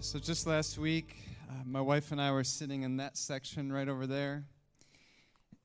So, 0.00 0.20
just 0.20 0.46
last 0.46 0.78
week, 0.78 1.16
uh, 1.50 1.64
my 1.66 1.80
wife 1.80 2.12
and 2.12 2.20
I 2.20 2.30
were 2.30 2.44
sitting 2.44 2.82
in 2.82 2.98
that 2.98 3.16
section 3.16 3.72
right 3.72 3.88
over 3.88 4.06
there. 4.06 4.44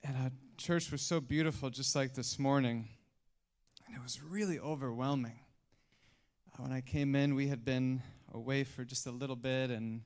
And 0.04 0.18
our 0.18 0.32
church 0.58 0.92
was 0.92 1.04
so 1.04 1.22
beautiful, 1.22 1.70
just 1.70 1.96
like 1.96 2.16
this 2.16 2.40
morning. 2.40 2.90
And 3.86 3.96
it 3.96 4.02
was 4.02 4.24
really 4.24 4.60
overwhelming. 4.60 5.40
Uh, 6.52 6.64
when 6.64 6.72
I 6.72 6.82
came 6.82 7.14
in, 7.14 7.36
we 7.36 7.48
had 7.48 7.64
been 7.64 8.02
away 8.34 8.64
for 8.64 8.84
just 8.84 9.06
a 9.06 9.12
little 9.12 9.36
bit, 9.36 9.70
and, 9.70 10.02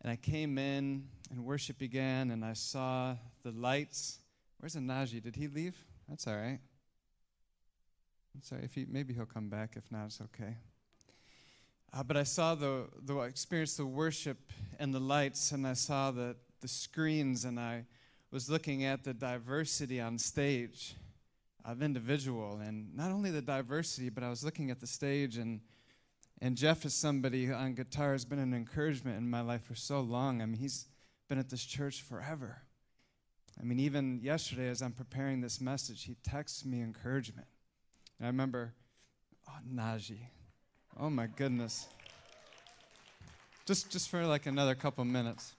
and 0.00 0.10
I 0.10 0.16
came 0.16 0.58
in, 0.58 1.06
and 1.30 1.44
worship 1.44 1.78
began, 1.78 2.32
and 2.32 2.44
I 2.44 2.54
saw 2.54 3.14
the 3.44 3.52
lights. 3.52 4.18
Where's 4.58 4.74
Anaji? 4.74 5.22
Did 5.22 5.36
he 5.36 5.46
leave? 5.46 5.76
That's 6.08 6.26
all 6.26 6.36
right. 6.36 6.58
I'm 8.34 8.42
sorry. 8.42 8.64
If 8.64 8.74
he, 8.74 8.86
maybe 8.88 9.14
he'll 9.14 9.24
come 9.24 9.48
back. 9.48 9.74
If 9.76 9.88
not, 9.92 10.06
it's 10.06 10.20
okay. 10.20 10.56
Uh, 11.94 12.02
but 12.02 12.16
I 12.16 12.22
saw 12.22 12.54
the, 12.54 12.88
the 13.04 13.18
experienced 13.20 13.76
the 13.76 13.86
worship 13.86 14.38
and 14.78 14.94
the 14.94 15.00
lights, 15.00 15.52
and 15.52 15.66
I 15.66 15.74
saw 15.74 16.10
the, 16.10 16.36
the 16.60 16.68
screens, 16.68 17.44
and 17.44 17.60
I 17.60 17.84
was 18.30 18.48
looking 18.48 18.84
at 18.84 19.04
the 19.04 19.12
diversity 19.12 20.00
on 20.00 20.18
stage 20.18 20.96
of 21.64 21.82
individual, 21.82 22.60
and 22.60 22.96
not 22.96 23.10
only 23.10 23.30
the 23.30 23.42
diversity, 23.42 24.08
but 24.08 24.24
I 24.24 24.30
was 24.30 24.42
looking 24.42 24.70
at 24.70 24.80
the 24.80 24.86
stage, 24.86 25.36
and 25.36 25.60
and 26.40 26.56
Jeff 26.56 26.84
is 26.84 26.92
somebody 26.92 27.52
on 27.52 27.74
guitar 27.74 28.10
has 28.10 28.24
been 28.24 28.40
an 28.40 28.52
encouragement 28.52 29.16
in 29.16 29.30
my 29.30 29.42
life 29.42 29.62
for 29.62 29.76
so 29.76 30.00
long. 30.00 30.42
I 30.42 30.46
mean, 30.46 30.58
he's 30.58 30.88
been 31.28 31.38
at 31.38 31.50
this 31.50 31.64
church 31.64 32.02
forever. 32.02 32.62
I 33.60 33.62
mean, 33.62 33.78
even 33.78 34.18
yesterday, 34.20 34.68
as 34.68 34.82
I'm 34.82 34.90
preparing 34.90 35.40
this 35.40 35.60
message, 35.60 36.02
he 36.02 36.16
texts 36.24 36.64
me 36.64 36.82
encouragement. 36.82 37.46
And 38.18 38.26
I 38.26 38.28
remember, 38.28 38.74
oh, 39.48 39.52
Najee, 39.72 40.30
Oh 41.00 41.08
my 41.08 41.26
goodness. 41.26 41.88
Just 43.64 43.90
just 43.90 44.08
for 44.10 44.26
like 44.26 44.46
another 44.46 44.74
couple 44.74 45.04
minutes. 45.04 45.54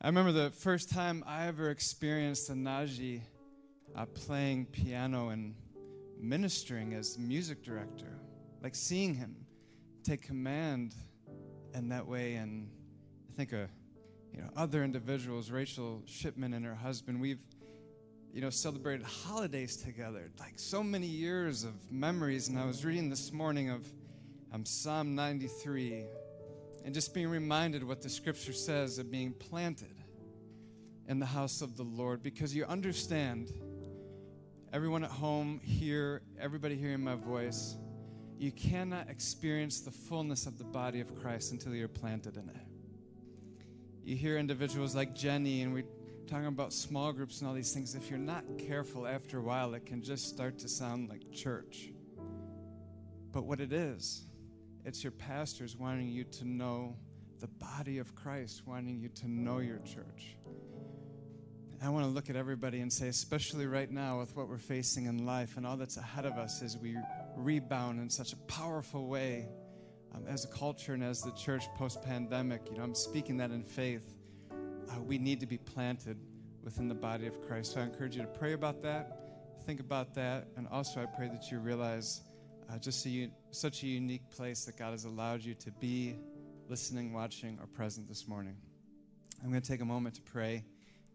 I 0.00 0.06
remember 0.06 0.32
the 0.32 0.50
first 0.50 0.90
time 0.90 1.22
I 1.26 1.46
ever 1.46 1.70
experienced 1.70 2.48
a 2.50 2.54
Najee 2.54 3.20
uh, 3.94 4.06
playing 4.06 4.66
piano 4.66 5.28
and 5.28 5.54
ministering 6.18 6.94
as 6.94 7.18
music 7.18 7.62
director, 7.62 8.18
like 8.62 8.74
seeing 8.74 9.14
him 9.14 9.36
take 10.02 10.22
command 10.22 10.94
in 11.74 11.90
that 11.90 12.06
way. 12.06 12.34
And 12.34 12.68
I 13.32 13.36
think 13.36 13.52
a, 13.52 13.64
uh, 13.64 13.66
you 14.32 14.40
know, 14.40 14.48
other 14.56 14.82
individuals, 14.82 15.50
Rachel 15.50 16.02
Shipman 16.06 16.54
and 16.54 16.64
her 16.64 16.74
husband, 16.74 17.20
we've 17.20 17.44
you 18.32 18.40
know, 18.40 18.50
celebrated 18.50 19.04
holidays 19.04 19.76
together, 19.76 20.30
like 20.40 20.54
so 20.56 20.82
many 20.82 21.06
years 21.06 21.64
of 21.64 21.74
memories. 21.92 22.48
And 22.48 22.58
I 22.58 22.64
was 22.64 22.84
reading 22.84 23.10
this 23.10 23.30
morning 23.30 23.68
of 23.68 23.86
um, 24.52 24.64
Psalm 24.64 25.14
93 25.14 26.06
and 26.84 26.94
just 26.94 27.12
being 27.12 27.28
reminded 27.28 27.84
what 27.84 28.00
the 28.00 28.08
scripture 28.08 28.54
says 28.54 28.98
of 28.98 29.10
being 29.10 29.32
planted 29.32 29.94
in 31.08 31.18
the 31.18 31.26
house 31.26 31.60
of 31.60 31.76
the 31.76 31.82
Lord 31.82 32.22
because 32.22 32.54
you 32.54 32.64
understand, 32.64 33.52
everyone 34.72 35.04
at 35.04 35.10
home 35.10 35.60
here, 35.62 36.22
everybody 36.40 36.74
hearing 36.74 37.04
my 37.04 37.16
voice, 37.16 37.76
you 38.38 38.50
cannot 38.50 39.10
experience 39.10 39.80
the 39.80 39.90
fullness 39.90 40.46
of 40.46 40.56
the 40.56 40.64
body 40.64 41.00
of 41.00 41.14
Christ 41.20 41.52
until 41.52 41.74
you're 41.74 41.86
planted 41.86 42.38
in 42.38 42.48
it. 42.48 42.66
You 44.04 44.16
hear 44.16 44.38
individuals 44.38 44.96
like 44.96 45.14
Jenny, 45.14 45.62
and 45.62 45.74
we 45.74 45.84
talking 46.26 46.46
about 46.46 46.72
small 46.72 47.12
groups 47.12 47.40
and 47.40 47.48
all 47.48 47.54
these 47.54 47.72
things, 47.72 47.94
if 47.94 48.10
you're 48.10 48.18
not 48.18 48.44
careful 48.58 49.06
after 49.06 49.38
a 49.38 49.42
while, 49.42 49.74
it 49.74 49.86
can 49.86 50.02
just 50.02 50.28
start 50.28 50.58
to 50.60 50.68
sound 50.68 51.08
like 51.08 51.30
church. 51.32 51.90
But 53.32 53.44
what 53.44 53.60
it 53.60 53.72
is, 53.72 54.26
it's 54.84 55.02
your 55.02 55.12
pastors 55.12 55.76
wanting 55.76 56.08
you 56.08 56.24
to 56.24 56.44
know 56.46 56.96
the 57.40 57.48
body 57.48 57.98
of 57.98 58.14
Christ, 58.14 58.62
wanting 58.66 59.00
you 59.00 59.08
to 59.08 59.28
know 59.28 59.58
your 59.58 59.78
church. 59.78 60.36
I 61.84 61.88
want 61.88 62.04
to 62.04 62.10
look 62.10 62.30
at 62.30 62.36
everybody 62.36 62.80
and 62.80 62.92
say, 62.92 63.08
especially 63.08 63.66
right 63.66 63.90
now 63.90 64.20
with 64.20 64.36
what 64.36 64.48
we're 64.48 64.58
facing 64.58 65.06
in 65.06 65.26
life 65.26 65.56
and 65.56 65.66
all 65.66 65.76
that's 65.76 65.96
ahead 65.96 66.24
of 66.24 66.34
us 66.34 66.62
as 66.62 66.78
we 66.78 66.96
rebound 67.36 67.98
in 67.98 68.08
such 68.08 68.32
a 68.32 68.36
powerful 68.36 69.08
way 69.08 69.48
um, 70.14 70.24
as 70.28 70.44
a 70.44 70.48
culture 70.48 70.94
and 70.94 71.02
as 71.02 71.22
the 71.22 71.32
church 71.32 71.64
post 71.76 72.00
pandemic. 72.02 72.62
You 72.70 72.76
know, 72.76 72.84
I'm 72.84 72.94
speaking 72.94 73.38
that 73.38 73.50
in 73.50 73.64
faith 73.64 74.14
uh, 74.92 75.00
we 75.00 75.18
need 75.18 75.40
to 75.40 75.46
be 75.46 75.58
planted 75.58 76.18
within 76.62 76.88
the 76.88 76.94
body 76.94 77.26
of 77.26 77.40
Christ. 77.46 77.72
So 77.72 77.80
I 77.80 77.84
encourage 77.84 78.16
you 78.16 78.22
to 78.22 78.28
pray 78.28 78.52
about 78.52 78.82
that, 78.82 79.18
think 79.64 79.80
about 79.80 80.14
that, 80.14 80.48
and 80.56 80.68
also 80.68 81.00
I 81.00 81.06
pray 81.06 81.28
that 81.28 81.50
you 81.50 81.58
realize 81.58 82.22
uh, 82.70 82.78
just 82.78 83.06
a, 83.06 83.30
such 83.50 83.82
a 83.82 83.86
unique 83.86 84.28
place 84.30 84.64
that 84.64 84.76
God 84.76 84.90
has 84.90 85.04
allowed 85.04 85.42
you 85.42 85.54
to 85.54 85.70
be 85.72 86.16
listening, 86.68 87.12
watching, 87.12 87.58
or 87.60 87.66
present 87.66 88.08
this 88.08 88.28
morning. 88.28 88.56
I'm 89.42 89.50
going 89.50 89.62
to 89.62 89.68
take 89.68 89.80
a 89.80 89.84
moment 89.84 90.14
to 90.16 90.22
pray. 90.22 90.64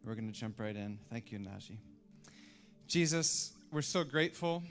We're 0.03 0.15
going 0.15 0.31
to 0.31 0.37
jump 0.37 0.59
right 0.59 0.75
in. 0.75 0.99
Thank 1.09 1.31
you, 1.31 1.39
Najee. 1.39 1.77
Jesus, 2.87 3.53
we're 3.71 3.81
so 3.81 4.03
grateful. 4.03 4.63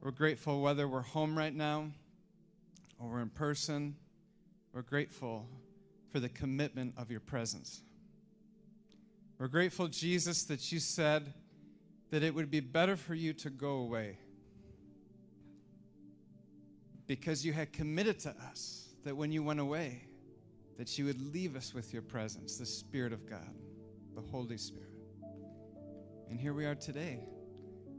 We're 0.00 0.10
grateful 0.12 0.60
whether 0.60 0.88
we're 0.88 1.02
home 1.02 1.36
right 1.36 1.54
now 1.54 1.90
or 2.98 3.08
we're 3.08 3.20
in 3.20 3.30
person. 3.30 3.96
We're 4.72 4.82
grateful 4.82 5.46
for 6.10 6.20
the 6.20 6.28
commitment 6.28 6.94
of 6.96 7.10
your 7.10 7.20
presence. 7.20 7.82
We're 9.38 9.48
grateful, 9.48 9.88
Jesus, 9.88 10.44
that 10.44 10.70
you 10.70 10.80
said 10.80 11.32
that 12.10 12.22
it 12.22 12.34
would 12.34 12.50
be 12.50 12.60
better 12.60 12.96
for 12.96 13.14
you 13.14 13.32
to 13.34 13.50
go 13.50 13.76
away 13.76 14.18
because 17.06 17.44
you 17.44 17.52
had 17.52 17.72
committed 17.72 18.20
to 18.20 18.34
us 18.50 18.88
that 19.04 19.16
when 19.16 19.32
you 19.32 19.42
went 19.42 19.60
away, 19.60 20.04
that 20.78 20.98
you 20.98 21.04
would 21.06 21.20
leave 21.32 21.56
us 21.56 21.74
with 21.74 21.92
your 21.92 22.02
presence, 22.02 22.56
the 22.56 22.66
Spirit 22.66 23.12
of 23.12 23.28
God, 23.28 23.54
the 24.14 24.20
Holy 24.20 24.56
Spirit. 24.56 24.92
And 26.28 26.38
here 26.38 26.52
we 26.52 26.66
are 26.66 26.74
today, 26.74 27.20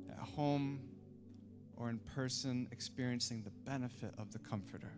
at 0.09 0.17
home 0.17 0.79
or 1.75 1.89
in 1.89 2.00
person, 2.16 2.67
experiencing 2.71 3.44
the 3.44 3.51
benefit 3.69 4.13
of 4.17 4.31
the 4.31 4.39
Comforter, 4.39 4.94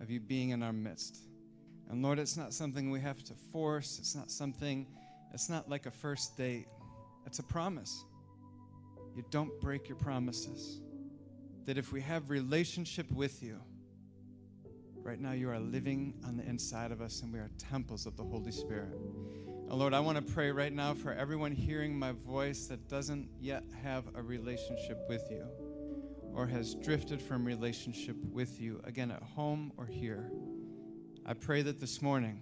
of 0.00 0.10
you 0.10 0.20
being 0.20 0.50
in 0.50 0.62
our 0.62 0.72
midst. 0.72 1.18
And 1.90 2.02
Lord, 2.02 2.18
it's 2.18 2.36
not 2.36 2.52
something 2.52 2.90
we 2.90 3.00
have 3.00 3.22
to 3.24 3.34
force. 3.52 3.98
It's 3.98 4.14
not 4.14 4.30
something, 4.30 4.86
it's 5.32 5.48
not 5.48 5.68
like 5.68 5.86
a 5.86 5.90
first 5.90 6.36
date. 6.36 6.66
It's 7.26 7.38
a 7.38 7.42
promise. 7.42 8.04
You 9.14 9.24
don't 9.30 9.60
break 9.60 9.88
your 9.88 9.96
promises. 9.96 10.80
That 11.66 11.78
if 11.78 11.92
we 11.92 12.00
have 12.02 12.30
relationship 12.30 13.10
with 13.10 13.42
you, 13.42 13.58
right 15.02 15.20
now 15.20 15.32
you 15.32 15.50
are 15.50 15.58
living 15.58 16.14
on 16.26 16.36
the 16.36 16.44
inside 16.44 16.90
of 16.90 17.00
us 17.00 17.22
and 17.22 17.32
we 17.32 17.38
are 17.38 17.50
temples 17.70 18.06
of 18.06 18.16
the 18.16 18.24
Holy 18.24 18.52
Spirit. 18.52 18.94
And 19.68 19.72
Lord, 19.72 19.94
I 19.94 20.00
want 20.00 20.16
to 20.16 20.32
pray 20.34 20.50
right 20.50 20.72
now 20.72 20.94
for 20.94 21.12
everyone 21.12 21.52
hearing 21.52 21.98
my 21.98 22.12
voice 22.12 22.66
that 22.66 22.88
doesn't 22.88 23.28
yet 23.40 23.64
have 23.82 24.04
a 24.14 24.22
relationship 24.22 24.98
with 25.08 25.22
you 25.30 25.46
or 26.34 26.46
has 26.46 26.74
drifted 26.74 27.22
from 27.22 27.44
relationship 27.44 28.16
with 28.30 28.60
you, 28.60 28.80
again, 28.84 29.10
at 29.10 29.22
home 29.22 29.72
or 29.76 29.86
here. 29.86 30.30
I 31.26 31.32
pray 31.32 31.62
that 31.62 31.80
this 31.80 32.02
morning 32.02 32.38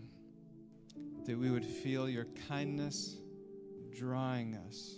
that 1.25 1.39
we 1.39 1.51
would 1.51 1.65
feel 1.65 2.09
your 2.09 2.27
kindness 2.49 3.17
drawing 3.97 4.57
us 4.57 4.97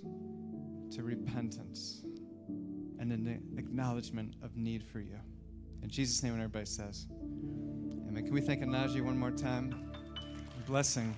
to 0.96 1.02
repentance 1.02 2.02
and 2.98 3.12
an 3.12 3.42
acknowledgement 3.58 4.36
of 4.42 4.56
need 4.56 4.82
for 4.82 5.00
you. 5.00 5.18
In 5.82 5.90
Jesus' 5.90 6.22
name, 6.22 6.32
everybody 6.32 6.64
says, 6.64 7.08
Amen. 8.08 8.24
Can 8.24 8.32
we 8.32 8.40
thank 8.40 8.62
Anaji 8.62 9.04
one 9.04 9.18
more 9.18 9.30
time? 9.30 9.92
Blessing. 10.66 11.14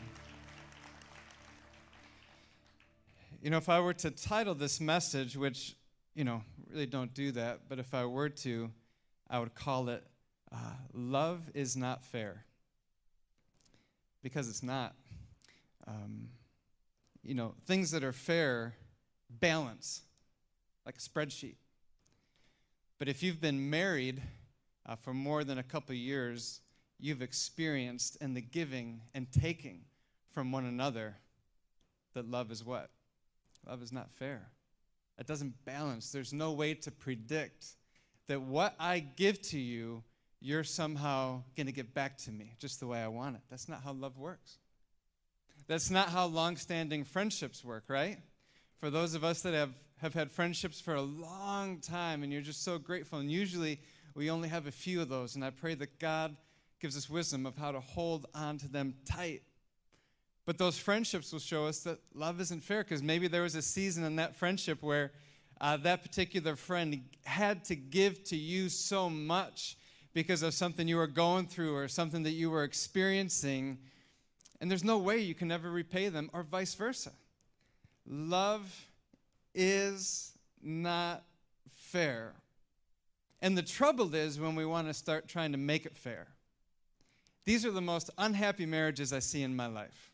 You 3.40 3.50
know, 3.50 3.58
if 3.58 3.68
I 3.68 3.78
were 3.78 3.94
to 3.94 4.10
title 4.10 4.56
this 4.56 4.80
message, 4.80 5.36
which, 5.36 5.76
you 6.16 6.24
know, 6.24 6.42
really 6.68 6.86
don't 6.86 7.14
do 7.14 7.30
that, 7.30 7.68
but 7.68 7.78
if 7.78 7.94
I 7.94 8.06
were 8.06 8.30
to, 8.30 8.72
I 9.30 9.38
would 9.38 9.54
call 9.54 9.88
it 9.88 10.02
uh, 10.50 10.72
Love 10.92 11.48
is 11.54 11.76
Not 11.76 12.02
Fair 12.02 12.45
because 14.26 14.48
it's 14.48 14.64
not. 14.64 14.92
Um, 15.86 16.30
you 17.22 17.32
know, 17.32 17.54
things 17.64 17.92
that 17.92 18.02
are 18.02 18.12
fair 18.12 18.74
balance, 19.30 20.02
like 20.84 20.96
a 20.96 20.98
spreadsheet. 20.98 21.54
But 22.98 23.08
if 23.08 23.22
you've 23.22 23.40
been 23.40 23.70
married 23.70 24.20
uh, 24.84 24.96
for 24.96 25.14
more 25.14 25.44
than 25.44 25.58
a 25.58 25.62
couple 25.62 25.94
years, 25.94 26.60
you've 26.98 27.22
experienced 27.22 28.16
in 28.20 28.34
the 28.34 28.40
giving 28.40 29.00
and 29.14 29.30
taking 29.30 29.82
from 30.32 30.50
one 30.50 30.64
another 30.64 31.18
that 32.14 32.28
love 32.28 32.50
is 32.50 32.64
what? 32.64 32.90
Love 33.64 33.80
is 33.80 33.92
not 33.92 34.10
fair. 34.10 34.48
It 35.20 35.28
doesn't 35.28 35.64
balance. 35.64 36.10
There's 36.10 36.32
no 36.32 36.50
way 36.50 36.74
to 36.74 36.90
predict 36.90 37.64
that 38.26 38.40
what 38.42 38.74
I 38.80 38.98
give 38.98 39.40
to 39.50 39.58
you 39.60 40.02
you're 40.40 40.64
somehow 40.64 41.42
going 41.56 41.66
to 41.66 41.72
get 41.72 41.94
back 41.94 42.18
to 42.18 42.30
me 42.30 42.54
just 42.58 42.80
the 42.80 42.86
way 42.86 43.02
I 43.02 43.08
want 43.08 43.36
it. 43.36 43.42
That's 43.50 43.68
not 43.68 43.82
how 43.82 43.92
love 43.92 44.18
works. 44.18 44.58
That's 45.66 45.90
not 45.90 46.10
how 46.10 46.26
long 46.26 46.56
standing 46.56 47.04
friendships 47.04 47.64
work, 47.64 47.84
right? 47.88 48.18
For 48.78 48.90
those 48.90 49.14
of 49.14 49.24
us 49.24 49.42
that 49.42 49.54
have, 49.54 49.72
have 49.98 50.14
had 50.14 50.30
friendships 50.30 50.80
for 50.80 50.94
a 50.94 51.02
long 51.02 51.80
time 51.80 52.22
and 52.22 52.32
you're 52.32 52.42
just 52.42 52.62
so 52.62 52.78
grateful, 52.78 53.18
and 53.18 53.30
usually 53.30 53.80
we 54.14 54.30
only 54.30 54.48
have 54.48 54.66
a 54.66 54.72
few 54.72 55.00
of 55.00 55.08
those. 55.08 55.34
And 55.34 55.44
I 55.44 55.50
pray 55.50 55.74
that 55.74 55.98
God 55.98 56.36
gives 56.80 56.96
us 56.96 57.10
wisdom 57.10 57.46
of 57.46 57.56
how 57.56 57.72
to 57.72 57.80
hold 57.80 58.26
on 58.34 58.58
to 58.58 58.68
them 58.68 58.94
tight. 59.04 59.42
But 60.44 60.58
those 60.58 60.78
friendships 60.78 61.32
will 61.32 61.40
show 61.40 61.66
us 61.66 61.80
that 61.80 61.98
love 62.14 62.40
isn't 62.40 62.62
fair 62.62 62.84
because 62.84 63.02
maybe 63.02 63.26
there 63.26 63.42
was 63.42 63.56
a 63.56 63.62
season 63.62 64.04
in 64.04 64.16
that 64.16 64.36
friendship 64.36 64.82
where 64.82 65.10
uh, 65.60 65.76
that 65.78 66.02
particular 66.02 66.54
friend 66.54 67.02
had 67.24 67.64
to 67.64 67.74
give 67.74 68.22
to 68.24 68.36
you 68.36 68.68
so 68.68 69.10
much 69.10 69.76
because 70.16 70.40
of 70.40 70.54
something 70.54 70.88
you 70.88 70.96
were 70.96 71.06
going 71.06 71.46
through 71.46 71.76
or 71.76 71.88
something 71.88 72.22
that 72.22 72.30
you 72.30 72.48
were 72.48 72.64
experiencing. 72.64 73.76
And 74.62 74.70
there's 74.70 74.82
no 74.82 74.96
way 74.96 75.18
you 75.18 75.34
can 75.34 75.52
ever 75.52 75.70
repay 75.70 76.08
them, 76.08 76.30
or 76.32 76.42
vice 76.42 76.74
versa. 76.74 77.12
Love 78.06 78.86
is 79.54 80.32
not 80.62 81.22
fair. 81.68 82.32
And 83.42 83.58
the 83.58 83.62
trouble 83.62 84.14
is 84.14 84.40
when 84.40 84.54
we 84.54 84.64
want 84.64 84.88
to 84.88 84.94
start 84.94 85.28
trying 85.28 85.52
to 85.52 85.58
make 85.58 85.84
it 85.84 85.94
fair. 85.94 86.28
These 87.44 87.66
are 87.66 87.70
the 87.70 87.82
most 87.82 88.08
unhappy 88.16 88.64
marriages 88.64 89.12
I 89.12 89.18
see 89.18 89.42
in 89.42 89.54
my 89.54 89.66
life. 89.66 90.12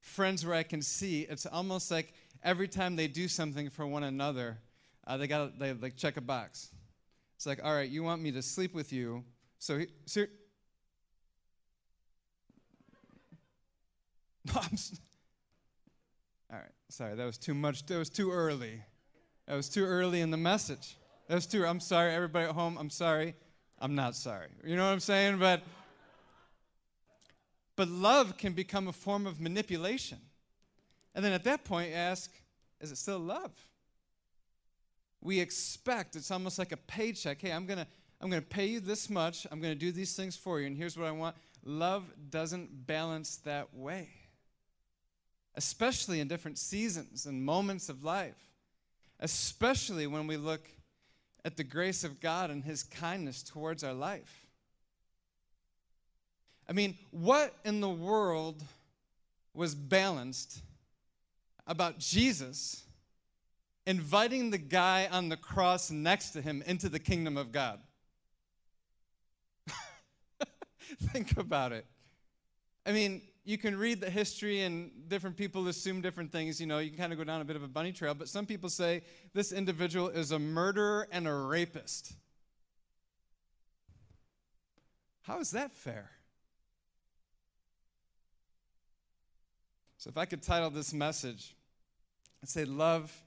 Friends 0.00 0.44
where 0.44 0.54
I 0.54 0.64
can 0.64 0.82
see 0.82 1.22
it's 1.22 1.46
almost 1.46 1.90
like 1.90 2.12
every 2.44 2.68
time 2.68 2.96
they 2.96 3.08
do 3.08 3.26
something 3.26 3.70
for 3.70 3.86
one 3.86 4.02
another, 4.02 4.58
uh, 5.06 5.16
they 5.16 5.26
got 5.26 5.58
they 5.58 5.72
like 5.72 5.96
check 5.96 6.18
a 6.18 6.20
box. 6.20 6.68
It's 7.38 7.46
like, 7.46 7.60
all 7.62 7.72
right, 7.72 7.88
you 7.88 8.02
want 8.02 8.20
me 8.20 8.32
to 8.32 8.42
sleep 8.42 8.74
with 8.74 8.92
you, 8.92 9.22
so, 9.60 9.80
so 10.06 10.22
all 14.56 14.60
right, 16.50 16.62
sorry, 16.88 17.14
that 17.14 17.24
was 17.24 17.38
too 17.38 17.54
much. 17.54 17.86
That 17.86 17.96
was 17.96 18.10
too 18.10 18.32
early. 18.32 18.82
That 19.46 19.54
was 19.54 19.68
too 19.68 19.84
early 19.84 20.20
in 20.20 20.32
the 20.32 20.36
message. 20.36 20.96
That 21.28 21.36
was 21.36 21.46
too. 21.46 21.64
I'm 21.64 21.78
sorry, 21.78 22.12
everybody 22.12 22.48
at 22.48 22.56
home. 22.56 22.76
I'm 22.76 22.90
sorry. 22.90 23.36
I'm 23.78 23.94
not 23.94 24.16
sorry. 24.16 24.48
You 24.64 24.74
know 24.74 24.86
what 24.86 24.92
I'm 24.92 24.98
saying? 24.98 25.38
But 25.38 25.62
but 27.76 27.86
love 27.86 28.36
can 28.36 28.52
become 28.52 28.88
a 28.88 28.92
form 28.92 29.28
of 29.28 29.40
manipulation. 29.40 30.18
And 31.14 31.24
then 31.24 31.32
at 31.32 31.44
that 31.44 31.62
point, 31.62 31.92
ask, 31.94 32.32
is 32.80 32.90
it 32.90 32.98
still 32.98 33.20
love? 33.20 33.52
We 35.20 35.40
expect, 35.40 36.16
it's 36.16 36.30
almost 36.30 36.58
like 36.58 36.72
a 36.72 36.76
paycheck. 36.76 37.40
Hey, 37.40 37.52
I'm 37.52 37.66
going 37.66 37.78
to 37.78 37.86
I'm 38.20 38.30
going 38.30 38.42
to 38.42 38.48
pay 38.48 38.66
you 38.66 38.80
this 38.80 39.08
much. 39.08 39.46
I'm 39.50 39.60
going 39.60 39.72
to 39.72 39.78
do 39.78 39.92
these 39.92 40.16
things 40.16 40.36
for 40.36 40.60
you, 40.60 40.66
and 40.66 40.76
here's 40.76 40.96
what 40.96 41.06
I 41.06 41.12
want. 41.12 41.36
Love 41.64 42.04
doesn't 42.30 42.86
balance 42.86 43.36
that 43.38 43.74
way, 43.74 44.08
especially 45.54 46.20
in 46.20 46.28
different 46.28 46.58
seasons 46.58 47.26
and 47.26 47.44
moments 47.44 47.88
of 47.88 48.02
life, 48.02 48.50
especially 49.20 50.06
when 50.06 50.26
we 50.26 50.36
look 50.36 50.68
at 51.44 51.56
the 51.56 51.64
grace 51.64 52.02
of 52.02 52.20
God 52.20 52.50
and 52.50 52.64
His 52.64 52.82
kindness 52.82 53.42
towards 53.42 53.84
our 53.84 53.94
life. 53.94 54.46
I 56.68 56.72
mean, 56.72 56.98
what 57.10 57.54
in 57.64 57.80
the 57.80 57.88
world 57.88 58.62
was 59.54 59.74
balanced 59.74 60.60
about 61.66 61.98
Jesus 61.98 62.82
inviting 63.88 64.50
the 64.50 64.58
guy 64.58 65.08
on 65.10 65.30
the 65.30 65.36
cross 65.36 65.90
next 65.90 66.30
to 66.30 66.42
him 66.42 66.62
into 66.66 66.90
the 66.90 66.98
kingdom 66.98 67.38
of 67.38 67.52
God? 67.52 67.80
Think 71.00 71.38
about 71.38 71.72
it. 71.72 71.86
I 72.84 72.92
mean, 72.92 73.22
you 73.44 73.56
can 73.56 73.78
read 73.78 74.02
the 74.02 74.10
history 74.10 74.60
and 74.60 74.90
different 75.08 75.38
people 75.38 75.66
assume 75.68 76.02
different 76.02 76.30
things. 76.30 76.60
You 76.60 76.66
know, 76.66 76.80
you 76.80 76.90
can 76.90 76.98
kind 76.98 77.12
of 77.14 77.18
go 77.18 77.24
down 77.24 77.40
a 77.40 77.46
bit 77.46 77.56
of 77.56 77.62
a 77.62 77.68
bunny 77.68 77.92
trail, 77.92 78.12
but 78.12 78.28
some 78.28 78.44
people 78.44 78.68
say 78.68 79.02
this 79.32 79.52
individual 79.52 80.10
is 80.10 80.32
a 80.32 80.38
murderer 80.38 81.08
and 81.10 81.26
a 81.26 81.32
rapist. 81.32 82.12
How 85.22 85.40
is 85.40 85.50
that 85.52 85.72
fair? 85.72 86.10
So, 89.96 90.10
if 90.10 90.18
I 90.18 90.26
could 90.26 90.42
title 90.42 90.68
this 90.68 90.92
message, 90.92 91.54
I'd 92.42 92.50
say, 92.50 92.64
Love 92.66 93.18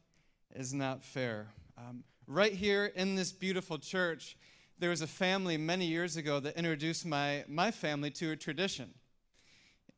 is 0.55 0.73
not 0.73 1.03
fair. 1.03 1.47
Um, 1.77 2.03
right 2.27 2.53
here 2.53 2.85
in 2.95 3.15
this 3.15 3.31
beautiful 3.31 3.77
church, 3.77 4.37
there 4.79 4.89
was 4.89 5.01
a 5.01 5.07
family 5.07 5.57
many 5.57 5.85
years 5.85 6.17
ago 6.17 6.39
that 6.39 6.57
introduced 6.57 7.05
my, 7.05 7.43
my 7.47 7.71
family 7.71 8.09
to 8.11 8.31
a 8.31 8.35
tradition. 8.35 8.89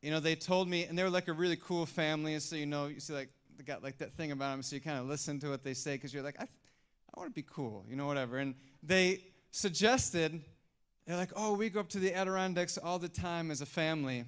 You 0.01 0.11
know, 0.11 0.19
they 0.19 0.35
told 0.35 0.67
me, 0.67 0.83
and 0.85 0.97
they 0.97 1.03
were 1.03 1.09
like 1.09 1.29
a 1.29 1.33
really 1.33 1.55
cool 1.55 1.85
family, 1.85 2.37
so 2.39 2.55
you 2.55 2.65
know, 2.65 2.87
you 2.87 2.99
see, 2.99 3.13
like, 3.13 3.29
they 3.57 3.63
got 3.63 3.83
like 3.83 3.97
that 3.99 4.13
thing 4.13 4.31
about 4.31 4.51
them, 4.51 4.61
so 4.61 4.75
you 4.75 4.81
kind 4.81 4.99
of 4.99 5.05
listen 5.05 5.39
to 5.39 5.49
what 5.49 5.63
they 5.63 5.73
say 5.73 5.93
because 5.93 6.13
you're 6.13 6.23
like, 6.23 6.39
I, 6.39 6.43
I 6.43 7.19
want 7.19 7.29
to 7.29 7.33
be 7.33 7.45
cool, 7.49 7.85
you 7.87 7.95
know, 7.95 8.07
whatever. 8.07 8.39
And 8.39 8.55
they 8.81 9.23
suggested, 9.51 10.41
they're 11.05 11.17
like, 11.17 11.31
oh, 11.35 11.53
we 11.53 11.69
go 11.69 11.79
up 11.79 11.89
to 11.89 11.99
the 11.99 12.13
Adirondacks 12.13 12.77
all 12.77 12.99
the 12.99 13.09
time 13.09 13.51
as 13.51 13.61
a 13.61 13.65
family. 13.65 14.25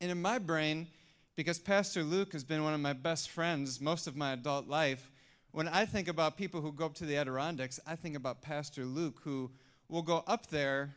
And 0.00 0.10
in 0.10 0.20
my 0.20 0.38
brain, 0.38 0.88
because 1.36 1.58
Pastor 1.58 2.02
Luke 2.02 2.32
has 2.32 2.44
been 2.44 2.64
one 2.64 2.74
of 2.74 2.80
my 2.80 2.92
best 2.92 3.30
friends 3.30 3.80
most 3.80 4.06
of 4.06 4.16
my 4.16 4.32
adult 4.32 4.68
life. 4.68 5.10
When 5.56 5.68
I 5.68 5.86
think 5.86 6.06
about 6.06 6.36
people 6.36 6.60
who 6.60 6.70
go 6.70 6.84
up 6.84 6.92
to 6.96 7.06
the 7.06 7.16
Adirondacks, 7.16 7.80
I 7.86 7.96
think 7.96 8.14
about 8.14 8.42
Pastor 8.42 8.84
Luke, 8.84 9.20
who 9.24 9.50
will 9.88 10.02
go 10.02 10.22
up 10.26 10.48
there 10.48 10.96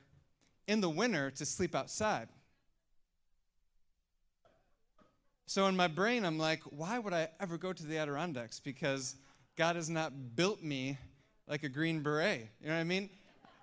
in 0.67 0.81
the 0.81 0.89
winter 0.89 1.31
to 1.31 1.45
sleep 1.45 1.73
outside. 1.73 2.27
So 5.45 5.67
in 5.67 5.77
my 5.77 5.87
brain, 5.87 6.25
I'm 6.25 6.37
like, 6.37 6.61
why 6.63 6.99
would 6.99 7.13
I 7.13 7.29
ever 7.39 7.57
go 7.57 7.71
to 7.71 7.85
the 7.85 7.99
Adirondacks? 7.99 8.59
Because 8.59 9.15
God 9.55 9.77
has 9.77 9.89
not 9.89 10.35
built 10.35 10.61
me 10.61 10.97
like 11.47 11.63
a 11.63 11.69
green 11.69 12.01
beret. 12.01 12.49
You 12.59 12.67
know 12.67 12.73
what 12.73 12.81
I 12.81 12.83
mean? 12.83 13.09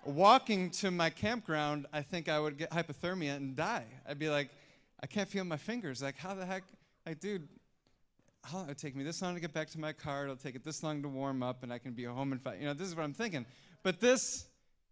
Walking 0.03 0.71
to 0.71 0.89
my 0.89 1.11
campground, 1.11 1.85
I 1.93 2.01
think 2.01 2.27
I 2.27 2.39
would 2.39 2.57
get 2.57 2.71
hypothermia 2.71 3.35
and 3.35 3.55
die. 3.55 3.85
I'd 4.09 4.17
be 4.17 4.29
like, 4.29 4.49
I 4.99 5.05
can't 5.05 5.29
feel 5.29 5.43
my 5.43 5.57
fingers. 5.57 6.01
Like, 6.01 6.17
how 6.17 6.33
the 6.33 6.43
heck? 6.43 6.63
Like, 7.05 7.19
dude, 7.19 7.47
long, 8.53 8.63
it'll 8.63 8.75
take 8.75 8.95
me 8.95 9.03
this 9.03 9.21
long 9.21 9.35
to 9.35 9.41
get 9.41 9.53
back 9.53 9.69
to 9.71 9.79
my 9.79 9.93
car. 9.93 10.23
It'll 10.23 10.35
take 10.35 10.55
it 10.55 10.63
this 10.63 10.83
long 10.83 11.01
to 11.01 11.09
warm 11.09 11.43
up, 11.43 11.63
and 11.63 11.71
I 11.71 11.77
can 11.77 11.93
be 11.93 12.03
home 12.03 12.31
in 12.31 12.39
five. 12.39 12.59
You 12.59 12.67
know, 12.67 12.73
this 12.73 12.87
is 12.87 12.95
what 12.95 13.03
I'm 13.03 13.13
thinking. 13.13 13.45
But 13.83 13.99
this, 13.99 14.45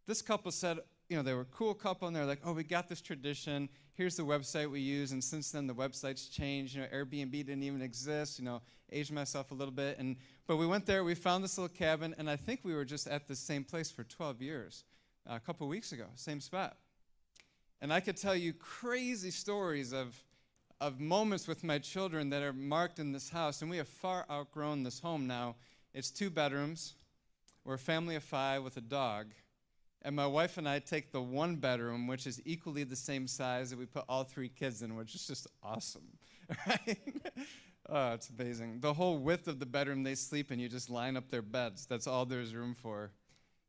this 0.06 0.22
couple 0.22 0.52
said, 0.52 0.80
you 1.10 1.18
know, 1.18 1.24
they 1.24 1.34
were 1.34 1.42
a 1.42 1.46
cool 1.46 1.74
couple, 1.74 2.08
and 2.08 2.16
they're 2.16 2.26
like, 2.26 2.42
oh, 2.44 2.54
we 2.54 2.64
got 2.64 2.90
this 2.90 3.02
tradition. 3.02 3.70
Here's 3.94 4.16
the 4.16 4.24
website 4.24 4.70
we 4.70 4.80
use. 4.80 5.12
And 5.12 5.24
since 5.24 5.52
then, 5.52 5.68
the 5.68 5.76
website's 5.76 6.28
changed. 6.28 6.76
You 6.76 6.82
know, 6.82 6.88
Airbnb 6.88 7.32
didn't 7.32 7.64
even 7.64 7.82
exist. 7.82 8.40
You 8.40 8.46
know, 8.46 8.62
aged 8.92 9.12
myself 9.12 9.52
a 9.52 9.54
little 9.54 9.74
bit. 9.74 10.00
And 10.00 10.18
but 10.48 10.58
we 10.58 10.68
went 10.68 10.86
there. 10.86 11.04
We 11.04 11.16
found 11.16 11.44
this 11.44 11.58
little 11.58 11.76
cabin, 11.76 12.16
and 12.18 12.30
I 12.30 12.36
think 12.36 12.62
we 12.64 12.74
were 12.74 12.86
just 12.86 13.08
at 13.08 13.28
the 13.28 13.36
same 13.36 13.64
place 13.64 13.92
for 13.92 14.04
12 14.04 14.42
years. 14.42 14.84
A 15.28 15.40
couple 15.40 15.68
weeks 15.68 15.92
ago, 15.92 16.06
same 16.16 16.40
spot. 16.40 16.78
And 17.82 17.92
I 17.92 18.00
could 18.00 18.16
tell 18.16 18.36
you 18.36 18.54
crazy 18.54 19.32
stories 19.32 19.92
of, 19.92 20.16
of 20.82 21.00
moments 21.00 21.48
with 21.48 21.64
my 21.64 21.80
children 21.80 22.30
that 22.30 22.44
are 22.44 22.54
marked 22.54 23.00
in 23.00 23.12
this 23.12 23.30
house. 23.30 23.62
And 23.62 23.72
we 23.72 23.78
have 23.78 23.88
far 23.88 24.26
outgrown 24.30 24.84
this 24.84 25.00
home 25.00 25.28
now. 25.28 25.56
It's 25.94 26.12
two 26.12 26.30
bedrooms. 26.30 26.96
We're 27.64 27.76
a 27.76 27.80
family 27.80 28.16
of 28.16 28.24
five 28.24 28.64
with 28.64 28.78
a 28.78 28.82
dog. 28.82 29.28
And 30.02 30.16
my 30.16 30.28
wife 30.28 30.58
and 30.58 30.70
I 30.70 30.80
take 30.80 31.12
the 31.12 31.22
one 31.22 31.56
bedroom, 31.56 32.06
which 32.06 32.28
is 32.28 32.40
equally 32.46 32.84
the 32.84 32.96
same 32.96 33.28
size 33.28 33.72
that 33.72 33.80
we 33.80 33.88
put 33.88 34.04
all 34.08 34.24
three 34.24 34.50
kids 34.50 34.84
in, 34.84 34.96
which 34.96 35.16
is 35.16 35.26
just 35.26 35.48
awesome. 35.64 36.08
Right? 36.68 37.00
oh, 37.90 38.14
it's 38.14 38.30
amazing. 38.30 38.80
The 38.82 38.94
whole 38.94 39.18
width 39.18 39.48
of 39.48 39.60
the 39.60 39.66
bedroom 39.66 40.04
they 40.04 40.14
sleep 40.14 40.52
in, 40.52 40.60
you 40.60 40.70
just 40.70 40.92
line 40.92 41.18
up 41.18 41.32
their 41.32 41.42
beds. 41.42 41.88
That's 41.88 42.06
all 42.06 42.24
there's 42.26 42.54
room 42.54 42.76
for. 42.76 43.10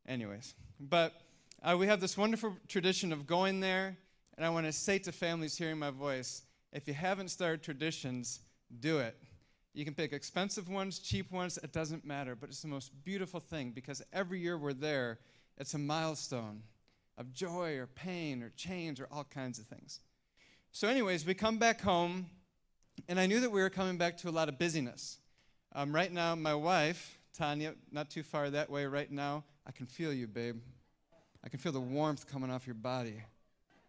Anyways, 0.07 0.55
but 0.79 1.15
uh, 1.63 1.75
we 1.79 1.87
have 1.87 2.03
this 2.03 2.19
wonderful 2.19 2.55
tradition 2.69 3.15
of 3.15 3.27
going 3.27 3.61
there, 3.61 3.97
and 4.37 4.45
I 4.45 4.51
want 4.51 4.67
to 4.67 4.73
say 4.73 4.99
to 4.99 5.11
families 5.11 5.57
hearing 5.57 5.79
my 5.79 5.91
voice 5.91 6.43
if 6.73 6.87
you 6.89 6.95
haven't 6.95 7.29
started 7.29 7.63
traditions, 7.63 8.41
do 8.81 8.99
it. 8.99 9.17
You 9.75 9.85
can 9.85 9.95
pick 9.95 10.13
expensive 10.13 10.69
ones, 10.69 10.99
cheap 10.99 11.31
ones, 11.31 11.59
it 11.63 11.73
doesn't 11.73 12.05
matter, 12.05 12.35
but 12.35 12.49
it's 12.49 12.63
the 12.63 12.69
most 12.69 12.93
beautiful 13.05 13.41
thing 13.41 13.73
because 13.73 14.03
every 14.13 14.41
year 14.41 14.57
we're 14.57 14.73
there, 14.73 15.19
it's 15.59 15.75
a 15.75 15.79
milestone 15.79 16.63
of 17.19 17.33
joy 17.33 17.77
or 17.77 17.87
pain 17.87 18.43
or 18.43 18.51
change 18.57 19.01
or 19.01 19.09
all 19.11 19.25
kinds 19.25 19.59
of 19.59 19.67
things. 19.67 20.01
So, 20.73 20.89
anyways, 20.89 21.25
we 21.25 21.35
come 21.35 21.59
back 21.59 21.81
home, 21.81 22.27
and 23.09 23.19
I 23.19 23.27
knew 23.27 23.41
that 23.41 23.51
we 23.51 23.61
were 23.61 23.71
coming 23.71 23.97
back 23.97 24.17
to 24.19 24.29
a 24.29 24.31
lot 24.31 24.49
of 24.49 24.59
busyness. 24.59 25.19
Um, 25.75 25.95
right 25.95 26.13
now, 26.13 26.35
my 26.35 26.55
wife, 26.55 27.19
Tanya, 27.33 27.75
not 27.91 28.11
too 28.11 28.23
far 28.23 28.51
that 28.51 28.71
way 28.71 28.87
right 28.87 29.11
now, 29.11 29.45
I 29.67 29.73
can 29.73 29.87
feel 29.87 30.13
you, 30.13 30.27
babe. 30.27 30.57
I 31.45 31.49
can 31.49 31.59
feel 31.59 31.73
the 31.73 31.81
warmth 31.81 32.27
coming 32.27 32.51
off 32.51 32.67
your 32.67 32.75
body. 32.75 33.23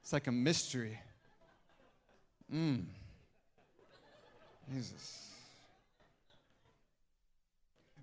It's 0.02 0.14
like 0.14 0.28
a 0.28 0.32
mystery. 0.32 1.00
Mmm. 2.54 2.86
Jesus. 4.74 5.32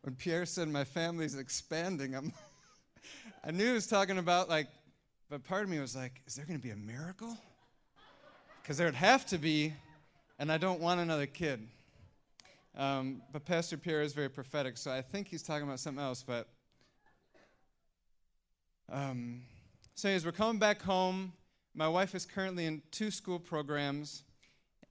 When 0.03 0.15
Pierre 0.15 0.47
said 0.47 0.69
my 0.69 0.85
family's 0.85 1.37
expanding, 1.37 2.15
I'm 2.15 2.33
I 3.45 3.51
knew 3.51 3.67
he 3.67 3.73
was 3.73 3.87
talking 3.87 4.19
about 4.19 4.49
like, 4.49 4.69
but 5.29 5.45
part 5.45 5.65
of 5.65 5.69
me 5.69 5.79
was 5.79 5.95
like, 5.95 6.23
is 6.27 6.35
there 6.35 6.45
going 6.45 6.59
to 6.59 6.63
be 6.63 6.71
a 6.71 6.77
miracle? 6.77 7.37
Because 8.63 8.77
there 8.79 8.87
would 8.87 8.95
have 8.95 9.27
to 9.27 9.39
be, 9.39 9.75
and 10.39 10.51
I 10.51 10.59
don't 10.59 10.81
want 10.81 11.01
another 11.01 11.27
kid. 11.27 11.67
Um, 12.77 13.23
but 13.33 13.45
Pastor 13.45 13.77
Pierre 13.77 14.03
is 14.03 14.13
very 14.13 14.31
prophetic, 14.31 14.77
so 14.79 14.91
I 14.91 15.03
think 15.03 15.29
he's 15.29 15.43
talking 15.43 15.67
about 15.67 15.81
something 15.81 16.03
else, 16.03 16.23
but 16.23 16.49
Um, 18.91 19.43
so, 19.95 20.09
as 20.09 20.27
we're 20.27 20.33
coming 20.33 20.59
back 20.59 20.83
home, 20.83 21.33
my 21.75 21.89
wife 21.89 22.15
is 22.15 22.27
currently 22.27 22.67
in 22.67 22.83
two 22.91 23.11
school 23.11 23.39
programs, 23.39 24.25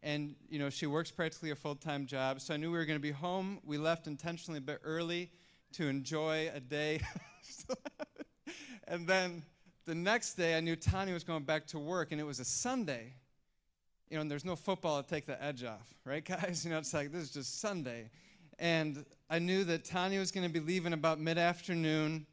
and 0.04 0.36
you 0.50 0.60
know 0.60 0.70
she 0.70 0.86
works 0.86 1.10
practically 1.10 1.52
a 1.52 1.56
full-time 1.56 2.06
job. 2.06 2.42
So 2.42 2.54
I 2.54 2.58
knew 2.58 2.72
we 2.72 2.78
were 2.78 2.86
going 2.86 3.00
to 3.00 3.02
be 3.02 3.12
home. 3.12 3.60
We 3.66 3.78
left 3.78 4.06
intentionally 4.06 4.60
a 4.60 4.62
bit 4.62 4.82
early 4.84 5.32
to 5.74 5.88
enjoy 5.88 6.52
a 6.54 6.60
day, 6.60 7.02
and 8.88 9.08
then 9.08 9.44
the 9.86 9.96
next 9.96 10.36
day 10.36 10.56
I 10.56 10.60
knew 10.60 10.76
Tanya 10.76 11.14
was 11.14 11.24
going 11.24 11.44
back 11.44 11.66
to 11.68 11.80
work, 11.80 12.12
and 12.12 12.22
it 12.22 12.26
was 12.26 12.40
a 12.40 12.46
Sunday. 12.46 13.14
You 14.10 14.18
know, 14.18 14.22
and 14.22 14.30
there's 14.30 14.46
no 14.46 14.56
football 14.56 15.02
to 15.02 15.10
take 15.10 15.26
the 15.26 15.42
edge 15.44 15.64
off, 15.64 15.92
right, 16.06 16.24
guys? 16.26 16.64
You 16.64 16.72
know, 16.72 16.78
it's 16.78 16.94
like 16.94 17.12
this 17.12 17.24
is 17.24 17.32
just 17.32 17.60
Sunday, 17.62 18.12
and 18.60 19.06
I 19.30 19.40
knew 19.40 19.64
that 19.64 19.86
Tanya 19.86 20.20
was 20.20 20.32
going 20.32 20.46
to 20.46 20.54
be 20.54 20.60
leaving 20.60 20.94
about 20.94 21.20
mid-afternoon. 21.20 22.28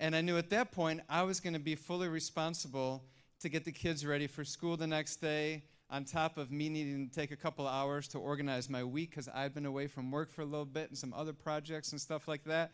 And 0.00 0.16
I 0.16 0.20
knew 0.20 0.36
at 0.36 0.50
that 0.50 0.72
point 0.72 1.00
I 1.08 1.22
was 1.22 1.38
going 1.38 1.52
to 1.52 1.60
be 1.60 1.76
fully 1.76 2.08
responsible 2.08 3.04
to 3.40 3.48
get 3.48 3.64
the 3.64 3.72
kids 3.72 4.04
ready 4.04 4.26
for 4.26 4.44
school 4.44 4.76
the 4.76 4.86
next 4.86 5.16
day, 5.16 5.62
on 5.90 6.04
top 6.04 6.38
of 6.38 6.50
me 6.50 6.68
needing 6.68 7.08
to 7.08 7.14
take 7.14 7.30
a 7.30 7.36
couple 7.36 7.66
hours 7.66 8.08
to 8.08 8.18
organize 8.18 8.68
my 8.68 8.82
week 8.82 9.10
because 9.10 9.28
I'd 9.28 9.54
been 9.54 9.66
away 9.66 9.86
from 9.86 10.10
work 10.10 10.32
for 10.32 10.42
a 10.42 10.46
little 10.46 10.64
bit 10.64 10.88
and 10.88 10.98
some 10.98 11.12
other 11.12 11.32
projects 11.32 11.92
and 11.92 12.00
stuff 12.00 12.26
like 12.26 12.44
that. 12.44 12.72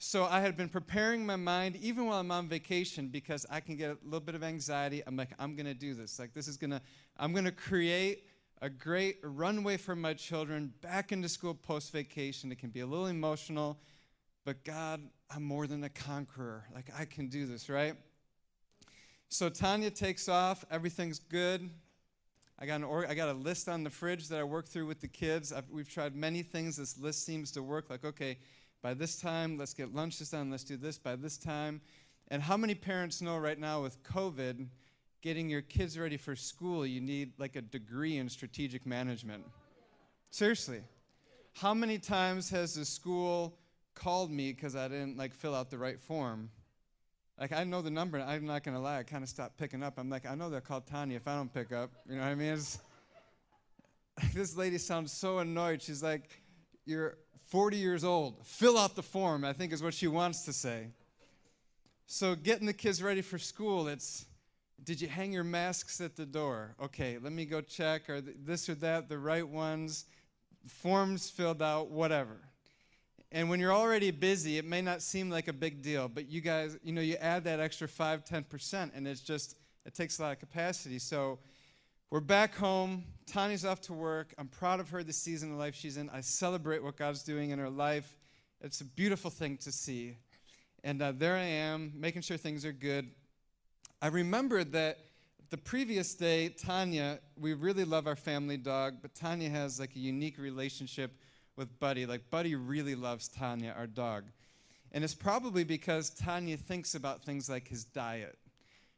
So 0.00 0.24
I 0.24 0.40
had 0.40 0.56
been 0.56 0.68
preparing 0.68 1.26
my 1.26 1.36
mind 1.36 1.76
even 1.76 2.06
while 2.06 2.20
I'm 2.20 2.30
on 2.30 2.48
vacation 2.48 3.08
because 3.08 3.44
I 3.50 3.60
can 3.60 3.76
get 3.76 3.90
a 3.90 3.98
little 4.04 4.20
bit 4.20 4.36
of 4.36 4.44
anxiety. 4.44 5.02
I'm 5.06 5.16
like, 5.16 5.30
I'm 5.38 5.56
going 5.56 5.66
to 5.66 5.74
do 5.74 5.94
this. 5.94 6.18
Like, 6.18 6.34
this 6.34 6.46
is 6.46 6.56
going 6.56 6.70
to, 6.70 6.80
I'm 7.16 7.32
going 7.32 7.46
to 7.46 7.52
create 7.52 8.24
a 8.62 8.70
great 8.70 9.18
runway 9.22 9.76
for 9.76 9.96
my 9.96 10.14
children 10.14 10.72
back 10.82 11.10
into 11.10 11.28
school 11.28 11.54
post 11.54 11.92
vacation. 11.92 12.52
It 12.52 12.58
can 12.58 12.70
be 12.70 12.80
a 12.80 12.86
little 12.86 13.06
emotional, 13.06 13.78
but 14.44 14.64
God, 14.64 15.02
I'm 15.34 15.42
more 15.42 15.66
than 15.66 15.82
a 15.82 15.88
conqueror. 15.88 16.64
Like, 16.72 16.90
I 16.96 17.04
can 17.04 17.28
do 17.28 17.46
this, 17.46 17.68
right? 17.68 17.94
So 19.28 19.48
Tanya 19.48 19.90
takes 19.90 20.28
off. 20.28 20.64
Everything's 20.70 21.18
good. 21.18 21.70
I 22.58 22.66
got, 22.66 22.76
an 22.76 22.84
or- 22.84 23.06
I 23.06 23.14
got 23.14 23.28
a 23.28 23.34
list 23.34 23.68
on 23.68 23.84
the 23.84 23.90
fridge 23.90 24.28
that 24.28 24.38
I 24.40 24.44
work 24.44 24.66
through 24.66 24.86
with 24.86 25.00
the 25.00 25.08
kids. 25.08 25.52
I've, 25.52 25.68
we've 25.70 25.88
tried 25.88 26.16
many 26.16 26.42
things. 26.42 26.76
This 26.76 26.98
list 26.98 27.24
seems 27.24 27.52
to 27.52 27.62
work. 27.62 27.88
Like, 27.88 28.04
okay, 28.04 28.38
by 28.82 28.94
this 28.94 29.20
time, 29.20 29.56
let's 29.58 29.74
get 29.74 29.94
lunches 29.94 30.30
done. 30.30 30.50
Let's 30.50 30.64
do 30.64 30.76
this 30.76 30.98
by 30.98 31.14
this 31.14 31.36
time. 31.36 31.80
And 32.28 32.42
how 32.42 32.56
many 32.56 32.74
parents 32.74 33.22
know 33.22 33.38
right 33.38 33.58
now 33.58 33.82
with 33.82 34.02
COVID, 34.02 34.66
getting 35.22 35.48
your 35.48 35.62
kids 35.62 35.98
ready 35.98 36.16
for 36.16 36.34
school, 36.34 36.84
you 36.84 37.00
need 37.00 37.32
like 37.38 37.56
a 37.56 37.62
degree 37.62 38.18
in 38.18 38.28
strategic 38.28 38.84
management? 38.84 39.44
Seriously. 40.30 40.82
How 41.54 41.74
many 41.74 41.98
times 41.98 42.50
has 42.50 42.74
the 42.74 42.84
school 42.84 43.56
called 43.94 44.30
me 44.30 44.52
because 44.52 44.76
I 44.76 44.88
didn't 44.88 45.16
like 45.16 45.32
fill 45.32 45.54
out 45.54 45.70
the 45.70 45.78
right 45.78 45.98
form? 45.98 46.50
Like 47.40 47.52
I 47.52 47.64
know 47.64 47.82
the 47.82 47.90
number, 47.90 48.20
I'm 48.20 48.46
not 48.46 48.64
gonna 48.64 48.80
lie, 48.80 48.98
I 48.98 49.02
kind 49.04 49.22
of 49.22 49.28
stopped 49.28 49.56
picking 49.58 49.82
up. 49.82 49.98
I'm 49.98 50.10
like, 50.10 50.26
I 50.26 50.34
know 50.34 50.50
they're 50.50 50.60
called 50.60 50.86
Tanya 50.86 51.16
if 51.16 51.28
I 51.28 51.36
don't 51.36 51.52
pick 51.52 51.72
up. 51.72 51.90
You 52.08 52.16
know 52.16 52.22
what 52.22 52.28
I 52.28 52.34
mean? 52.34 52.54
It's, 52.54 52.78
this 54.34 54.56
lady 54.56 54.78
sounds 54.78 55.12
so 55.12 55.38
annoyed. 55.38 55.80
She's 55.80 56.02
like, 56.02 56.42
You're 56.84 57.18
40 57.46 57.76
years 57.76 58.04
old. 58.04 58.44
Fill 58.44 58.76
out 58.76 58.96
the 58.96 59.02
form, 59.02 59.44
I 59.44 59.52
think 59.52 59.72
is 59.72 59.82
what 59.82 59.94
she 59.94 60.08
wants 60.08 60.44
to 60.44 60.52
say. 60.52 60.88
So 62.06 62.34
getting 62.34 62.66
the 62.66 62.72
kids 62.72 63.02
ready 63.02 63.22
for 63.22 63.38
school, 63.38 63.86
it's 63.86 64.26
did 64.82 65.00
you 65.00 65.08
hang 65.08 65.32
your 65.32 65.44
masks 65.44 66.00
at 66.00 66.16
the 66.16 66.26
door? 66.26 66.74
Okay, 66.82 67.18
let 67.20 67.32
me 67.32 67.44
go 67.44 67.60
check. 67.60 68.08
Are 68.08 68.20
this 68.20 68.68
or 68.68 68.74
that 68.76 69.08
the 69.08 69.18
right 69.18 69.46
ones? 69.46 70.06
Forms 70.66 71.30
filled 71.30 71.62
out, 71.62 71.90
whatever. 71.90 72.47
And 73.30 73.50
when 73.50 73.60
you're 73.60 73.74
already 73.74 74.10
busy, 74.10 74.56
it 74.56 74.64
may 74.64 74.80
not 74.80 75.02
seem 75.02 75.28
like 75.28 75.48
a 75.48 75.52
big 75.52 75.82
deal, 75.82 76.08
but 76.08 76.28
you 76.30 76.40
guys, 76.40 76.78
you 76.82 76.92
know, 76.92 77.02
you 77.02 77.16
add 77.16 77.44
that 77.44 77.60
extra 77.60 77.86
5, 77.86 78.24
10%, 78.24 78.90
and 78.94 79.06
it's 79.06 79.20
just, 79.20 79.56
it 79.84 79.94
takes 79.94 80.18
a 80.18 80.22
lot 80.22 80.32
of 80.32 80.38
capacity. 80.38 80.98
So 80.98 81.38
we're 82.10 82.20
back 82.20 82.54
home. 82.54 83.04
Tanya's 83.26 83.66
off 83.66 83.82
to 83.82 83.92
work. 83.92 84.32
I'm 84.38 84.48
proud 84.48 84.80
of 84.80 84.88
her, 84.90 85.02
the 85.02 85.12
season 85.12 85.52
of 85.52 85.58
life 85.58 85.74
she's 85.74 85.98
in. 85.98 86.08
I 86.08 86.22
celebrate 86.22 86.82
what 86.82 86.96
God's 86.96 87.22
doing 87.22 87.50
in 87.50 87.58
her 87.58 87.68
life. 87.68 88.16
It's 88.62 88.80
a 88.80 88.84
beautiful 88.86 89.30
thing 89.30 89.58
to 89.58 89.72
see. 89.72 90.16
And 90.82 91.02
uh, 91.02 91.12
there 91.12 91.36
I 91.36 91.44
am, 91.44 91.92
making 91.94 92.22
sure 92.22 92.38
things 92.38 92.64
are 92.64 92.72
good. 92.72 93.10
I 94.00 94.06
remembered 94.06 94.72
that 94.72 95.00
the 95.50 95.58
previous 95.58 96.14
day, 96.14 96.48
Tanya, 96.48 97.18
we 97.38 97.52
really 97.52 97.84
love 97.84 98.06
our 98.06 98.16
family 98.16 98.56
dog, 98.56 98.98
but 99.02 99.14
Tanya 99.14 99.50
has 99.50 99.78
like 99.78 99.94
a 99.96 99.98
unique 99.98 100.38
relationship 100.38 101.12
with 101.58 101.78
Buddy. 101.78 102.06
Like, 102.06 102.30
Buddy 102.30 102.54
really 102.54 102.94
loves 102.94 103.28
Tanya, 103.28 103.74
our 103.76 103.86
dog. 103.86 104.24
And 104.92 105.04
it's 105.04 105.14
probably 105.14 105.64
because 105.64 106.08
Tanya 106.08 106.56
thinks 106.56 106.94
about 106.94 107.22
things 107.22 107.50
like 107.50 107.68
his 107.68 107.84
diet. 107.84 108.38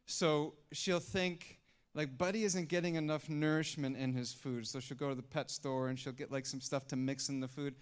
So 0.06 0.54
she'll 0.70 1.00
think, 1.00 1.58
like, 1.94 2.16
Buddy 2.16 2.44
isn't 2.44 2.68
getting 2.68 2.94
enough 2.94 3.28
nourishment 3.28 3.96
in 3.96 4.12
his 4.12 4.32
food. 4.32 4.68
So 4.68 4.78
she'll 4.78 4.96
go 4.96 5.08
to 5.08 5.14
the 5.16 5.22
pet 5.22 5.50
store 5.50 5.88
and 5.88 5.98
she'll 5.98 6.12
get, 6.12 6.30
like, 6.30 6.46
some 6.46 6.60
stuff 6.60 6.86
to 6.88 6.96
mix 6.96 7.28
in 7.28 7.40
the 7.40 7.48
food. 7.48 7.74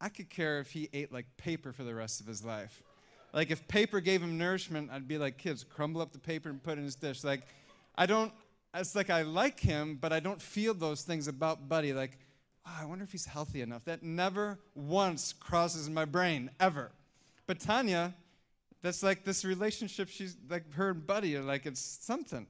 I 0.00 0.10
could 0.10 0.28
care 0.28 0.58
if 0.58 0.72
he 0.72 0.90
ate, 0.92 1.12
like, 1.12 1.26
paper 1.38 1.72
for 1.72 1.84
the 1.84 1.94
rest 1.94 2.20
of 2.20 2.26
his 2.26 2.44
life. 2.44 2.82
Like, 3.32 3.50
if 3.50 3.66
paper 3.66 4.00
gave 4.00 4.22
him 4.22 4.36
nourishment, 4.36 4.90
I'd 4.92 5.08
be 5.08 5.18
like, 5.18 5.38
kids, 5.38 5.64
crumble 5.64 6.00
up 6.00 6.12
the 6.12 6.18
paper 6.18 6.50
and 6.50 6.62
put 6.62 6.72
it 6.72 6.78
in 6.78 6.84
his 6.84 6.96
dish. 6.96 7.24
Like, 7.24 7.46
I 7.96 8.06
don't, 8.06 8.32
it's 8.74 8.94
like 8.94 9.10
I 9.10 9.22
like 9.22 9.60
him, 9.60 9.98
but 10.00 10.12
I 10.12 10.20
don't 10.20 10.42
feel 10.42 10.74
those 10.74 11.02
things 11.02 11.28
about 11.28 11.68
Buddy. 11.68 11.92
Like, 11.92 12.18
oh, 12.66 12.76
I 12.80 12.84
wonder 12.84 13.04
if 13.04 13.12
he's 13.12 13.26
healthy 13.26 13.60
enough. 13.60 13.84
That 13.84 14.02
never 14.02 14.58
once 14.74 15.32
crosses 15.32 15.88
my 15.90 16.04
brain, 16.04 16.50
ever. 16.58 16.92
But 17.46 17.60
Tanya, 17.60 18.14
that's 18.82 19.02
like 19.02 19.24
this 19.24 19.44
relationship 19.44 20.08
she's 20.08 20.36
like 20.48 20.72
her 20.74 20.90
and 20.90 21.06
Buddy 21.06 21.36
are 21.36 21.42
like 21.42 21.66
it's 21.66 21.80
something. 21.80 22.46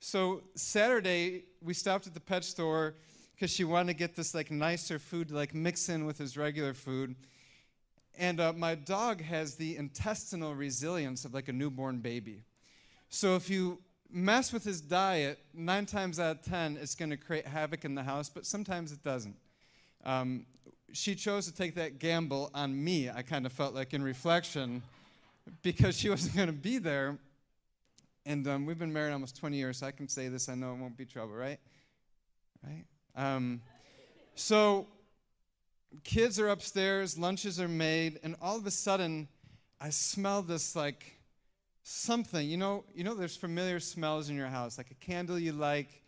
So 0.00 0.42
Saturday 0.54 1.44
we 1.60 1.74
stopped 1.74 2.06
at 2.06 2.14
the 2.14 2.20
pet 2.20 2.44
store 2.44 2.94
because 3.34 3.50
she 3.50 3.64
wanted 3.64 3.92
to 3.92 3.98
get 3.98 4.14
this 4.14 4.34
like 4.34 4.50
nicer 4.50 4.98
food 4.98 5.28
to 5.28 5.34
like 5.34 5.54
mix 5.54 5.88
in 5.88 6.06
with 6.06 6.18
his 6.18 6.36
regular 6.36 6.74
food. 6.74 7.16
And 8.18 8.40
uh, 8.40 8.52
my 8.52 8.74
dog 8.74 9.22
has 9.22 9.56
the 9.56 9.76
intestinal 9.76 10.54
resilience 10.54 11.24
of 11.24 11.34
like 11.34 11.48
a 11.48 11.52
newborn 11.52 11.98
baby. 11.98 12.44
So 13.08 13.36
if 13.36 13.50
you 13.50 13.78
mess 14.10 14.52
with 14.52 14.64
his 14.64 14.80
diet, 14.80 15.38
nine 15.54 15.86
times 15.86 16.20
out 16.20 16.36
of 16.36 16.42
ten, 16.44 16.78
it's 16.80 16.94
going 16.94 17.10
to 17.10 17.16
create 17.16 17.46
havoc 17.46 17.84
in 17.84 17.94
the 17.94 18.02
house, 18.02 18.28
but 18.28 18.46
sometimes 18.46 18.92
it 18.92 19.02
doesn't. 19.02 19.36
Um, 20.04 20.46
she 20.92 21.14
chose 21.14 21.46
to 21.46 21.54
take 21.54 21.74
that 21.76 21.98
gamble 21.98 22.50
on 22.54 22.82
me, 22.82 23.08
I 23.08 23.22
kind 23.22 23.46
of 23.46 23.52
felt 23.52 23.74
like 23.74 23.94
in 23.94 24.02
reflection, 24.02 24.82
because 25.62 25.96
she 25.96 26.10
wasn't 26.10 26.36
going 26.36 26.48
to 26.48 26.52
be 26.52 26.78
there. 26.78 27.18
And 28.24 28.46
um, 28.46 28.66
we've 28.66 28.78
been 28.78 28.92
married 28.92 29.12
almost 29.12 29.36
20 29.36 29.56
years, 29.56 29.78
so 29.78 29.86
I 29.86 29.90
can 29.90 30.08
say 30.08 30.28
this. 30.28 30.48
I 30.48 30.54
know 30.54 30.72
it 30.72 30.76
won't 30.76 30.96
be 30.96 31.04
trouble, 31.04 31.34
right? 31.34 31.58
Right? 32.64 32.84
Um, 33.16 33.60
so, 34.34 34.86
kids 36.04 36.38
are 36.38 36.48
upstairs, 36.48 37.18
lunches 37.18 37.60
are 37.60 37.68
made, 37.68 38.20
and 38.22 38.36
all 38.40 38.56
of 38.56 38.66
a 38.66 38.70
sudden, 38.70 39.28
I 39.80 39.90
smell 39.90 40.42
this 40.42 40.76
like 40.76 41.18
something. 41.82 42.48
You 42.48 42.56
know, 42.56 42.84
you 42.94 43.02
know, 43.02 43.14
there's 43.14 43.36
familiar 43.36 43.80
smells 43.80 44.30
in 44.30 44.36
your 44.36 44.46
house, 44.46 44.78
like 44.78 44.90
a 44.90 45.04
candle 45.04 45.38
you 45.38 45.52
like, 45.52 46.01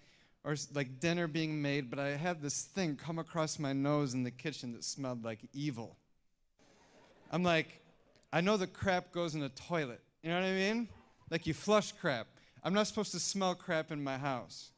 or 0.45 0.55
like 0.75 1.01
dinner 1.01 1.27
being 1.27 1.61
made, 1.61 1.91
but 1.91 1.99
I 1.99 2.11
had 2.11 2.43
this 2.43 2.63
thing 2.63 2.97
come 2.97 3.19
across 3.19 3.59
my 3.59 3.73
nose 3.73 4.13
in 4.13 4.23
the 4.23 4.31
kitchen 4.31 4.73
that 4.73 4.85
smelled 4.85 5.25
like 5.25 5.41
evil. 5.55 5.97
I'm 7.33 7.43
like, 7.43 7.81
I 8.33 8.43
know 8.43 8.57
the 8.57 8.67
crap 8.67 9.11
goes 9.11 9.35
in 9.35 9.41
the 9.41 9.49
toilet. 9.49 10.01
You 10.23 10.31
know 10.31 10.37
what 10.37 10.45
I 10.45 10.53
mean? 10.53 10.89
Like 11.31 11.47
you 11.47 11.55
flush 11.55 11.93
crap. 11.93 12.27
I'm 12.63 12.75
not 12.75 12.87
supposed 12.87 13.13
to 13.13 13.21
smell 13.21 13.55
crap 13.55 13.91
in 13.91 14.03
my 14.03 14.19
house. 14.19 14.71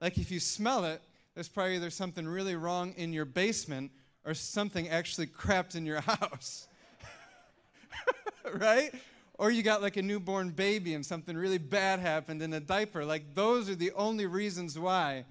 Like 0.00 0.18
if 0.18 0.30
you 0.30 0.40
smell 0.40 0.84
it, 0.84 1.00
there's 1.34 1.48
probably 1.48 1.76
either 1.76 1.90
something 1.90 2.26
really 2.26 2.56
wrong 2.56 2.92
in 2.96 3.12
your 3.12 3.24
basement 3.24 3.92
or 4.24 4.34
something 4.34 4.88
actually 4.88 5.28
crapped 5.28 5.76
in 5.76 5.86
your 5.86 6.00
house. 6.00 6.66
right? 8.54 8.92
Or 9.38 9.50
you 9.50 9.62
got 9.62 9.82
like 9.82 9.96
a 9.96 10.02
newborn 10.02 10.50
baby 10.50 10.94
and 10.94 11.04
something 11.04 11.36
really 11.36 11.58
bad 11.58 11.98
happened 12.00 12.42
in 12.42 12.52
a 12.52 12.60
diaper. 12.60 13.04
Like, 13.04 13.34
those 13.34 13.68
are 13.70 13.74
the 13.74 13.92
only 13.92 14.26
reasons 14.26 14.78
why. 14.78 15.24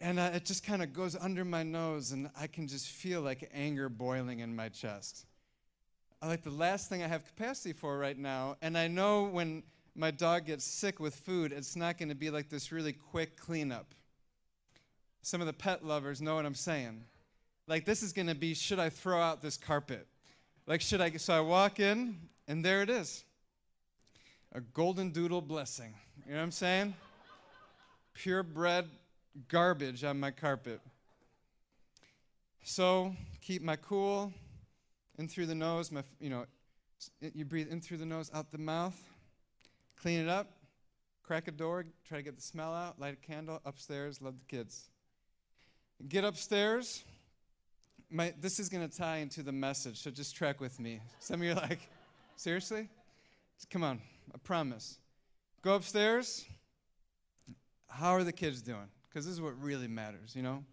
And 0.00 0.18
uh, 0.18 0.30
it 0.34 0.44
just 0.44 0.64
kind 0.64 0.82
of 0.82 0.92
goes 0.92 1.16
under 1.16 1.44
my 1.44 1.64
nose, 1.64 2.12
and 2.12 2.30
I 2.38 2.46
can 2.46 2.68
just 2.68 2.86
feel 2.88 3.20
like 3.20 3.50
anger 3.52 3.88
boiling 3.88 4.40
in 4.40 4.54
my 4.54 4.68
chest. 4.68 5.26
I 6.22 6.28
like 6.28 6.42
the 6.42 6.50
last 6.50 6.88
thing 6.88 7.02
I 7.02 7.08
have 7.08 7.24
capacity 7.24 7.72
for 7.72 7.98
right 7.98 8.18
now. 8.18 8.56
And 8.62 8.76
I 8.76 8.88
know 8.88 9.24
when 9.24 9.62
my 9.94 10.10
dog 10.10 10.46
gets 10.46 10.64
sick 10.64 11.00
with 11.00 11.14
food, 11.14 11.52
it's 11.52 11.76
not 11.76 11.98
going 11.98 12.08
to 12.08 12.14
be 12.14 12.30
like 12.30 12.48
this 12.48 12.70
really 12.72 12.92
quick 12.92 13.36
cleanup. 13.36 13.94
Some 15.22 15.40
of 15.40 15.46
the 15.46 15.52
pet 15.52 15.84
lovers 15.84 16.20
know 16.20 16.36
what 16.36 16.46
I'm 16.46 16.54
saying. 16.54 17.04
Like, 17.66 17.84
this 17.84 18.02
is 18.02 18.12
going 18.12 18.28
to 18.28 18.34
be 18.34 18.54
should 18.54 18.78
I 18.78 18.88
throw 18.88 19.20
out 19.20 19.42
this 19.42 19.56
carpet? 19.56 20.06
Like, 20.66 20.80
should 20.80 21.00
I? 21.00 21.10
So 21.12 21.34
I 21.34 21.40
walk 21.40 21.80
in, 21.80 22.16
and 22.48 22.64
there 22.64 22.82
it 22.82 22.90
is 22.90 23.24
a 24.52 24.60
golden 24.60 25.10
doodle 25.10 25.42
blessing. 25.42 25.94
You 26.24 26.32
know 26.32 26.38
what 26.38 26.44
I'm 26.44 26.50
saying? 26.50 26.94
Purebred 28.14 28.86
garbage 29.46 30.02
on 30.02 30.18
my 30.18 30.30
carpet. 30.30 30.80
So 32.64 33.14
keep 33.40 33.62
my 33.62 33.76
cool, 33.76 34.32
in 35.18 35.28
through 35.28 35.46
the 35.46 35.54
nose, 35.54 35.92
my, 35.92 36.02
you 36.18 36.30
know, 36.30 36.46
you 37.20 37.44
breathe 37.44 37.70
in 37.70 37.80
through 37.80 37.98
the 37.98 38.06
nose, 38.06 38.30
out 38.34 38.50
the 38.50 38.58
mouth. 38.58 38.98
clean 40.00 40.20
it 40.20 40.28
up, 40.28 40.48
crack 41.22 41.48
a 41.48 41.50
door, 41.50 41.84
try 42.06 42.18
to 42.18 42.22
get 42.22 42.36
the 42.36 42.42
smell 42.42 42.72
out, 42.72 42.98
light 42.98 43.14
a 43.14 43.26
candle, 43.26 43.60
upstairs, 43.64 44.20
love 44.22 44.34
the 44.38 44.56
kids. 44.56 44.88
Get 46.08 46.24
upstairs. 46.24 47.04
My, 48.10 48.32
this 48.40 48.58
is 48.58 48.68
going 48.68 48.88
to 48.88 48.96
tie 48.96 49.18
into 49.18 49.42
the 49.42 49.52
message, 49.52 50.00
so 50.00 50.10
just 50.10 50.34
track 50.34 50.60
with 50.60 50.80
me. 50.80 51.00
Some 51.18 51.40
of 51.40 51.46
you 51.46 51.52
are 51.52 51.56
like, 51.56 51.80
seriously? 52.38 52.88
Come 53.70 53.82
on, 53.82 54.00
I 54.32 54.38
promise. 54.38 54.98
Go 55.62 55.74
upstairs. 55.74 56.46
How 57.88 58.12
are 58.12 58.22
the 58.22 58.32
kids 58.32 58.62
doing? 58.62 58.88
Because 59.08 59.26
this 59.26 59.34
is 59.34 59.40
what 59.40 59.60
really 59.60 59.88
matters, 59.88 60.36
you 60.36 60.42
know? 60.42 60.64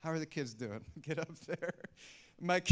How 0.00 0.10
are 0.10 0.18
the 0.18 0.26
kids 0.26 0.52
doing? 0.52 0.80
Get 1.00 1.18
up 1.18 1.38
there. 1.46 1.72
My, 2.40 2.62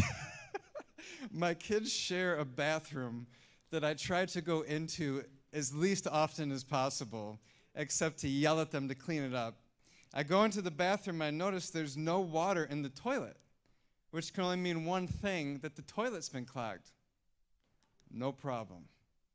my 1.33 1.55
kids 1.55 1.91
share 1.91 2.39
a 2.39 2.45
bathroom 2.45 3.27
that 3.71 3.85
I 3.85 3.95
try 3.95 4.27
to 4.27 4.43
go 4.43 4.61
into 4.61 5.25
as 5.55 5.75
least 5.75 6.07
often 6.07 6.53
as 6.53 6.63
possible, 6.63 7.41
except 7.75 8.19
to 8.19 8.29
yell 8.29 8.61
at 8.61 8.71
them 8.71 8.87
to 8.89 8.95
clean 8.95 9.23
it 9.23 9.35
up. 9.35 9.57
I 10.13 10.25
go 10.25 10.45
into 10.45 10.61
the 10.61 10.71
bathroom, 10.71 11.23
I 11.23 11.31
notice 11.31 11.71
there's 11.71 11.97
no 11.97 12.21
water 12.21 12.65
in 12.65 12.83
the 12.83 12.91
toilet, 12.91 13.39
which 14.11 14.35
can 14.35 14.45
only 14.45 14.57
mean 14.57 14.85
one 14.85 15.07
thing 15.07 15.59
that 15.63 15.75
the 15.75 15.83
toilet's 15.83 16.29
been 16.29 16.45
clogged. 16.45 16.91
No 18.13 18.33
problem. 18.33 18.85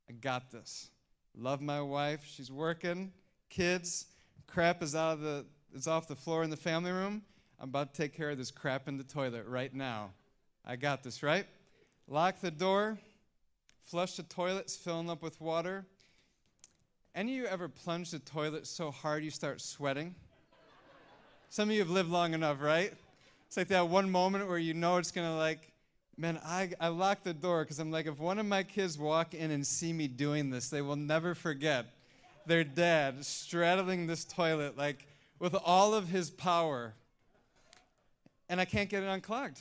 I 0.10 0.13
got 0.13 0.51
this. 0.51 0.89
Love 1.36 1.62
my 1.62 1.81
wife. 1.81 2.24
She's 2.25 2.51
working. 2.51 3.12
Kids. 3.50 4.05
Crap 4.46 4.81
is 4.81 4.96
out 4.96 5.13
of 5.13 5.22
the 5.22 5.46
is 5.74 5.88
off 5.88 6.07
the 6.07 6.15
floor 6.15 6.43
in 6.43 6.50
the 6.50 6.57
family 6.57 6.91
room. 6.91 7.22
I'm 7.60 7.69
about 7.69 7.93
to 7.93 8.01
take 8.01 8.15
care 8.15 8.29
of 8.29 8.38
this 8.38 8.51
crap 8.51 8.88
in 8.88 8.98
the 8.98 9.03
toilet 9.03 9.46
right 9.48 9.74
now. 9.74 10.12
I 10.65 10.75
got 10.75 11.03
this, 11.03 11.24
right? 11.24 11.46
Lock 12.07 12.39
the 12.39 12.51
door. 12.51 12.98
Flush 13.84 14.15
the 14.15 14.24
toilets, 14.24 14.75
filling 14.75 15.10
up 15.10 15.22
with 15.22 15.39
water. 15.39 15.86
Any 17.15 17.38
of 17.38 17.43
you 17.43 17.46
ever 17.48 17.67
plunge 17.69 18.12
the 18.12 18.19
toilet 18.19 18.67
so 18.67 18.91
hard 18.91 19.24
you 19.24 19.31
start 19.31 19.62
sweating? 19.62 20.13
Some 21.50 21.69
of 21.69 21.74
you 21.74 21.79
have 21.79 21.89
lived 21.89 22.10
long 22.10 22.34
enough, 22.34 22.62
right? 22.62 22.93
It's 23.48 23.55
like 23.55 23.69
that 23.69 23.88
one 23.88 24.12
moment 24.12 24.48
where 24.48 24.57
you 24.57 24.74
know 24.74 24.98
it's 24.98 25.12
gonna 25.12 25.38
like, 25.38 25.72
man, 26.17 26.39
I, 26.43 26.71
I 26.79 26.88
lock 26.88 27.24
the 27.24 27.33
door 27.33 27.63
because 27.63 27.79
I'm 27.79 27.91
like, 27.91 28.07
if 28.07 28.19
one 28.19 28.39
of 28.39 28.45
my 28.45 28.63
kids 28.63 28.97
walk 28.97 29.33
in 29.33 29.51
and 29.51 29.65
see 29.65 29.93
me 29.93 30.07
doing 30.07 30.50
this, 30.50 30.69
they 30.69 30.81
will 30.81 30.95
never 30.95 31.36
forget 31.36 31.86
their 32.47 32.63
dad 32.63 33.25
straddling 33.25 34.07
this 34.07 34.25
toilet 34.25 34.77
like 34.77 35.05
with 35.39 35.55
all 35.65 35.93
of 35.93 36.07
his 36.09 36.29
power. 36.29 36.93
And 38.50 38.59
I 38.59 38.65
can't 38.65 38.89
get 38.89 39.03
it 39.03 39.07
unclogged. 39.07 39.59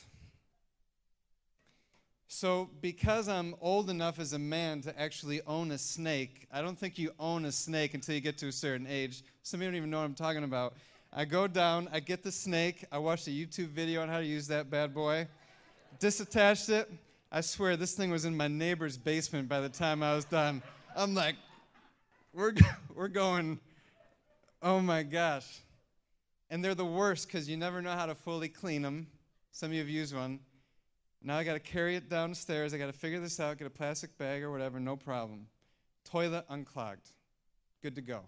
So, 2.29 2.71
because 2.81 3.29
I'm 3.29 3.55
old 3.61 3.89
enough 3.89 4.19
as 4.19 4.33
a 4.33 4.39
man 4.39 4.81
to 4.83 5.01
actually 5.01 5.43
own 5.47 5.71
a 5.71 5.79
snake, 5.79 6.47
I 6.53 6.61
don't 6.61 6.79
think 6.79 6.99
you 6.99 7.13
own 7.21 7.45
a 7.45 7.53
snake 7.53 7.95
until 7.95 8.15
you 8.15 8.21
get 8.21 8.37
to 8.39 8.49
a 8.49 8.53
certain 8.53 8.87
age. 8.89 9.23
Some 9.43 9.61
of 9.61 9.65
you 9.65 9.71
don't 9.71 9.77
even 9.77 9.91
know 9.91 9.99
what 9.99 10.07
I'm 10.07 10.15
talking 10.15 10.43
about. 10.43 10.75
I 11.13 11.25
go 11.25 11.47
down, 11.47 11.89
I 11.93 12.01
get 12.01 12.25
the 12.25 12.33
snake, 12.33 12.85
I 12.91 12.99
watch 12.99 13.27
a 13.29 13.31
YouTube 13.31 13.69
video 13.69 14.03
on 14.03 14.09
how 14.09 14.19
to 14.19 14.27
use 14.27 14.49
that 14.49 14.71
bad 14.71 14.93
boy, 14.93 15.29
disattached 15.99 16.69
it. 16.69 16.91
I 17.31 17.41
swear 17.41 17.77
this 17.77 17.95
thing 17.95 18.11
was 18.11 18.25
in 18.25 18.37
my 18.37 18.49
neighbor's 18.49 18.97
basement 18.97 19.49
by 19.49 19.61
the 19.61 19.69
time 19.69 20.03
I 20.03 20.15
was 20.15 20.25
done. 20.25 20.63
I'm 20.95 21.15
like, 21.15 21.37
we're, 22.33 22.53
we're 22.95 23.09
going, 23.09 23.59
oh 24.63 24.81
my 24.81 25.03
gosh. 25.03 25.61
And 26.49 26.65
they're 26.65 26.75
the 26.75 26.85
worst 26.85 27.27
because 27.27 27.49
you 27.49 27.57
never 27.57 27.83
know 27.83 27.93
how 27.93 28.07
to 28.07 28.15
fully 28.15 28.49
clean 28.49 28.83
them. 28.83 29.09
Some 29.51 29.71
of 29.71 29.75
you 29.75 29.81
have 29.81 29.89
used 29.89 30.15
one. 30.15 30.41
Now 31.23 31.39
I 31.39 31.45
got 31.45 31.55
to 31.55 31.61
carry 31.61 31.97
it 31.97 32.09
downstairs. 32.09 32.73
I 32.73 32.79
got 32.79 32.87
to 32.87 32.93
figure 32.93 33.19
this 33.19 33.41
out, 33.41 33.59
get 33.59 33.67
a 33.67 33.71
plastic 33.71 34.17
bag 34.17 34.43
or 34.43 34.51
whatever, 34.51 34.79
no 34.79 34.97
problem. 34.97 35.47
Toilet 36.05 36.45
unclogged. 36.49 37.09
Good 37.83 37.97
to 37.97 38.01
go. 38.01 38.21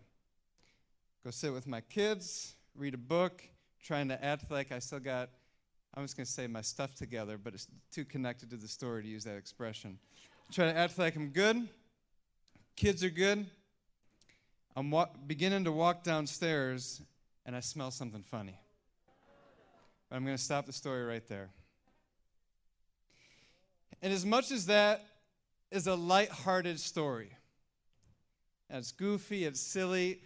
Go 1.25 1.31
sit 1.31 1.53
with 1.53 1.67
my 1.67 1.81
kids, 1.81 2.57
read 2.75 2.95
a 2.95 2.99
book, 2.99 3.43
trying 3.83 4.09
to 4.09 4.25
act 4.25 4.51
like 4.51 4.73
I 4.73 4.79
still 4.81 5.01
got, 5.01 5.31
I'm 5.99 6.05
just 6.05 6.17
going 6.17 6.27
to 6.27 6.31
say 6.31 6.47
my 6.47 6.61
stuff 6.61 6.95
together, 6.95 7.37
but 7.37 7.55
it's 7.55 7.67
too 7.91 8.05
connected 8.05 8.51
to 8.51 8.57
the 8.57 8.69
story 8.69 9.03
to 9.03 9.09
use 9.09 9.25
that 9.25 9.37
expression. 9.37 9.99
Try 10.53 10.67
to 10.67 10.79
act 10.79 10.97
like 10.97 11.17
I'm 11.17 11.31
good. 11.31 11.69
Kids 12.77 13.03
are 13.03 13.11
good. 13.11 13.45
I'm 14.77 14.93
wa- 14.93 15.09
beginning 15.27 15.65
to 15.65 15.73
walk 15.73 16.05
downstairs, 16.05 17.03
and 17.45 17.57
I 17.57 17.59
smell 17.59 17.91
something 17.91 18.23
funny. 18.23 18.55
But 20.09 20.15
I'm 20.15 20.25
going 20.25 20.37
to 20.37 20.43
stop 20.43 20.67
the 20.67 20.73
story 20.73 21.05
right 21.05 21.27
there. 21.27 21.51
And 24.01 24.13
as 24.13 24.25
much 24.25 24.53
as 24.53 24.67
that 24.67 25.05
is 25.73 25.89
a 25.89 25.97
light-hearted 25.97 26.79
story, 26.79 27.33
it's 28.71 28.93
goofy, 28.93 29.47
it's 29.47 29.59
silly, 29.59 30.21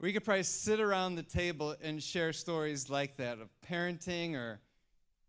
we 0.00 0.14
could 0.14 0.24
probably 0.24 0.44
sit 0.44 0.80
around 0.80 1.16
the 1.16 1.22
table 1.22 1.76
and 1.82 2.02
share 2.02 2.32
stories 2.32 2.88
like 2.88 3.18
that 3.18 3.40
of 3.40 3.50
parenting 3.70 4.34
or 4.34 4.60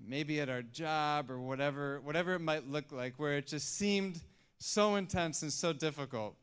maybe 0.05 0.39
at 0.39 0.49
our 0.49 0.61
job 0.61 1.29
or 1.29 1.39
whatever, 1.39 1.99
whatever 2.01 2.33
it 2.35 2.39
might 2.39 2.67
look 2.69 2.91
like, 2.91 3.15
where 3.17 3.37
it 3.37 3.47
just 3.47 3.77
seemed 3.77 4.21
so 4.57 4.95
intense 4.95 5.41
and 5.41 5.51
so 5.51 5.73
difficult. 5.73 6.35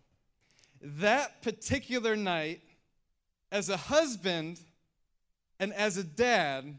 That 0.81 1.43
particular 1.43 2.17
night, 2.17 2.61
as 3.51 3.69
a 3.69 3.77
husband 3.77 4.61
and 5.59 5.73
as 5.73 5.97
a 5.97 6.05
dad, 6.05 6.79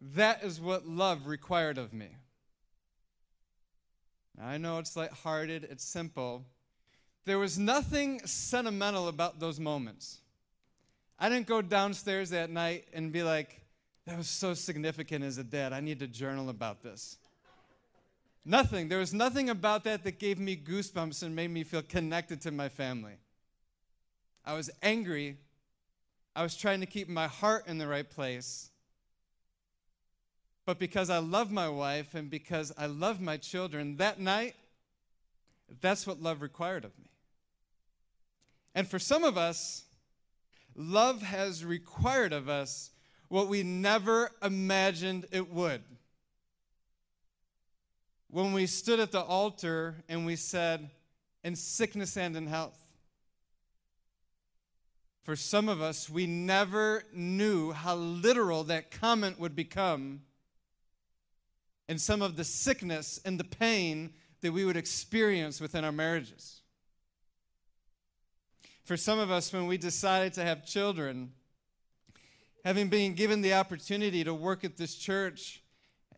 that 0.00 0.42
is 0.42 0.60
what 0.60 0.86
love 0.86 1.26
required 1.26 1.78
of 1.78 1.92
me. 1.92 2.08
Now, 4.38 4.46
I 4.46 4.56
know 4.56 4.78
it's 4.78 4.96
light-hearted, 4.96 5.68
it's 5.70 5.84
simple. 5.84 6.46
There 7.24 7.38
was 7.38 7.58
nothing 7.58 8.20
sentimental 8.26 9.08
about 9.08 9.38
those 9.38 9.60
moments. 9.60 10.18
I 11.18 11.28
didn't 11.28 11.46
go 11.46 11.62
downstairs 11.62 12.30
that 12.30 12.50
night 12.50 12.86
and 12.92 13.12
be 13.12 13.22
like, 13.22 13.61
that 14.06 14.16
was 14.16 14.28
so 14.28 14.54
significant 14.54 15.24
as 15.24 15.38
a 15.38 15.44
dad. 15.44 15.72
I 15.72 15.80
need 15.80 16.00
to 16.00 16.06
journal 16.06 16.48
about 16.48 16.82
this. 16.82 17.18
Nothing. 18.44 18.88
There 18.88 18.98
was 18.98 19.14
nothing 19.14 19.48
about 19.48 19.84
that 19.84 20.02
that 20.02 20.18
gave 20.18 20.38
me 20.38 20.56
goosebumps 20.56 21.22
and 21.22 21.36
made 21.36 21.50
me 21.50 21.62
feel 21.62 21.82
connected 21.82 22.40
to 22.42 22.50
my 22.50 22.68
family. 22.68 23.14
I 24.44 24.54
was 24.54 24.70
angry. 24.82 25.36
I 26.34 26.42
was 26.42 26.56
trying 26.56 26.80
to 26.80 26.86
keep 26.86 27.08
my 27.08 27.28
heart 27.28 27.68
in 27.68 27.78
the 27.78 27.86
right 27.86 28.08
place. 28.08 28.70
But 30.64 30.78
because 30.78 31.10
I 31.10 31.18
love 31.18 31.52
my 31.52 31.68
wife 31.68 32.14
and 32.14 32.28
because 32.28 32.72
I 32.76 32.86
love 32.86 33.20
my 33.20 33.36
children, 33.36 33.96
that 33.98 34.18
night, 34.18 34.54
that's 35.80 36.06
what 36.06 36.20
love 36.20 36.42
required 36.42 36.84
of 36.84 36.98
me. 36.98 37.10
And 38.74 38.88
for 38.88 38.98
some 38.98 39.22
of 39.22 39.36
us, 39.36 39.84
love 40.74 41.22
has 41.22 41.64
required 41.64 42.32
of 42.32 42.48
us 42.48 42.90
what 43.32 43.48
we 43.48 43.62
never 43.62 44.30
imagined 44.42 45.24
it 45.30 45.50
would. 45.50 45.82
When 48.28 48.52
we 48.52 48.66
stood 48.66 49.00
at 49.00 49.10
the 49.10 49.22
altar 49.22 50.04
and 50.06 50.26
we 50.26 50.36
said, 50.36 50.90
in 51.42 51.56
sickness 51.56 52.18
and 52.18 52.36
in 52.36 52.46
health. 52.46 52.78
For 55.22 55.34
some 55.34 55.70
of 55.70 55.80
us, 55.80 56.10
we 56.10 56.26
never 56.26 57.04
knew 57.14 57.72
how 57.72 57.94
literal 57.94 58.64
that 58.64 58.90
comment 58.90 59.40
would 59.40 59.56
become 59.56 60.20
and 61.88 61.98
some 61.98 62.20
of 62.20 62.36
the 62.36 62.44
sickness 62.44 63.18
and 63.24 63.40
the 63.40 63.44
pain 63.44 64.12
that 64.42 64.52
we 64.52 64.66
would 64.66 64.76
experience 64.76 65.58
within 65.58 65.86
our 65.86 65.92
marriages. 65.92 66.60
For 68.84 68.98
some 68.98 69.18
of 69.18 69.30
us, 69.30 69.54
when 69.54 69.66
we 69.66 69.78
decided 69.78 70.34
to 70.34 70.44
have 70.44 70.66
children, 70.66 71.32
having 72.64 72.88
been 72.88 73.14
given 73.14 73.40
the 73.42 73.54
opportunity 73.54 74.22
to 74.24 74.32
work 74.32 74.64
at 74.64 74.76
this 74.76 74.94
church 74.94 75.62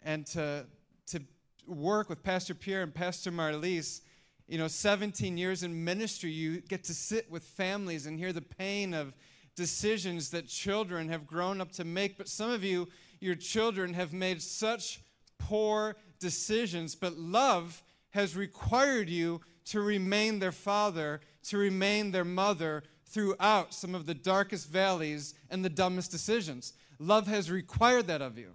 and 0.02 0.26
to, 0.26 0.66
to 1.06 1.22
work 1.66 2.08
with 2.08 2.22
Pastor 2.22 2.54
Pierre 2.54 2.82
and 2.82 2.94
Pastor 2.94 3.30
Marlise, 3.30 4.02
you 4.46 4.58
know, 4.58 4.68
17 4.68 5.38
years 5.38 5.62
in 5.62 5.84
ministry, 5.84 6.30
you 6.30 6.60
get 6.60 6.84
to 6.84 6.94
sit 6.94 7.30
with 7.30 7.42
families 7.42 8.06
and 8.06 8.18
hear 8.18 8.32
the 8.32 8.42
pain 8.42 8.92
of 8.92 9.14
decisions 9.56 10.30
that 10.30 10.48
children 10.48 11.08
have 11.08 11.26
grown 11.26 11.60
up 11.60 11.72
to 11.72 11.84
make. 11.84 12.18
But 12.18 12.28
some 12.28 12.50
of 12.50 12.62
you, 12.62 12.88
your 13.20 13.36
children 13.36 13.94
have 13.94 14.12
made 14.12 14.42
such 14.42 15.00
poor 15.38 15.96
decisions, 16.18 16.94
but 16.94 17.16
love 17.16 17.82
has 18.10 18.36
required 18.36 19.08
you 19.08 19.40
to 19.66 19.80
remain 19.80 20.40
their 20.40 20.52
father 20.52 21.20
to 21.44 21.58
remain 21.58 22.10
their 22.10 22.24
mother 22.24 22.82
throughout 23.06 23.74
some 23.74 23.94
of 23.94 24.06
the 24.06 24.14
darkest 24.14 24.68
valleys 24.68 25.34
and 25.50 25.64
the 25.64 25.70
dumbest 25.70 26.10
decisions. 26.10 26.72
Love 26.98 27.26
has 27.26 27.50
required 27.50 28.06
that 28.06 28.22
of 28.22 28.38
you. 28.38 28.52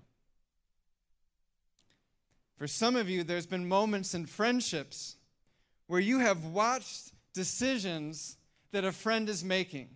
For 2.56 2.68
some 2.68 2.96
of 2.96 3.10
you, 3.10 3.24
there's 3.24 3.46
been 3.46 3.68
moments 3.68 4.14
in 4.14 4.26
friendships 4.26 5.16
where 5.88 6.02
you 6.02 6.20
have 6.20 6.44
watched 6.46 7.14
decisions 7.34 8.36
that 8.72 8.84
a 8.84 8.92
friend 8.92 9.30
is 9.30 9.44
making. 9.44 9.90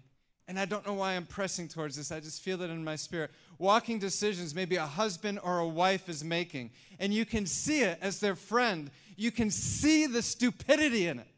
And 0.47 0.59
I 0.59 0.65
don't 0.65 0.85
know 0.85 0.93
why 0.93 1.13
I'm 1.13 1.25
pressing 1.25 1.67
towards 1.67 1.95
this. 1.95 2.11
I 2.11 2.19
just 2.19 2.41
feel 2.41 2.61
it 2.61 2.69
in 2.69 2.83
my 2.83 2.95
spirit. 2.95 3.31
Walking 3.57 3.99
decisions 3.99 4.53
maybe 4.53 4.75
a 4.75 4.85
husband 4.85 5.39
or 5.43 5.59
a 5.59 5.67
wife 5.67 6.09
is 6.09 6.23
making. 6.23 6.71
And 6.99 7.13
you 7.13 7.25
can 7.25 7.45
see 7.45 7.81
it 7.81 7.97
as 8.01 8.19
their 8.19 8.35
friend. 8.35 8.91
You 9.15 9.31
can 9.31 9.51
see 9.51 10.05
the 10.05 10.21
stupidity 10.21 11.07
in 11.07 11.19
it. 11.19 11.32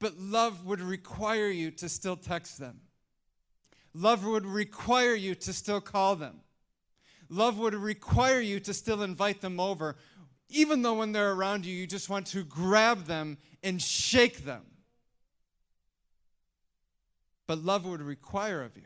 But 0.00 0.18
love 0.18 0.64
would 0.64 0.80
require 0.80 1.48
you 1.48 1.70
to 1.72 1.88
still 1.88 2.16
text 2.16 2.58
them. 2.58 2.80
Love 3.94 4.24
would 4.24 4.44
require 4.44 5.14
you 5.14 5.34
to 5.36 5.52
still 5.52 5.80
call 5.80 6.16
them. 6.16 6.40
Love 7.28 7.58
would 7.58 7.74
require 7.74 8.40
you 8.40 8.60
to 8.60 8.74
still 8.74 9.02
invite 9.02 9.40
them 9.40 9.58
over, 9.58 9.96
even 10.48 10.82
though 10.82 10.94
when 10.94 11.12
they're 11.12 11.32
around 11.32 11.64
you, 11.64 11.74
you 11.74 11.86
just 11.86 12.08
want 12.08 12.26
to 12.26 12.44
grab 12.44 13.04
them 13.04 13.38
and 13.62 13.80
shake 13.80 14.44
them. 14.44 14.62
But 17.46 17.58
love 17.58 17.84
would 17.86 18.02
require 18.02 18.62
of 18.62 18.76
you 18.76 18.82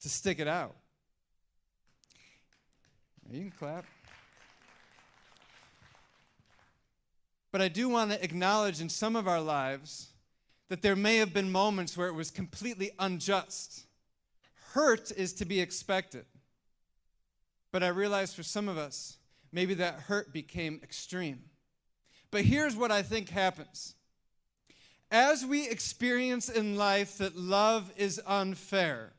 to 0.00 0.08
stick 0.08 0.38
it 0.38 0.48
out. 0.48 0.76
You 3.30 3.40
can 3.40 3.50
clap. 3.50 3.84
But 7.50 7.62
I 7.62 7.68
do 7.68 7.88
want 7.88 8.10
to 8.10 8.22
acknowledge 8.22 8.80
in 8.80 8.88
some 8.88 9.16
of 9.16 9.26
our 9.26 9.40
lives 9.40 10.08
that 10.68 10.82
there 10.82 10.96
may 10.96 11.16
have 11.16 11.32
been 11.32 11.50
moments 11.50 11.96
where 11.96 12.08
it 12.08 12.14
was 12.14 12.30
completely 12.30 12.90
unjust. 12.98 13.86
Hurt 14.72 15.10
is 15.12 15.32
to 15.34 15.44
be 15.44 15.60
expected. 15.60 16.26
But 17.72 17.82
I 17.82 17.88
realize 17.88 18.34
for 18.34 18.42
some 18.42 18.68
of 18.68 18.76
us, 18.76 19.16
maybe 19.50 19.74
that 19.74 19.94
hurt 19.94 20.32
became 20.32 20.80
extreme. 20.82 21.44
But 22.30 22.42
here's 22.42 22.76
what 22.76 22.92
I 22.92 23.02
think 23.02 23.30
happens 23.30 23.94
as 25.10 25.46
we 25.46 25.66
experience 25.66 26.50
in 26.50 26.76
life 26.76 27.16
that 27.16 27.34
love 27.34 27.90
is 27.96 28.20
unfair, 28.26 29.14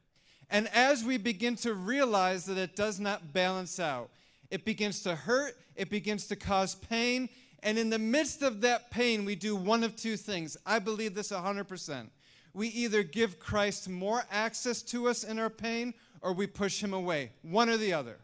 and 0.47 0.67
as 0.67 1.03
we 1.03 1.17
begin 1.17 1.55
to 1.57 1.73
realize 1.73 2.45
that 2.45 2.59
it 2.59 2.75
does 2.75 2.99
not 2.99 3.33
balance 3.33 3.79
out, 3.79 4.11
it 4.51 4.65
begins 4.65 5.01
to 5.01 5.15
hurt, 5.15 5.57
it 5.75 5.89
begins 5.89 6.27
to 6.27 6.35
cause 6.35 6.75
pain, 6.75 7.27
and 7.63 7.77
in 7.77 7.89
the 7.89 7.99
midst 7.99 8.41
of 8.41 8.61
that 8.61 8.91
pain, 8.91 9.25
we 9.25 9.35
do 9.35 9.55
one 9.55 9.83
of 9.83 9.95
two 9.95 10.17
things. 10.17 10.57
I 10.65 10.79
believe 10.79 11.15
this 11.15 11.31
100%. 11.31 12.09
We 12.53 12.67
either 12.69 13.03
give 13.03 13.39
Christ 13.39 13.87
more 13.87 14.23
access 14.31 14.81
to 14.83 15.07
us 15.07 15.23
in 15.23 15.39
our 15.39 15.49
pain 15.49 15.93
or 16.21 16.33
we 16.33 16.47
push 16.47 16.81
him 16.83 16.93
away. 16.93 17.31
One 17.41 17.69
or 17.69 17.77
the 17.77 17.93
other. 17.93 18.17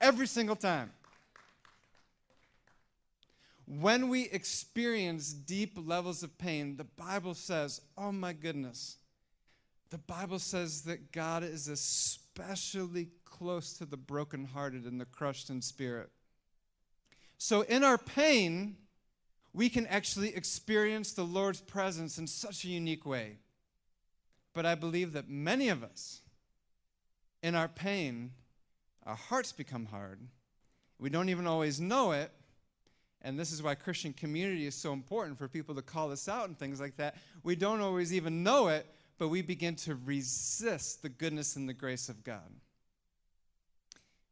Every 0.00 0.26
single 0.26 0.56
time. 0.56 0.92
When 3.66 4.08
we 4.08 4.24
experience 4.30 5.32
deep 5.32 5.78
levels 5.80 6.22
of 6.22 6.36
pain, 6.38 6.76
the 6.76 6.84
Bible 6.84 7.34
says, 7.34 7.80
oh 7.96 8.10
my 8.10 8.32
goodness, 8.32 8.96
the 9.90 9.98
Bible 9.98 10.40
says 10.40 10.82
that 10.82 11.12
God 11.12 11.44
is 11.44 11.68
especially 11.68 13.08
close 13.24 13.74
to 13.74 13.84
the 13.84 13.96
brokenhearted 13.96 14.84
and 14.84 15.00
the 15.00 15.04
crushed 15.04 15.50
in 15.50 15.62
spirit. 15.62 16.10
So, 17.42 17.62
in 17.62 17.82
our 17.84 17.96
pain, 17.96 18.76
we 19.54 19.70
can 19.70 19.86
actually 19.86 20.36
experience 20.36 21.12
the 21.12 21.24
Lord's 21.24 21.62
presence 21.62 22.18
in 22.18 22.26
such 22.26 22.64
a 22.64 22.68
unique 22.68 23.06
way. 23.06 23.38
But 24.52 24.66
I 24.66 24.74
believe 24.74 25.14
that 25.14 25.30
many 25.30 25.70
of 25.70 25.82
us, 25.82 26.20
in 27.42 27.54
our 27.54 27.66
pain, 27.66 28.32
our 29.06 29.14
hearts 29.14 29.52
become 29.52 29.86
hard. 29.86 30.20
We 30.98 31.08
don't 31.08 31.30
even 31.30 31.46
always 31.46 31.80
know 31.80 32.12
it. 32.12 32.30
And 33.22 33.38
this 33.38 33.52
is 33.52 33.62
why 33.62 33.74
Christian 33.74 34.12
community 34.12 34.66
is 34.66 34.74
so 34.74 34.92
important 34.92 35.38
for 35.38 35.48
people 35.48 35.74
to 35.76 35.82
call 35.82 36.12
us 36.12 36.28
out 36.28 36.46
and 36.46 36.58
things 36.58 36.78
like 36.78 36.98
that. 36.98 37.16
We 37.42 37.56
don't 37.56 37.80
always 37.80 38.12
even 38.12 38.42
know 38.42 38.68
it, 38.68 38.86
but 39.16 39.28
we 39.28 39.40
begin 39.40 39.76
to 39.76 39.94
resist 39.94 41.00
the 41.00 41.08
goodness 41.08 41.56
and 41.56 41.66
the 41.66 41.72
grace 41.72 42.10
of 42.10 42.22
God. 42.22 42.52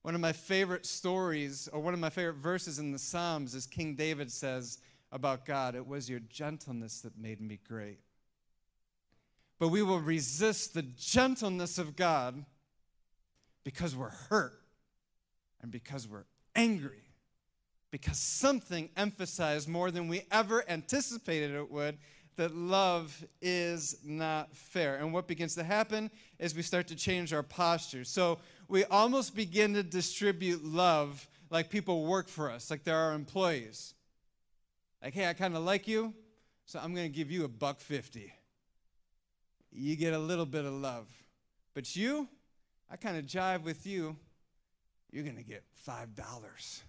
One 0.02 0.14
of 0.14 0.20
my 0.20 0.32
favorite 0.32 0.87
stories, 0.87 1.68
or 1.72 1.80
one 1.80 1.94
of 1.94 2.00
my 2.00 2.11
favorite 2.11 2.37
verses 2.37 2.78
in 2.78 2.92
the 2.92 2.98
Psalms, 2.98 3.54
is 3.54 3.66
King 3.66 3.94
David 3.94 4.30
says 4.30 4.78
about 5.11 5.44
God, 5.44 5.74
It 5.74 5.87
was 5.87 6.08
your 6.08 6.20
gentleness 6.20 7.00
that 7.00 7.18
made 7.18 7.40
me 7.40 7.58
great. 7.66 7.98
But 9.58 9.68
we 9.68 9.82
will 9.82 10.00
resist 10.00 10.74
the 10.74 10.82
gentleness 10.82 11.78
of 11.78 11.96
God 11.96 12.44
because 13.64 13.96
we're 13.96 14.11
hurt 14.11 14.62
and 15.61 15.72
because 15.72 16.06
we're 16.06 16.26
angry, 16.54 17.02
because 17.90 18.18
something 18.18 18.90
emphasized 18.96 19.68
more 19.68 19.90
than 19.90 20.08
we 20.08 20.22
ever 20.30 20.64
anticipated 20.70 21.54
it 21.54 21.70
would 21.70 21.98
that 22.38 22.55
love 22.55 23.24
is 23.42 23.98
not 24.05 24.55
fair. 24.57 24.96
And 24.96 25.12
what 25.12 25.27
begins 25.27 25.55
to 25.57 25.64
happen 25.64 26.11
is 26.38 26.55
we 26.55 26.62
start 26.62 26.87
to 26.88 26.96
change 26.96 27.33
our 27.33 27.42
posture. 27.42 28.05
So 28.05 28.38
we 28.68 28.85
almost 28.85 29.37
begin 29.37 29.74
to 29.74 29.83
distribute 29.83 30.64
love 30.64 31.29
like 31.51 31.68
people 31.68 32.05
work 32.05 32.29
for 32.29 32.51
us, 32.51 32.70
like 32.70 32.85
they're 32.85 32.96
our 32.96 33.12
employees. 33.12 33.94
Like, 35.03 35.14
hey, 35.14 35.29
I 35.29 35.33
kind 35.33 35.57
of 35.57 35.64
like 35.64 35.88
you, 35.88 36.14
so 36.64 36.79
I'm 36.79 36.94
going 36.94 37.11
to 37.11 37.16
give 37.16 37.31
you 37.31 37.44
a 37.44 37.48
buck 37.48 37.81
50. 37.81 38.33
You 39.72 39.96
get 39.96 40.14
a 40.14 40.18
little 40.18 40.46
bit 40.46 40.64
of 40.64 40.72
love. 40.72 41.07
But 41.74 41.96
you, 41.96 42.29
I 42.90 42.96
kind 42.96 43.16
of 43.16 43.27
jive 43.27 43.62
with 43.62 43.87
you, 43.87 44.16
you're 45.11 45.24
going 45.24 45.37
to 45.37 45.42
get 45.42 45.64
$5. 45.87 46.83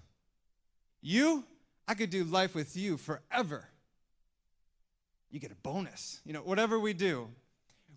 You, 1.02 1.44
I 1.88 1.94
could 1.96 2.10
do 2.10 2.24
life 2.24 2.54
with 2.54 2.76
you 2.78 2.98
forever. 2.98 3.66
You 5.32 5.40
get 5.40 5.52
a 5.52 5.56
bonus. 5.56 6.22
You 6.26 6.34
know, 6.34 6.42
whatever 6.42 6.80
we 6.80 6.94
do, 6.94 7.30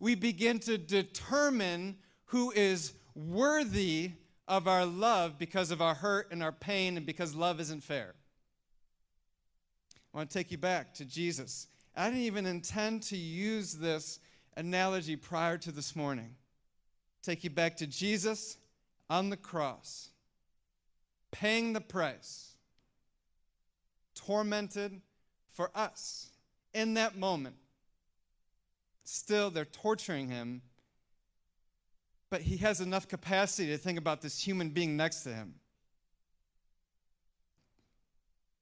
we 0.00 0.14
begin 0.14 0.58
to 0.60 0.76
determine 0.76 1.96
who 2.26 2.50
is 2.50 2.92
worthy 3.14 4.12
of 4.48 4.68
our 4.68 4.84
love 4.84 5.38
because 5.38 5.70
of 5.70 5.80
our 5.80 5.94
hurt 5.94 6.28
and 6.30 6.42
our 6.42 6.52
pain 6.52 6.96
and 6.96 7.06
because 7.06 7.34
love 7.34 7.60
isn't 7.60 7.82
fair. 7.82 8.14
I 10.12 10.18
want 10.18 10.30
to 10.30 10.38
take 10.38 10.50
you 10.50 10.58
back 10.58 10.92
to 10.94 11.04
Jesus. 11.04 11.68
I 11.96 12.06
didn't 12.08 12.24
even 12.24 12.46
intend 12.46 13.02
to 13.04 13.16
use 13.16 13.74
this 13.74 14.18
analogy 14.56 15.16
prior 15.16 15.56
to 15.58 15.72
this 15.72 15.96
morning. 15.96 16.34
Take 17.22 17.44
you 17.44 17.50
back 17.50 17.76
to 17.78 17.86
Jesus 17.86 18.58
on 19.08 19.30
the 19.30 19.36
cross, 19.36 20.10
paying 21.30 21.72
the 21.72 21.80
price, 21.80 22.56
tormented 24.14 25.00
for 25.52 25.70
us 25.74 26.31
in 26.72 26.94
that 26.94 27.16
moment. 27.16 27.56
Still, 29.04 29.50
they're 29.50 29.64
torturing 29.64 30.28
him 30.28 30.62
but 32.32 32.40
he 32.40 32.56
has 32.56 32.80
enough 32.80 33.06
capacity 33.06 33.68
to 33.68 33.76
think 33.76 33.98
about 33.98 34.22
this 34.22 34.42
human 34.42 34.70
being 34.70 34.96
next 34.96 35.20
to 35.20 35.28
him 35.28 35.52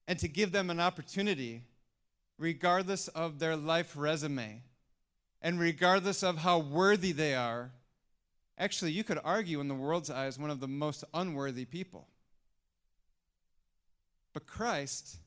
and 0.08 0.18
to 0.18 0.26
give 0.26 0.50
them 0.50 0.70
an 0.70 0.80
opportunity, 0.80 1.62
regardless 2.36 3.06
of 3.06 3.38
their 3.38 3.54
life 3.54 3.94
resume 3.96 4.64
and 5.40 5.60
regardless 5.60 6.24
of 6.24 6.38
how 6.38 6.58
worthy 6.58 7.12
they 7.12 7.36
are. 7.36 7.70
Actually, 8.58 8.90
you 8.90 9.04
could 9.04 9.20
argue 9.22 9.60
in 9.60 9.68
the 9.68 9.74
world's 9.76 10.10
eyes 10.10 10.36
one 10.36 10.50
of 10.50 10.58
the 10.58 10.66
most 10.66 11.04
unworthy 11.14 11.64
people. 11.64 12.08
But 14.34 14.48
Christ, 14.48 15.18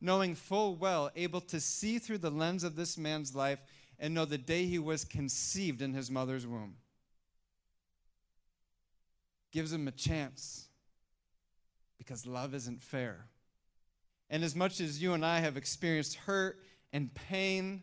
knowing 0.00 0.34
full 0.34 0.74
well, 0.74 1.10
able 1.14 1.40
to 1.42 1.60
see 1.60 1.98
through 1.98 2.18
the 2.18 2.30
lens 2.30 2.64
of 2.64 2.76
this 2.76 2.96
man's 2.96 3.34
life 3.34 3.60
and 3.98 4.14
know 4.14 4.24
the 4.24 4.38
day 4.38 4.64
he 4.64 4.78
was 4.78 5.04
conceived 5.04 5.82
in 5.82 5.92
his 5.92 6.10
mother's 6.10 6.46
womb 6.46 6.76
gives 9.50 9.72
him 9.72 9.88
a 9.88 9.92
chance 9.92 10.68
because 11.98 12.26
love 12.26 12.54
isn't 12.54 12.80
fair. 12.80 13.26
And 14.28 14.44
as 14.44 14.54
much 14.54 14.80
as 14.80 15.02
you 15.02 15.12
and 15.12 15.24
I 15.24 15.40
have 15.40 15.56
experienced 15.56 16.14
hurt 16.14 16.60
and 16.92 17.12
pain, 17.12 17.82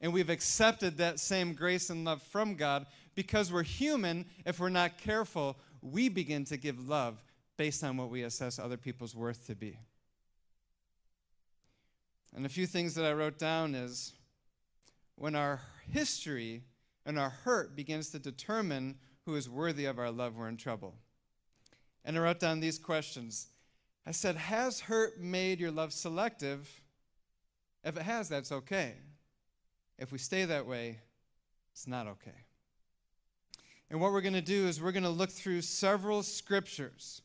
and 0.00 0.12
we've 0.12 0.30
accepted 0.30 0.98
that 0.98 1.20
same 1.20 1.54
grace 1.54 1.90
and 1.90 2.04
love 2.04 2.22
from 2.22 2.54
God, 2.54 2.86
because 3.14 3.52
we're 3.52 3.62
human, 3.62 4.26
if 4.44 4.58
we're 4.58 4.68
not 4.68 4.98
careful, 4.98 5.56
we 5.80 6.08
begin 6.08 6.44
to 6.46 6.56
give 6.56 6.88
love 6.88 7.22
based 7.56 7.84
on 7.84 7.96
what 7.96 8.10
we 8.10 8.22
assess 8.22 8.58
other 8.58 8.76
people's 8.76 9.14
worth 9.14 9.46
to 9.46 9.54
be. 9.54 9.78
And 12.34 12.46
a 12.46 12.48
few 12.48 12.66
things 12.66 12.94
that 12.94 13.04
I 13.04 13.12
wrote 13.12 13.38
down 13.38 13.74
is 13.74 14.12
when 15.16 15.34
our 15.34 15.60
history 15.90 16.62
and 17.04 17.18
our 17.18 17.30
hurt 17.30 17.74
begins 17.74 18.10
to 18.10 18.18
determine 18.18 18.96
who 19.26 19.34
is 19.34 19.48
worthy 19.48 19.84
of 19.84 19.98
our 19.98 20.10
love, 20.10 20.36
we're 20.36 20.48
in 20.48 20.56
trouble. 20.56 20.94
And 22.04 22.16
I 22.16 22.20
wrote 22.20 22.40
down 22.40 22.60
these 22.60 22.78
questions. 22.78 23.48
I 24.06 24.12
said, 24.12 24.36
Has 24.36 24.80
hurt 24.80 25.20
made 25.20 25.60
your 25.60 25.70
love 25.70 25.92
selective? 25.92 26.80
If 27.84 27.96
it 27.96 28.02
has, 28.02 28.28
that's 28.28 28.52
okay. 28.52 28.94
If 29.98 30.12
we 30.12 30.18
stay 30.18 30.44
that 30.44 30.66
way, 30.66 30.98
it's 31.72 31.86
not 31.86 32.06
okay. 32.06 32.46
And 33.90 34.00
what 34.00 34.12
we're 34.12 34.20
going 34.20 34.34
to 34.34 34.40
do 34.40 34.66
is 34.66 34.80
we're 34.80 34.92
going 34.92 35.02
to 35.02 35.10
look 35.10 35.30
through 35.30 35.62
several 35.62 36.22
scriptures. 36.22 37.22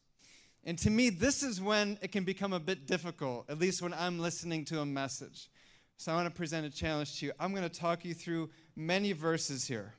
And 0.65 0.77
to 0.79 0.89
me, 0.89 1.11
this 1.11 1.43
is 1.43 1.61
when 1.61 1.99
it 2.01 2.11
can 2.11 2.23
become 2.23 2.51
a 2.51 2.59
bit 2.59 2.87
difficult, 2.87 3.49
at 3.49 3.59
least 3.59 3.81
when 3.81 3.93
I'm 3.93 4.17
listening 4.19 4.65
to 4.65 4.79
a 4.79 4.85
message. 4.85 5.49
So 5.97 6.11
I 6.11 6.15
want 6.15 6.27
to 6.27 6.35
present 6.35 6.65
a 6.65 6.69
challenge 6.69 7.19
to 7.19 7.27
you. 7.27 7.31
I'm 7.39 7.51
going 7.51 7.69
to 7.69 7.79
talk 7.79 8.03
you 8.03 8.13
through 8.13 8.49
many 8.75 9.11
verses 9.11 9.67
here. 9.67 9.93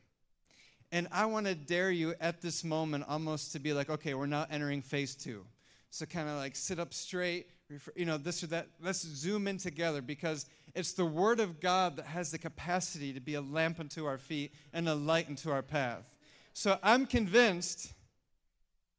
And 0.92 1.08
I 1.12 1.26
want 1.26 1.46
to 1.46 1.54
dare 1.54 1.90
you 1.90 2.14
at 2.20 2.42
this 2.42 2.64
moment 2.64 3.04
almost 3.08 3.52
to 3.52 3.58
be 3.58 3.72
like, 3.72 3.90
okay, 3.90 4.14
we're 4.14 4.26
now 4.26 4.46
entering 4.50 4.82
phase 4.82 5.14
two. 5.14 5.44
So 5.90 6.04
kind 6.04 6.28
of 6.28 6.36
like 6.36 6.56
sit 6.56 6.78
up 6.78 6.92
straight, 6.92 7.48
you 7.94 8.04
know, 8.04 8.18
this 8.18 8.42
or 8.42 8.48
that. 8.48 8.66
Let's 8.82 9.02
zoom 9.02 9.48
in 9.48 9.58
together 9.58 10.02
because 10.02 10.46
It's 10.76 10.92
the 10.92 11.06
Word 11.06 11.40
of 11.40 11.58
God 11.58 11.96
that 11.96 12.04
has 12.04 12.30
the 12.30 12.36
capacity 12.36 13.14
to 13.14 13.20
be 13.20 13.32
a 13.32 13.40
lamp 13.40 13.80
unto 13.80 14.04
our 14.04 14.18
feet 14.18 14.52
and 14.74 14.86
a 14.90 14.94
light 14.94 15.26
unto 15.26 15.50
our 15.50 15.62
path. 15.62 16.04
So 16.52 16.78
I'm 16.82 17.06
convinced, 17.06 17.94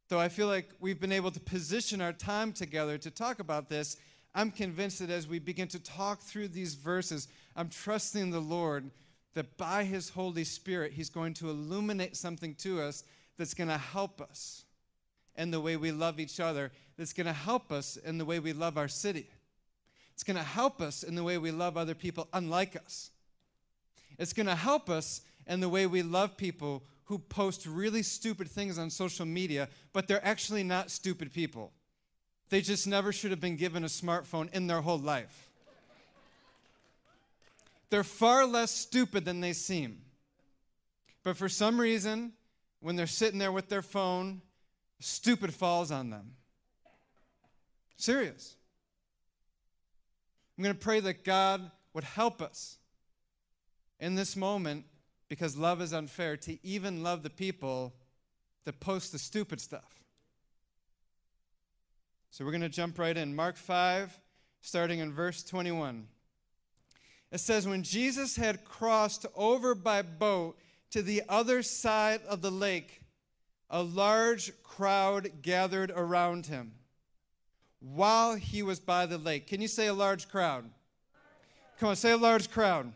though 0.09 0.19
I 0.19 0.29
feel 0.29 0.47
like 0.47 0.69
we've 0.79 0.99
been 0.99 1.11
able 1.11 1.31
to 1.31 1.39
position 1.39 2.01
our 2.01 2.13
time 2.13 2.53
together 2.53 2.97
to 2.97 3.11
talk 3.11 3.39
about 3.39 3.69
this, 3.69 3.97
I'm 4.33 4.51
convinced 4.51 4.99
that 4.99 5.09
as 5.09 5.27
we 5.27 5.39
begin 5.39 5.67
to 5.69 5.79
talk 5.79 6.21
through 6.21 6.49
these 6.49 6.75
verses, 6.75 7.27
I'm 7.55 7.69
trusting 7.69 8.31
the 8.31 8.39
Lord 8.39 8.91
that 9.33 9.57
by 9.57 9.83
His 9.83 10.09
Holy 10.09 10.43
Spirit, 10.43 10.93
He's 10.93 11.09
going 11.09 11.33
to 11.35 11.49
illuminate 11.49 12.15
something 12.15 12.55
to 12.55 12.81
us 12.81 13.03
that's 13.37 13.53
going 13.53 13.69
to 13.69 13.77
help 13.77 14.21
us 14.21 14.63
in 15.35 15.51
the 15.51 15.59
way 15.59 15.77
we 15.77 15.91
love 15.91 16.19
each 16.19 16.39
other, 16.39 16.71
that's 16.97 17.13
going 17.13 17.27
to 17.27 17.33
help 17.33 17.71
us 17.71 17.97
in 17.97 18.17
the 18.17 18.25
way 18.25 18.39
we 18.39 18.53
love 18.53 18.77
our 18.77 18.87
city. 18.87 19.27
It's 20.13 20.23
going 20.23 20.37
to 20.37 20.43
help 20.43 20.81
us 20.81 21.03
in 21.03 21.13
the 21.13 21.23
way 21.23 21.37
we 21.37 21.51
love 21.51 21.77
other 21.77 21.93
people 21.93 22.27
unlike 22.33 22.75
us. 22.75 23.11
It's 24.17 24.33
going 24.33 24.47
to 24.47 24.55
help 24.55 24.89
us 24.89 25.21
in 25.45 25.59
the 25.59 25.69
way 25.69 25.85
we 25.85 26.01
love 26.01 26.37
people 26.37 26.83
who 27.07 27.17
post 27.17 27.65
really 27.65 28.03
stupid 28.03 28.49
things 28.49 28.77
on 28.77 28.89
social 28.89 29.25
media, 29.25 29.69
but 29.93 30.07
they're 30.07 30.25
actually 30.25 30.63
not 30.63 30.91
stupid 30.91 31.33
people. 31.33 31.71
They 32.49 32.59
just 32.61 32.85
never 32.85 33.13
should 33.13 33.31
have 33.31 33.39
been 33.39 33.55
given 33.55 33.83
a 33.83 33.87
smartphone 33.87 34.53
in 34.53 34.67
their 34.67 34.81
whole 34.81 34.99
life. 34.99 35.49
They're 37.89 38.03
far 38.03 38.45
less 38.45 38.71
stupid 38.71 39.23
than 39.23 39.39
they 39.39 39.53
seem. 39.53 40.01
But 41.23 41.37
for 41.37 41.47
some 41.47 41.79
reason, 41.79 42.33
when 42.81 42.97
they're 42.97 43.07
sitting 43.07 43.39
there 43.39 43.53
with 43.53 43.69
their 43.69 43.81
phone, 43.81 44.41
stupid 44.99 45.53
falls 45.53 45.91
on 45.91 46.09
them. 46.09 46.31
Serious. 47.95 48.55
I'm 50.57 50.63
going 50.63 50.75
to 50.75 50.79
pray 50.79 50.99
that 50.99 51.23
God 51.23 51.71
would 51.93 52.03
help 52.03 52.41
us 52.41 52.77
in 53.97 54.15
this 54.15 54.35
moment 54.35 54.85
because 55.29 55.57
love 55.57 55.81
is 55.81 55.93
unfair 55.93 56.37
to 56.37 56.57
even 56.65 57.03
love 57.03 57.23
the 57.23 57.29
people 57.29 57.93
that 58.65 58.79
post 58.79 59.11
the 59.11 59.19
stupid 59.19 59.61
stuff. 59.61 60.03
So 62.31 62.45
we're 62.45 62.51
going 62.51 62.61
to 62.61 62.69
jump 62.69 62.99
right 62.99 63.15
in. 63.15 63.35
Mark 63.35 63.57
5, 63.57 64.19
starting 64.61 64.99
in 64.99 65.13
verse 65.13 65.43
21. 65.43 66.07
It 67.31 67.39
says, 67.39 67.67
When 67.67 67.83
Jesus 67.83 68.35
had 68.35 68.63
crossed 68.63 69.25
over 69.35 69.73
by 69.73 70.01
boat 70.01 70.57
to 70.91 71.01
the 71.01 71.23
other 71.27 71.61
side 71.61 72.21
of 72.27 72.41
the 72.41 72.51
lake, 72.51 73.01
a 73.69 73.81
large 73.81 74.51
crowd 74.63 75.41
gathered 75.41 75.91
around 75.91 76.45
him 76.45 76.73
while 77.79 78.35
he 78.35 78.63
was 78.63 78.79
by 78.79 79.05
the 79.05 79.17
lake. 79.17 79.47
Can 79.47 79.61
you 79.61 79.67
say 79.67 79.87
a 79.87 79.93
large 79.93 80.29
crowd? 80.29 80.69
Come 81.79 81.89
on, 81.89 81.95
say 81.95 82.11
a 82.11 82.17
large 82.17 82.49
crowd. 82.49 82.91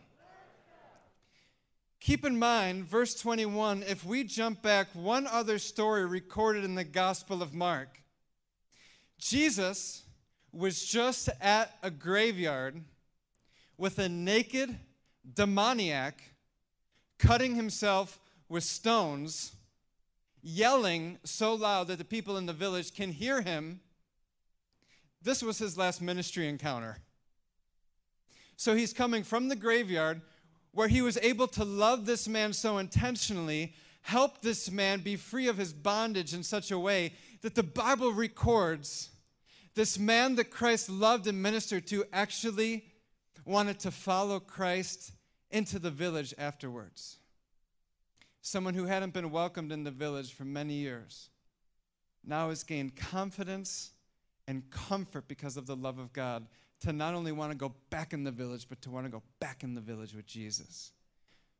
Keep 2.02 2.24
in 2.24 2.36
mind, 2.36 2.84
verse 2.84 3.14
21, 3.14 3.84
if 3.84 4.04
we 4.04 4.24
jump 4.24 4.60
back 4.60 4.88
one 4.92 5.24
other 5.28 5.56
story 5.56 6.04
recorded 6.04 6.64
in 6.64 6.74
the 6.74 6.82
Gospel 6.82 7.44
of 7.44 7.54
Mark, 7.54 8.02
Jesus 9.20 10.02
was 10.50 10.84
just 10.84 11.28
at 11.40 11.76
a 11.80 11.92
graveyard 11.92 12.82
with 13.78 14.00
a 14.00 14.08
naked 14.08 14.76
demoniac 15.32 16.20
cutting 17.20 17.54
himself 17.54 18.18
with 18.48 18.64
stones, 18.64 19.52
yelling 20.42 21.20
so 21.22 21.54
loud 21.54 21.86
that 21.86 21.98
the 21.98 22.04
people 22.04 22.36
in 22.36 22.46
the 22.46 22.52
village 22.52 22.92
can 22.92 23.12
hear 23.12 23.42
him 23.42 23.78
this 25.22 25.40
was 25.40 25.58
his 25.58 25.78
last 25.78 26.02
ministry 26.02 26.48
encounter. 26.48 26.98
So 28.56 28.74
he's 28.74 28.92
coming 28.92 29.22
from 29.22 29.48
the 29.48 29.54
graveyard 29.54 30.20
where 30.72 30.88
he 30.88 31.02
was 31.02 31.18
able 31.18 31.46
to 31.46 31.64
love 31.64 32.06
this 32.06 32.26
man 32.26 32.52
so 32.52 32.78
intentionally, 32.78 33.74
help 34.02 34.40
this 34.40 34.70
man 34.70 35.00
be 35.00 35.16
free 35.16 35.48
of 35.48 35.58
his 35.58 35.72
bondage 35.72 36.34
in 36.34 36.42
such 36.42 36.70
a 36.70 36.78
way 36.78 37.12
that 37.42 37.54
the 37.54 37.62
Bible 37.62 38.12
records 38.12 39.10
this 39.74 39.98
man 39.98 40.34
that 40.36 40.50
Christ 40.50 40.90
loved 40.90 41.26
and 41.26 41.42
ministered 41.42 41.86
to 41.88 42.04
actually 42.12 42.84
wanted 43.44 43.78
to 43.80 43.90
follow 43.90 44.38
Christ 44.38 45.12
into 45.50 45.78
the 45.78 45.90
village 45.90 46.34
afterwards. 46.38 47.18
Someone 48.42 48.74
who 48.74 48.84
hadn't 48.84 49.14
been 49.14 49.30
welcomed 49.30 49.72
in 49.72 49.84
the 49.84 49.90
village 49.90 50.32
for 50.32 50.44
many 50.44 50.74
years 50.74 51.30
now 52.24 52.48
has 52.48 52.64
gained 52.64 52.96
confidence 52.96 53.90
and 54.46 54.68
comfort 54.70 55.28
because 55.28 55.56
of 55.56 55.66
the 55.66 55.76
love 55.76 55.98
of 55.98 56.12
God 56.12 56.46
to 56.82 56.92
not 56.92 57.14
only 57.14 57.32
want 57.32 57.52
to 57.52 57.56
go 57.56 57.72
back 57.90 58.12
in 58.12 58.24
the 58.24 58.30
village, 58.30 58.66
but 58.68 58.82
to 58.82 58.90
want 58.90 59.06
to 59.06 59.10
go 59.10 59.22
back 59.40 59.62
in 59.62 59.74
the 59.74 59.80
village 59.80 60.14
with 60.14 60.26
Jesus. 60.26 60.92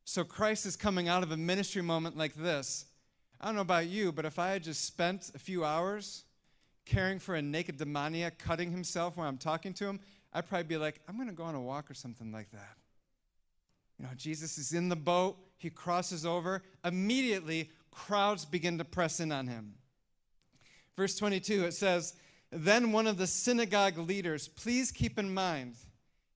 So 0.05 0.25
Christ 0.25 0.67
is 0.67 0.77
coming 0.77 1.09
out 1.09 1.23
of 1.23 1.31
a 1.31 1.37
ministry 1.37 1.83
moment 1.83 2.17
like 2.17 2.35
this. 2.35 2.87
I 3.41 3.47
don't 3.47 3.55
know 3.55 3.63
about 3.63 3.87
you, 3.87 4.13
but 4.13 4.25
if 4.25 4.39
I 4.39 4.51
had 4.51 4.63
just 4.63 4.85
spent 4.85 5.31
a 5.35 5.39
few 5.39 5.65
hours 5.65 6.25
caring 6.85 7.19
for 7.19 7.35
a 7.35 7.43
naked 7.43 7.77
demoniac 7.77 8.39
cutting 8.39 8.73
himself 8.73 9.17
while 9.17 9.29
I'm 9.29 9.39
talking 9.39 9.73
to 9.75 9.87
him, 9.87 10.01
I'd 10.33 10.49
probably 10.49 10.65
be 10.65 10.77
like, 10.77 11.01
I'm 11.09 11.17
going 11.17 11.29
to 11.29 11.35
go 11.35 11.45
on 11.45 11.55
a 11.55 11.61
walk 11.61 11.91
or 11.91 11.95
something 11.95 12.33
like 12.33 12.51
that. 12.51 12.77
You 13.99 14.07
know, 14.07 14.11
Jesus 14.17 14.59
is 14.59 14.73
in 14.73 14.89
the 14.89 14.97
boat, 14.97 15.37
he 15.59 15.71
crosses 15.71 16.27
over. 16.27 16.63
Immediately, 16.85 17.71
crowds 17.93 18.45
begin 18.45 18.79
to 18.79 18.85
press 18.85 19.21
in 19.21 19.31
on 19.31 19.47
him. 19.47 19.75
Verse 20.97 21.15
22, 21.17 21.67
it 21.67 21.75
says, 21.75 22.15
then 22.53 22.93
one 22.93 23.07
of 23.07 23.17
the 23.17 23.27
synagogue 23.27 23.97
leaders, 23.97 24.47
please 24.47 24.93
keep 24.93 25.19
in 25.19 25.33
mind, 25.33 25.75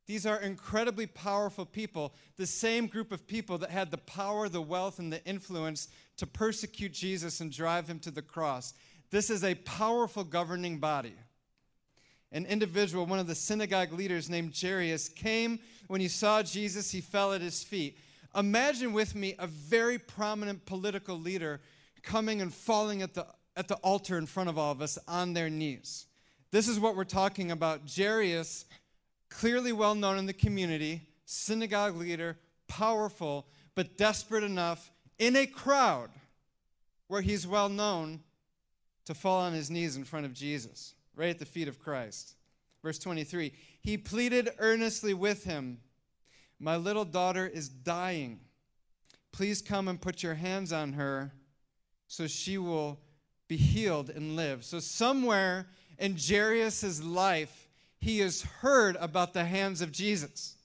these 0.07 0.25
are 0.25 0.41
incredibly 0.41 1.07
powerful 1.07 1.67
people, 1.67 2.15
the 2.37 2.47
same 2.47 2.87
group 2.87 3.13
of 3.13 3.27
people 3.27 3.59
that 3.59 3.71
had 3.71 3.91
the 3.91 3.99
power, 3.99 4.49
the 4.49 4.63
wealth, 4.63 4.99
and 4.99 5.13
the 5.13 5.25
influence 5.25 5.89
to 6.17 6.27
persecute 6.27 6.93
Jesus 6.93 7.41
and 7.41 7.53
drive 7.53 7.89
him 7.89 7.99
to 8.01 8.11
the 8.11 8.23
cross. 8.23 8.73
This 9.11 9.31
is 9.31 9.45
a 9.45 9.57
powerful 9.57 10.25
governing 10.25 10.79
body. 10.79 11.15
An 12.33 12.47
individual, 12.47 13.05
one 13.05 13.19
of 13.19 13.27
the 13.27 13.35
synagogue 13.35 13.93
leaders 13.93 14.31
named 14.31 14.55
Jairus, 14.59 15.09
came 15.09 15.59
when 15.89 16.01
he 16.01 16.09
saw 16.09 16.43
Jesus, 16.43 16.91
he 16.91 17.01
fell 17.01 17.33
at 17.33 17.41
his 17.41 17.63
feet. 17.63 17.99
Imagine 18.35 18.93
with 18.93 19.15
me 19.15 19.35
a 19.39 19.47
very 19.47 19.99
prominent 19.99 20.67
political 20.67 21.19
leader 21.19 21.61
coming 22.03 22.41
and 22.41 22.53
falling 22.55 23.03
at 23.03 23.15
the 23.15 23.27
at 23.57 23.69
the 23.69 23.77
altar 23.77 24.19
in 24.19 24.27
front 24.27 24.49
of 24.49 24.59
all 24.59 24.73
of 24.73 24.83
us 24.83 24.99
on 25.09 25.33
their 25.33 25.49
knees. 25.49 26.07
This 26.51 26.69
is 26.69 26.79
what 26.79 26.95
we're 26.95 27.05
talking 27.05 27.51
about. 27.51 27.83
Jairus, 27.95 28.67
clearly 29.31 29.73
well 29.73 29.95
known 29.95 30.19
in 30.19 30.27
the 30.27 30.33
community, 30.33 31.09
synagogue 31.25 31.97
leader, 31.97 32.39
powerful, 32.69 33.47
but 33.75 33.97
desperate 33.97 34.45
enough 34.45 34.91
in 35.19 35.37
a 35.37 35.47
crowd 35.47 36.11
where 37.09 37.23
he's 37.23 37.47
well 37.47 37.69
known 37.69 38.21
to 39.07 39.15
fall 39.15 39.41
on 39.41 39.53
his 39.53 39.71
knees 39.71 39.97
in 39.97 40.05
front 40.05 40.27
of 40.27 40.35
Jesus, 40.35 40.95
right 41.15 41.31
at 41.31 41.39
the 41.39 41.45
feet 41.45 41.69
of 41.69 41.79
Christ. 41.79 42.35
Verse 42.83 42.99
23 42.99 43.53
He 43.81 43.97
pleaded 43.97 44.51
earnestly 44.59 45.15
with 45.15 45.45
him, 45.45 45.79
My 46.59 46.77
little 46.77 47.05
daughter 47.05 47.47
is 47.47 47.69
dying. 47.69 48.41
Please 49.33 49.61
come 49.61 49.89
and 49.89 50.01
put 50.01 50.23
your 50.23 50.35
hands 50.35 50.73
on 50.73 50.95
her 50.95 51.33
so 52.09 52.27
she 52.27 52.57
will 52.57 52.99
be 53.49 53.57
healed 53.57 54.11
and 54.11 54.37
live. 54.37 54.65
So, 54.65 54.81
somewhere 54.81 55.67
in 55.99 56.17
Jairus' 56.17 57.03
life, 57.03 57.69
he 58.01 58.19
has 58.21 58.43
heard 58.43 58.97
about 58.97 59.35
the 59.35 59.45
hands 59.45 59.81
of 59.81 59.93
Jesus. 59.93 60.57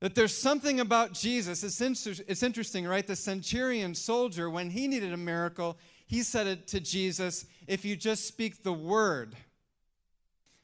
That 0.00 0.14
there's 0.14 0.36
something 0.36 0.80
about 0.80 1.12
Jesus. 1.12 1.64
It's, 1.64 1.80
inter- 1.80 2.22
it's 2.28 2.42
interesting, 2.42 2.86
right? 2.86 3.06
The 3.06 3.16
centurion 3.16 3.94
soldier, 3.94 4.50
when 4.50 4.70
he 4.70 4.88
needed 4.88 5.12
a 5.12 5.16
miracle, 5.16 5.78
he 6.06 6.22
said 6.22 6.46
it 6.46 6.68
to 6.68 6.80
Jesus 6.80 7.46
if 7.66 7.84
you 7.84 7.96
just 7.96 8.26
speak 8.26 8.62
the 8.62 8.72
word. 8.72 9.34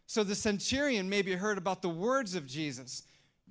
So 0.06 0.22
the 0.22 0.34
centurion 0.34 1.08
maybe 1.08 1.32
heard 1.32 1.56
about 1.56 1.80
the 1.80 1.88
words 1.88 2.34
of 2.34 2.46
Jesus. 2.46 3.04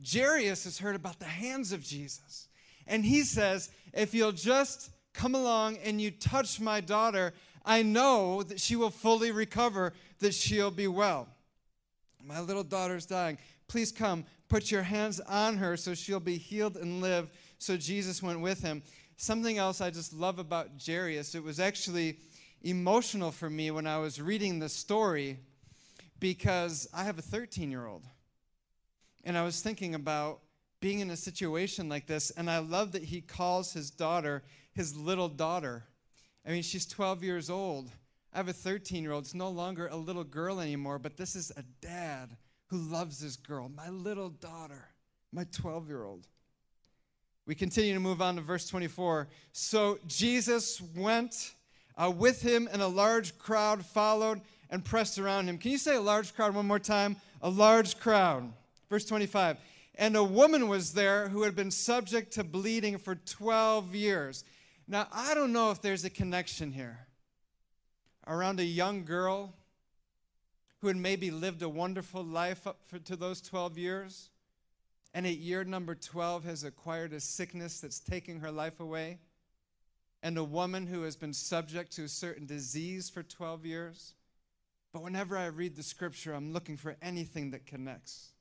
Jairus 0.05 0.63
has 0.65 0.77
heard 0.77 0.95
about 0.95 1.19
the 1.19 1.25
hands 1.25 1.71
of 1.71 1.83
Jesus. 1.83 2.47
And 2.85 3.03
he 3.03 3.23
says, 3.23 3.71
if 3.93 4.13
you'll 4.13 4.31
just 4.31 4.91
Come 5.13 5.35
along 5.35 5.77
and 5.83 6.01
you 6.01 6.11
touch 6.11 6.59
my 6.59 6.81
daughter. 6.81 7.33
I 7.65 7.83
know 7.83 8.43
that 8.43 8.59
she 8.59 8.75
will 8.75 8.89
fully 8.89 9.31
recover, 9.31 9.93
that 10.19 10.33
she'll 10.33 10.71
be 10.71 10.87
well. 10.87 11.27
My 12.23 12.39
little 12.39 12.63
daughter's 12.63 13.05
dying. 13.05 13.37
Please 13.67 13.91
come, 13.91 14.25
put 14.49 14.71
your 14.71 14.83
hands 14.83 15.19
on 15.21 15.57
her 15.57 15.77
so 15.77 15.93
she'll 15.93 16.19
be 16.19 16.37
healed 16.37 16.77
and 16.77 17.01
live. 17.01 17.29
So 17.57 17.77
Jesus 17.77 18.21
went 18.21 18.41
with 18.41 18.61
him. 18.61 18.83
Something 19.17 19.57
else 19.57 19.81
I 19.81 19.91
just 19.91 20.13
love 20.13 20.39
about 20.39 20.69
Jairus, 20.83 21.35
it 21.35 21.43
was 21.43 21.59
actually 21.59 22.17
emotional 22.63 23.31
for 23.31 23.49
me 23.49 23.71
when 23.71 23.87
I 23.87 23.97
was 23.97 24.21
reading 24.21 24.59
the 24.59 24.69
story 24.69 25.37
because 26.19 26.87
I 26.93 27.03
have 27.03 27.17
a 27.17 27.21
13 27.21 27.71
year 27.71 27.85
old. 27.85 28.03
And 29.23 29.37
I 29.37 29.43
was 29.43 29.61
thinking 29.61 29.93
about 29.93 30.39
being 30.79 30.99
in 30.99 31.11
a 31.11 31.15
situation 31.15 31.89
like 31.89 32.07
this, 32.07 32.31
and 32.31 32.49
I 32.49 32.57
love 32.57 32.91
that 32.93 33.03
he 33.03 33.21
calls 33.21 33.73
his 33.73 33.91
daughter 33.91 34.41
his 34.73 34.95
little 34.95 35.29
daughter. 35.29 35.83
I 36.45 36.51
mean, 36.51 36.63
she's 36.63 36.85
12 36.85 37.23
years 37.23 37.49
old. 37.49 37.89
I 38.33 38.37
have 38.37 38.47
a 38.47 38.53
13 38.53 39.03
year 39.03 39.11
old. 39.11 39.25
It's 39.25 39.33
no 39.33 39.49
longer 39.49 39.87
a 39.87 39.95
little 39.95 40.23
girl 40.23 40.59
anymore, 40.59 40.99
but 40.99 41.17
this 41.17 41.35
is 41.35 41.51
a 41.57 41.63
dad 41.81 42.37
who 42.67 42.77
loves 42.77 43.19
this 43.19 43.35
girl, 43.35 43.69
my 43.69 43.89
little 43.89 44.29
daughter, 44.29 44.87
my 45.33 45.45
12 45.51 45.87
year 45.89 46.03
old. 46.03 46.27
We 47.45 47.55
continue 47.55 47.93
to 47.93 47.99
move 47.99 48.21
on 48.21 48.35
to 48.35 48.41
verse 48.41 48.67
24. 48.69 49.27
So 49.51 49.99
Jesus 50.07 50.81
went 50.95 51.53
uh, 51.97 52.09
with 52.09 52.41
him, 52.41 52.69
and 52.71 52.81
a 52.81 52.87
large 52.87 53.37
crowd 53.37 53.85
followed 53.85 54.41
and 54.69 54.85
pressed 54.85 55.19
around 55.19 55.49
him. 55.49 55.57
Can 55.57 55.71
you 55.71 55.77
say 55.77 55.95
a 55.95 56.01
large 56.01 56.33
crowd 56.33 56.55
one 56.55 56.67
more 56.67 56.79
time? 56.79 57.17
A 57.41 57.49
large 57.49 57.99
crowd. 57.99 58.53
Verse 58.89 59.05
25. 59.05 59.57
And 59.95 60.15
a 60.15 60.23
woman 60.23 60.69
was 60.69 60.93
there 60.93 61.27
who 61.27 61.43
had 61.43 61.55
been 61.55 61.71
subject 61.71 62.31
to 62.33 62.43
bleeding 62.43 62.97
for 62.97 63.15
12 63.15 63.93
years. 63.93 64.45
Now, 64.91 65.07
I 65.13 65.33
don't 65.35 65.53
know 65.53 65.71
if 65.71 65.81
there's 65.81 66.03
a 66.03 66.09
connection 66.09 66.73
here 66.73 67.07
around 68.27 68.59
a 68.59 68.65
young 68.65 69.05
girl 69.05 69.53
who 70.79 70.87
had 70.87 70.97
maybe 70.97 71.31
lived 71.31 71.61
a 71.61 71.69
wonderful 71.69 72.21
life 72.21 72.67
up 72.67 72.79
for, 72.87 72.99
to 72.99 73.15
those 73.15 73.39
12 73.39 73.77
years 73.77 74.31
and 75.13 75.25
at 75.25 75.37
year 75.37 75.63
number 75.63 75.95
12 75.95 76.43
has 76.43 76.65
acquired 76.65 77.13
a 77.13 77.21
sickness 77.21 77.79
that's 77.79 78.01
taking 78.01 78.41
her 78.41 78.51
life 78.51 78.81
away, 78.81 79.19
and 80.21 80.37
a 80.37 80.43
woman 80.43 80.87
who 80.87 81.03
has 81.03 81.15
been 81.15 81.33
subject 81.33 81.93
to 81.93 82.03
a 82.03 82.09
certain 82.09 82.45
disease 82.45 83.09
for 83.09 83.23
12 83.23 83.65
years. 83.65 84.13
But 84.91 85.03
whenever 85.03 85.37
I 85.37 85.45
read 85.45 85.77
the 85.77 85.83
scripture, 85.83 86.33
I'm 86.33 86.51
looking 86.51 86.75
for 86.75 86.97
anything 87.01 87.51
that 87.51 87.65
connects. 87.65 88.31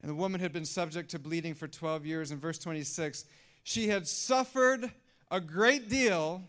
And 0.00 0.08
the 0.08 0.14
woman 0.14 0.40
had 0.40 0.52
been 0.52 0.64
subject 0.64 1.10
to 1.10 1.18
bleeding 1.18 1.54
for 1.54 1.66
12 1.66 2.06
years. 2.06 2.30
In 2.30 2.38
verse 2.38 2.58
26, 2.58 3.24
she 3.64 3.88
had 3.88 4.06
suffered 4.06 4.92
a 5.30 5.40
great 5.40 5.88
deal 5.88 6.42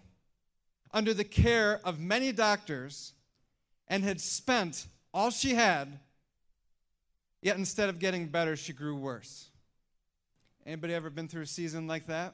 under 0.92 1.14
the 1.14 1.24
care 1.24 1.80
of 1.84 2.00
many 2.00 2.32
doctors 2.32 3.14
and 3.88 4.04
had 4.04 4.20
spent 4.20 4.88
all 5.14 5.30
she 5.30 5.56
had 5.56 6.00
Yet 7.46 7.58
instead 7.58 7.90
of 7.90 8.00
getting 8.00 8.26
better, 8.26 8.56
she 8.56 8.74
grew 8.74 8.96
worse. 8.96 9.50
Anybody 10.66 10.96
ever 10.96 11.12
been 11.12 11.28
through 11.28 11.44
a 11.44 11.46
season 11.46 11.86
like 11.86 12.08
that? 12.08 12.34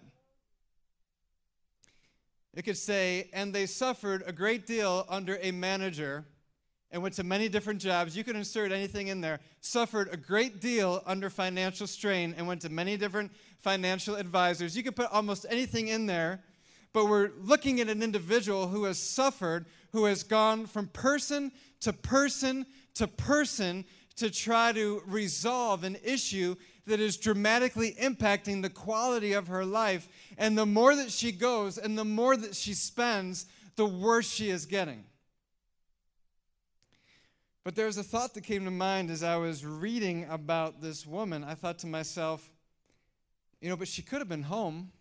It 2.54 2.62
could 2.62 2.78
say, 2.78 3.30
and 3.34 3.54
they 3.54 3.66
suffered 3.66 4.24
a 4.26 4.32
great 4.32 4.66
deal 4.66 5.06
under 5.10 5.38
a 5.42 5.52
manager 5.52 6.24
and 6.92 7.02
went 7.02 7.16
to 7.16 7.24
many 7.24 7.48
different 7.48 7.80
jobs. 7.80 8.18
You 8.18 8.24
could 8.24 8.36
insert 8.36 8.72
anything 8.72 9.08
in 9.08 9.22
there. 9.22 9.40
Suffered 9.62 10.10
a 10.12 10.18
great 10.18 10.60
deal 10.60 11.02
under 11.06 11.30
financial 11.30 11.88
strain 11.88 12.36
and 12.38 12.48
went 12.48 12.62
to 12.62 12.70
many 12.70 12.98
different 12.98 13.32
financial 13.60 14.16
advisors. 14.16 14.76
You 14.76 14.84
could 14.84 14.96
put 14.96 15.12
almost 15.12 15.46
anything 15.50 15.88
in 15.88 16.06
there, 16.06 16.42
but 16.94 17.08
we're 17.08 17.32
looking 17.40 17.80
at 17.80 17.88
an 17.88 18.04
individual 18.04 18.68
who 18.68 18.84
has 18.86 19.00
suffered, 19.00 19.66
who 19.92 20.06
has 20.06 20.24
gone 20.24 20.66
from 20.66 20.88
person 20.88 21.52
to 21.82 21.94
person 21.94 22.66
to 22.96 23.08
person 23.08 23.86
to 24.18 24.30
try 24.30 24.72
to 24.74 25.02
resolve 25.08 25.84
an 25.84 25.98
issue 26.04 26.56
that 26.86 27.00
is 27.00 27.16
dramatically 27.16 27.96
impacting 28.02 28.62
the 28.62 28.70
quality 28.70 29.34
of 29.34 29.48
her 29.48 29.64
life. 29.64 30.10
And 30.38 30.58
the 30.58 30.66
more 30.66 30.96
that 30.96 31.12
she 31.12 31.32
goes 31.32 31.78
and 31.78 31.98
the 31.98 32.06
more 32.06 32.36
that 32.36 32.56
she 32.56 32.74
spends, 32.74 33.46
the 33.78 33.86
worse 33.86 34.30
she 34.30 34.50
is 34.50 34.66
getting. 34.66 35.06
But 37.64 37.76
there 37.76 37.86
was 37.86 37.98
a 37.98 38.04
thought 38.04 38.34
that 38.34 38.42
came 38.42 38.66
to 38.66 38.72
mind 38.72 39.12
as 39.12 39.22
I 39.22 39.36
was 39.36 39.64
reading 39.64 40.26
about 40.30 40.82
this 40.82 41.06
woman. 41.06 41.44
I 41.44 41.54
thought 41.54 41.78
to 41.80 41.88
myself, 41.88 42.50
you 43.60 43.70
know, 43.70 43.76
but 43.76 43.88
she 43.88 44.02
could 44.02 44.18
have 44.18 44.30
been 44.30 44.44
home. 44.44 44.92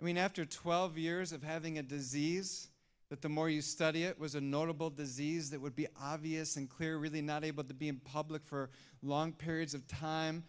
I 0.00 0.02
mean, 0.02 0.18
after 0.18 0.44
12 0.44 0.98
years 0.98 1.30
of 1.30 1.44
having 1.44 1.78
a 1.78 1.82
disease, 1.82 2.68
that 3.08 3.22
the 3.22 3.28
more 3.28 3.48
you 3.48 3.62
study 3.62 4.02
it 4.02 4.18
was 4.18 4.34
a 4.34 4.40
notable 4.40 4.90
disease 4.90 5.50
that 5.50 5.60
would 5.60 5.76
be 5.76 5.86
obvious 6.02 6.56
and 6.56 6.68
clear, 6.68 6.96
really 6.96 7.22
not 7.22 7.44
able 7.44 7.62
to 7.62 7.74
be 7.74 7.86
in 7.86 8.00
public 8.00 8.42
for 8.42 8.70
long 9.00 9.32
periods 9.32 9.74
of 9.74 9.86
time. 9.86 10.42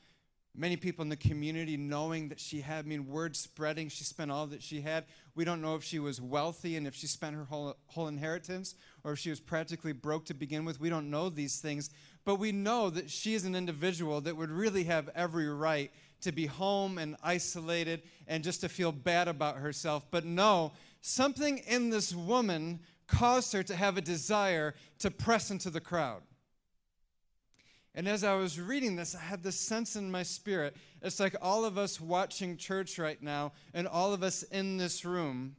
Many 0.55 0.75
people 0.75 1.03
in 1.03 1.09
the 1.09 1.17
community 1.17 1.77
knowing 1.77 2.29
that 2.29 2.39
she 2.39 2.61
had, 2.61 2.85
I 2.85 2.87
mean, 2.87 3.07
word 3.07 3.35
spreading, 3.35 3.89
she 3.89 4.05
spent 4.05 4.31
all 4.31 4.47
that 4.47 4.63
she 4.63 4.81
had. 4.81 5.05
We 5.35 5.45
don't 5.45 5.61
know 5.61 5.75
if 5.75 5.83
she 5.83 5.99
was 5.99 6.19
wealthy 6.19 6.75
and 6.77 6.87
if 6.87 6.95
she 6.95 7.05
spent 7.05 7.35
her 7.35 7.43
whole, 7.43 7.75
whole 7.87 8.07
inheritance 8.07 8.73
or 9.05 9.13
if 9.13 9.19
she 9.19 9.29
was 9.29 9.39
practically 9.39 9.93
broke 9.93 10.25
to 10.25 10.33
begin 10.33 10.65
with. 10.65 10.81
We 10.81 10.89
don't 10.89 11.11
know 11.11 11.29
these 11.29 11.59
things, 11.59 11.91
but 12.25 12.39
we 12.39 12.51
know 12.51 12.89
that 12.89 13.09
she 13.09 13.35
is 13.35 13.45
an 13.45 13.55
individual 13.55 14.19
that 14.21 14.35
would 14.35 14.49
really 14.49 14.85
have 14.85 15.09
every 15.13 15.47
right 15.47 15.91
to 16.21 16.31
be 16.31 16.47
home 16.47 16.97
and 16.97 17.15
isolated 17.23 18.01
and 18.27 18.43
just 18.43 18.61
to 18.61 18.69
feel 18.69 18.91
bad 18.91 19.27
about 19.27 19.57
herself. 19.57 20.07
But 20.09 20.25
no, 20.25 20.73
something 21.01 21.59
in 21.59 21.91
this 21.91 22.15
woman 22.15 22.79
caused 23.05 23.53
her 23.53 23.61
to 23.61 23.75
have 23.75 23.95
a 23.95 24.01
desire 24.01 24.73
to 24.97 25.11
press 25.11 25.51
into 25.51 25.69
the 25.69 25.79
crowd. 25.79 26.23
And 27.93 28.07
as 28.07 28.23
I 28.23 28.33
was 28.33 28.59
reading 28.59 28.95
this, 28.95 29.15
I 29.15 29.19
had 29.19 29.43
this 29.43 29.55
sense 29.55 29.95
in 29.95 30.09
my 30.09 30.23
spirit. 30.23 30.75
It's 31.03 31.19
like 31.19 31.35
all 31.43 31.63
of 31.63 31.77
us 31.77 32.01
watching 32.01 32.57
church 32.57 32.97
right 32.97 33.21
now 33.21 33.53
and 33.71 33.87
all 33.87 34.13
of 34.13 34.23
us 34.23 34.41
in 34.41 34.77
this 34.77 35.05
room. 35.05 35.55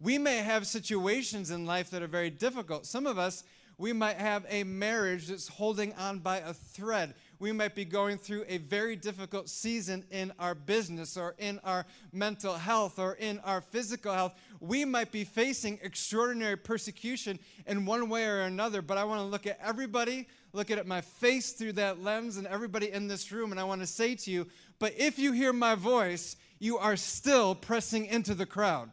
We 0.00 0.18
may 0.18 0.38
have 0.38 0.66
situations 0.66 1.50
in 1.50 1.66
life 1.66 1.90
that 1.90 2.02
are 2.02 2.08
very 2.08 2.30
difficult. 2.30 2.86
Some 2.86 3.06
of 3.06 3.18
us, 3.18 3.44
we 3.78 3.92
might 3.92 4.16
have 4.16 4.46
a 4.48 4.64
marriage 4.64 5.26
that's 5.26 5.48
holding 5.48 5.92
on 5.94 6.18
by 6.18 6.38
a 6.38 6.52
thread 6.52 7.14
we 7.40 7.52
might 7.52 7.74
be 7.74 7.84
going 7.84 8.18
through 8.18 8.44
a 8.48 8.58
very 8.58 8.96
difficult 8.96 9.48
season 9.48 10.04
in 10.10 10.32
our 10.38 10.54
business 10.54 11.16
or 11.16 11.34
in 11.38 11.60
our 11.62 11.86
mental 12.12 12.54
health 12.54 12.98
or 12.98 13.14
in 13.14 13.38
our 13.40 13.60
physical 13.60 14.12
health. 14.12 14.34
We 14.60 14.84
might 14.84 15.12
be 15.12 15.24
facing 15.24 15.78
extraordinary 15.82 16.56
persecution 16.56 17.38
in 17.66 17.86
one 17.86 18.08
way 18.08 18.26
or 18.26 18.40
another, 18.40 18.82
but 18.82 18.98
I 18.98 19.04
want 19.04 19.20
to 19.20 19.26
look 19.26 19.46
at 19.46 19.58
everybody, 19.62 20.26
look 20.52 20.70
at 20.70 20.84
my 20.86 21.00
face 21.00 21.52
through 21.52 21.74
that 21.74 22.02
lens, 22.02 22.36
and 22.38 22.46
everybody 22.46 22.90
in 22.90 23.06
this 23.06 23.30
room, 23.30 23.52
and 23.52 23.60
I 23.60 23.64
want 23.64 23.82
to 23.82 23.86
say 23.86 24.16
to 24.16 24.30
you, 24.30 24.48
but 24.80 24.94
if 24.96 25.18
you 25.18 25.32
hear 25.32 25.52
my 25.52 25.76
voice, 25.76 26.36
you 26.58 26.76
are 26.78 26.96
still 26.96 27.54
pressing 27.54 28.06
into 28.06 28.34
the 28.34 28.46
crowd. 28.46 28.90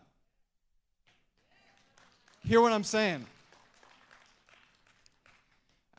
Hear 2.48 2.62
what 2.62 2.74
I'm 2.74 2.84
saying? 2.84 3.26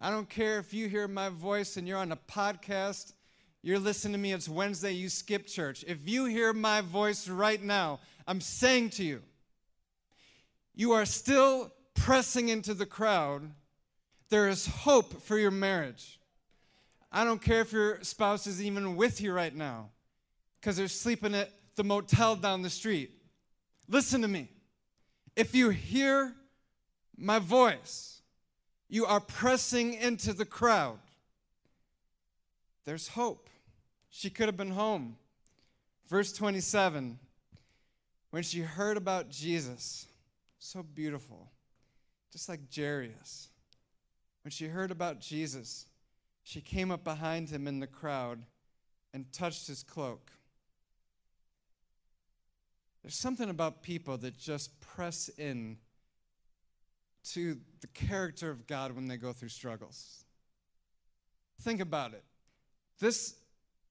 I 0.01 0.13
don't 0.13 0.29
care 0.29 0.61
if 0.61 0.73
you 0.73 0.89
hear 0.89 1.09
my 1.09 1.29
voice 1.29 1.77
and 1.77 1.89
you're 1.89 1.99
on 1.99 2.13
a 2.13 2.17
podcast, 2.17 3.15
you're 3.63 3.81
listening 3.81 4.13
to 4.13 4.19
me, 4.21 4.33
it's 4.33 4.49
Wednesday, 4.49 4.93
you 4.93 5.09
skip 5.09 5.49
church. 5.49 5.85
If 5.89 6.09
you 6.09 6.27
hear 6.27 6.53
my 6.53 6.83
voice 6.83 7.29
right 7.29 7.61
now, 7.61 7.99
I'm 8.29 8.41
saying 8.41 8.91
to 8.91 9.03
you, 9.03 9.23
you 10.73 10.93
are 10.93 11.05
still 11.05 11.73
pressing 11.95 12.49
into 12.49 12.75
the 12.75 12.87
crowd. 12.87 13.51
There 14.29 14.49
is 14.49 14.67
hope 14.67 15.23
for 15.23 15.37
your 15.37 15.51
marriage. 15.51 16.21
I 17.11 17.25
don't 17.25 17.43
care 17.43 17.63
if 17.63 17.73
your 17.73 18.05
spouse 18.05 18.47
is 18.47 18.63
even 18.63 18.95
with 18.95 19.21
you 19.21 19.33
right 19.33 19.55
now 19.55 19.89
because 20.61 20.77
they're 20.77 20.87
sleeping 20.87 21.35
at 21.35 21.51
the 21.75 21.83
motel 21.83 22.37
down 22.37 22.63
the 22.63 22.71
street. 22.71 23.11
Listen 23.89 24.23
to 24.23 24.29
me. 24.29 24.51
If 25.37 25.55
you 25.55 25.71
hear 25.71 26.35
my 27.17 27.39
voice, 27.39 28.23
you 28.89 29.05
are 29.07 29.21
pressing 29.21 29.95
into 29.95 30.33
the 30.33 30.47
crowd. 30.47 30.99
There's 32.87 33.09
hope. 33.09 33.49
She 34.09 34.31
could 34.31 34.47
have 34.47 34.57
been 34.57 34.71
home. 34.71 35.17
Verse 36.09 36.33
27 36.33 37.19
when 38.31 38.43
she 38.43 38.61
heard 38.61 38.99
about 38.99 39.31
Jesus, 39.31 40.07
so 40.59 40.83
beautiful, 40.83 41.49
just 42.33 42.51
like 42.51 42.61
Jairus. 42.75 43.49
When 44.45 44.51
she 44.51 44.67
heard 44.67 44.91
about 44.91 45.21
Jesus, 45.21 45.87
she 46.43 46.61
came 46.61 46.91
up 46.91 47.03
behind 47.03 47.49
him 47.49 47.67
in 47.67 47.81
the 47.81 47.87
crowd 47.87 48.45
and 49.15 49.33
touched 49.33 49.67
his 49.69 49.83
cloak. 49.83 50.33
There's 53.03 53.17
something 53.17 53.49
about 53.49 53.83
people 53.83 54.19
that 54.19 54.37
just 54.37 54.76
press 54.95 55.29
in 55.39 55.79
to 57.33 57.59
the 57.81 57.87
character 57.89 58.51
of 58.51 58.67
God 58.67 58.93
when 58.93 59.09
they 59.09 59.17
go 59.17 59.33
through 59.33 59.49
struggles. 59.49 60.25
Think 61.61 61.81
about 61.81 62.13
it. 62.13 62.25
This 63.01 63.35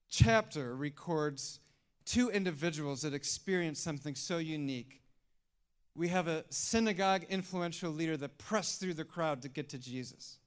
chapter 0.09 0.75
records 0.75 1.59
two 2.05 2.29
individuals 2.29 3.01
that 3.01 3.13
experienced 3.13 3.83
something 3.83 4.15
so 4.15 4.37
unique. 4.37 5.01
We 5.95 6.09
have 6.09 6.27
a 6.27 6.45
synagogue 6.49 7.25
influential 7.29 7.91
leader 7.91 8.17
that 8.17 8.37
pressed 8.37 8.79
through 8.79 8.93
the 8.93 9.03
crowd 9.03 9.41
to 9.41 9.49
get 9.49 9.69
to 9.69 9.77
Jesus. 9.77 10.37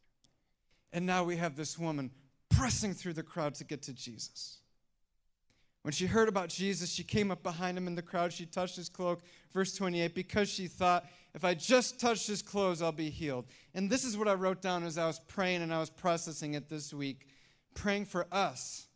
And 0.93 1.05
now 1.05 1.25
we 1.25 1.37
have 1.37 1.57
this 1.57 1.79
woman 1.79 2.11
pressing 2.49 2.95
through 2.95 3.15
the 3.15 3.23
crowd 3.23 3.55
to 3.57 3.65
get 3.65 3.83
to 3.83 3.93
Jesus. 3.93 4.58
When 5.89 5.95
she 5.95 6.05
heard 6.05 6.29
about 6.29 6.51
Jesus, 6.51 6.93
she 6.93 7.03
came 7.03 7.31
up 7.31 7.43
behind 7.43 7.79
him 7.79 7.87
in 7.87 7.95
the 7.95 8.03
crowd. 8.03 8.31
She 8.31 8.45
touched 8.45 8.77
his 8.77 8.91
cloak, 8.91 9.23
verse 9.55 9.75
28, 9.75 10.15
because 10.15 10.51
she 10.51 10.67
thought 10.67 11.07
if 11.33 11.47
I 11.47 11.55
just 11.55 11.99
touch 11.99 12.27
his 12.27 12.43
clothes, 12.43 12.83
I'll 12.83 12.93
be 12.93 13.09
healed. 13.09 13.47
And 13.73 13.89
this 13.89 14.05
is 14.05 14.15
what 14.15 14.29
I 14.29 14.35
wrote 14.35 14.61
down 14.61 14.85
as 14.85 14.99
I 14.99 15.07
was 15.07 15.19
praying 15.19 15.63
and 15.63 15.73
I 15.73 15.81
was 15.81 15.89
processing 15.89 16.53
it 16.53 16.69
this 16.69 16.93
week, 16.93 17.27
praying 17.73 18.05
for 18.05 18.27
us, 18.31 18.89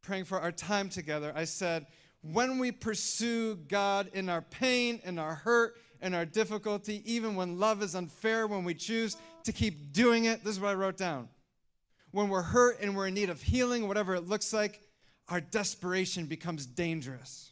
praying 0.00 0.24
for 0.24 0.40
our 0.40 0.50
time 0.50 0.88
together. 0.88 1.30
I 1.36 1.44
said, 1.44 1.88
when 2.22 2.58
we 2.58 2.72
pursue 2.72 3.56
God 3.56 4.08
in 4.14 4.30
our 4.30 4.40
pain, 4.40 5.02
in 5.04 5.18
our 5.18 5.34
hurt, 5.34 5.76
in 6.00 6.14
our 6.14 6.24
difficulty, 6.24 7.02
even 7.04 7.36
when 7.36 7.58
love 7.58 7.82
is 7.82 7.94
unfair, 7.94 8.46
when 8.46 8.64
we 8.64 8.72
choose 8.72 9.18
to 9.42 9.52
keep 9.52 9.92
doing 9.92 10.24
it. 10.24 10.42
This 10.42 10.54
is 10.54 10.60
what 10.60 10.70
I 10.70 10.74
wrote 10.74 10.96
down. 10.96 11.28
When 12.12 12.30
we're 12.30 12.40
hurt 12.40 12.80
and 12.80 12.96
we're 12.96 13.08
in 13.08 13.14
need 13.14 13.28
of 13.28 13.42
healing, 13.42 13.88
whatever 13.88 14.14
it 14.14 14.26
looks 14.26 14.54
like, 14.54 14.80
our 15.28 15.40
desperation 15.40 16.26
becomes 16.26 16.66
dangerous. 16.66 17.50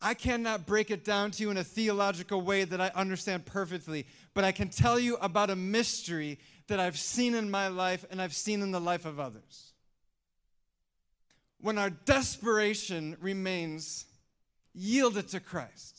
I 0.00 0.12
cannot 0.12 0.66
break 0.66 0.90
it 0.90 1.02
down 1.02 1.30
to 1.30 1.42
you 1.42 1.50
in 1.50 1.56
a 1.56 1.64
theological 1.64 2.42
way 2.42 2.64
that 2.64 2.78
I 2.78 2.90
understand 2.94 3.46
perfectly, 3.46 4.06
but 4.34 4.44
I 4.44 4.52
can 4.52 4.68
tell 4.68 4.98
you 4.98 5.16
about 5.16 5.48
a 5.48 5.56
mystery 5.56 6.38
that 6.66 6.78
I've 6.78 6.98
seen 6.98 7.34
in 7.34 7.50
my 7.50 7.68
life 7.68 8.04
and 8.10 8.20
I've 8.20 8.34
seen 8.34 8.60
in 8.60 8.70
the 8.70 8.80
life 8.80 9.06
of 9.06 9.18
others. 9.18 9.72
When 11.58 11.78
our 11.78 11.88
desperation 11.88 13.16
remains 13.18 14.04
yielded 14.74 15.28
to 15.28 15.40
Christ, 15.40 15.98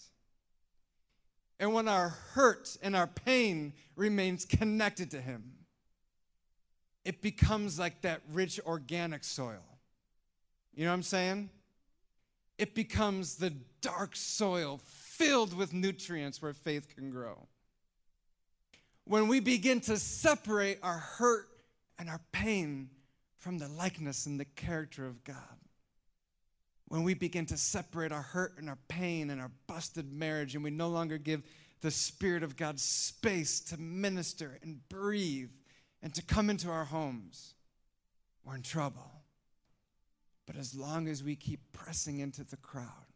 and 1.60 1.74
when 1.74 1.88
our 1.88 2.10
hurt 2.10 2.78
and 2.84 2.96
our 2.96 3.08
pain 3.08 3.74
remains 3.96 4.46
connected 4.46 5.10
to 5.12 5.22
Him, 5.22 5.55
it 7.06 7.22
becomes 7.22 7.80
like 7.80 8.02
that 8.02 8.22
rich 8.34 8.60
organic 8.66 9.24
soil. 9.24 9.64
You 10.74 10.84
know 10.84 10.90
what 10.92 10.96
I'm 10.96 11.04
saying? 11.04 11.50
It 12.58 12.76
becomes 12.76 13.36
the 13.36 13.54
dark 13.82 14.16
soil 14.16 14.82
filled 14.84 15.54
with 15.54 15.74
nutrients 15.74 16.42
where 16.42 16.54
faith 16.54 16.94
can 16.94 17.10
grow. 17.12 17.48
When 19.06 19.28
we 19.28 19.40
begin 19.40 19.80
to 19.82 19.98
separate 19.98 20.80
our 20.82 20.98
hurt 20.98 21.48
and 22.00 22.10
our 22.10 22.22
pain 22.32 22.90
from 23.38 23.60
the 23.60 23.68
likeness 23.68 24.26
and 24.26 24.40
the 24.40 24.46
character 24.46 25.06
of 25.06 25.24
God. 25.24 25.36
When 26.88 27.04
we 27.04 27.14
begin 27.14 27.46
to 27.48 27.58
separate 27.58 28.12
our 28.12 28.24
hurt 28.24 28.58
and 28.58 28.68
our 28.68 28.78
pain 28.88 29.30
and 29.30 29.40
our 29.40 29.52
busted 29.68 30.12
marriage, 30.12 30.56
and 30.56 30.64
we 30.64 30.72
no 30.72 30.88
longer 30.88 31.20
give 31.20 31.44
the 31.82 31.92
Spirit 31.92 32.42
of 32.42 32.58
God 32.58 32.80
space 32.80 33.60
to 33.60 33.78
minister 33.78 34.58
and 34.64 34.88
breathe 34.90 35.52
and 36.06 36.14
to 36.14 36.22
come 36.22 36.52
into 36.52 36.70
our 36.70 36.86
homes, 36.86 37.56
we're 38.46 38.54
in 38.54 38.62
trouble. 38.62 39.24
But 40.46 40.56
as 40.56 40.76
long 40.76 41.08
as 41.08 41.24
we 41.24 41.36
keep 41.36 41.74
pressing 41.74 42.20
into 42.20 42.44
the 42.44 42.58
crowd, 42.58 43.08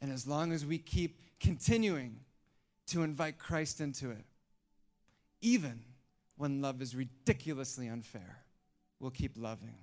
and 0.00 0.10
as 0.10 0.26
long 0.26 0.52
as 0.52 0.66
we 0.66 0.78
keep 0.78 1.20
continuing 1.38 2.16
to 2.88 3.04
invite 3.04 3.38
Christ 3.38 3.80
into 3.80 4.10
it, 4.10 4.24
even 5.40 5.78
when 6.36 6.60
love 6.60 6.82
is 6.82 6.96
ridiculously 6.96 7.86
unfair, 7.86 8.42
we'll 8.98 9.12
keep 9.12 9.38
loving. 9.38 9.76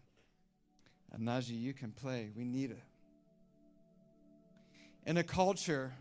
And 1.14 1.26
Najee, 1.26 1.58
you 1.58 1.72
can 1.72 1.94
play. 1.94 2.32
We 2.36 2.44
need 2.44 2.72
it. 2.72 2.84
In 5.06 5.16
a 5.16 5.24
culture 5.24 5.94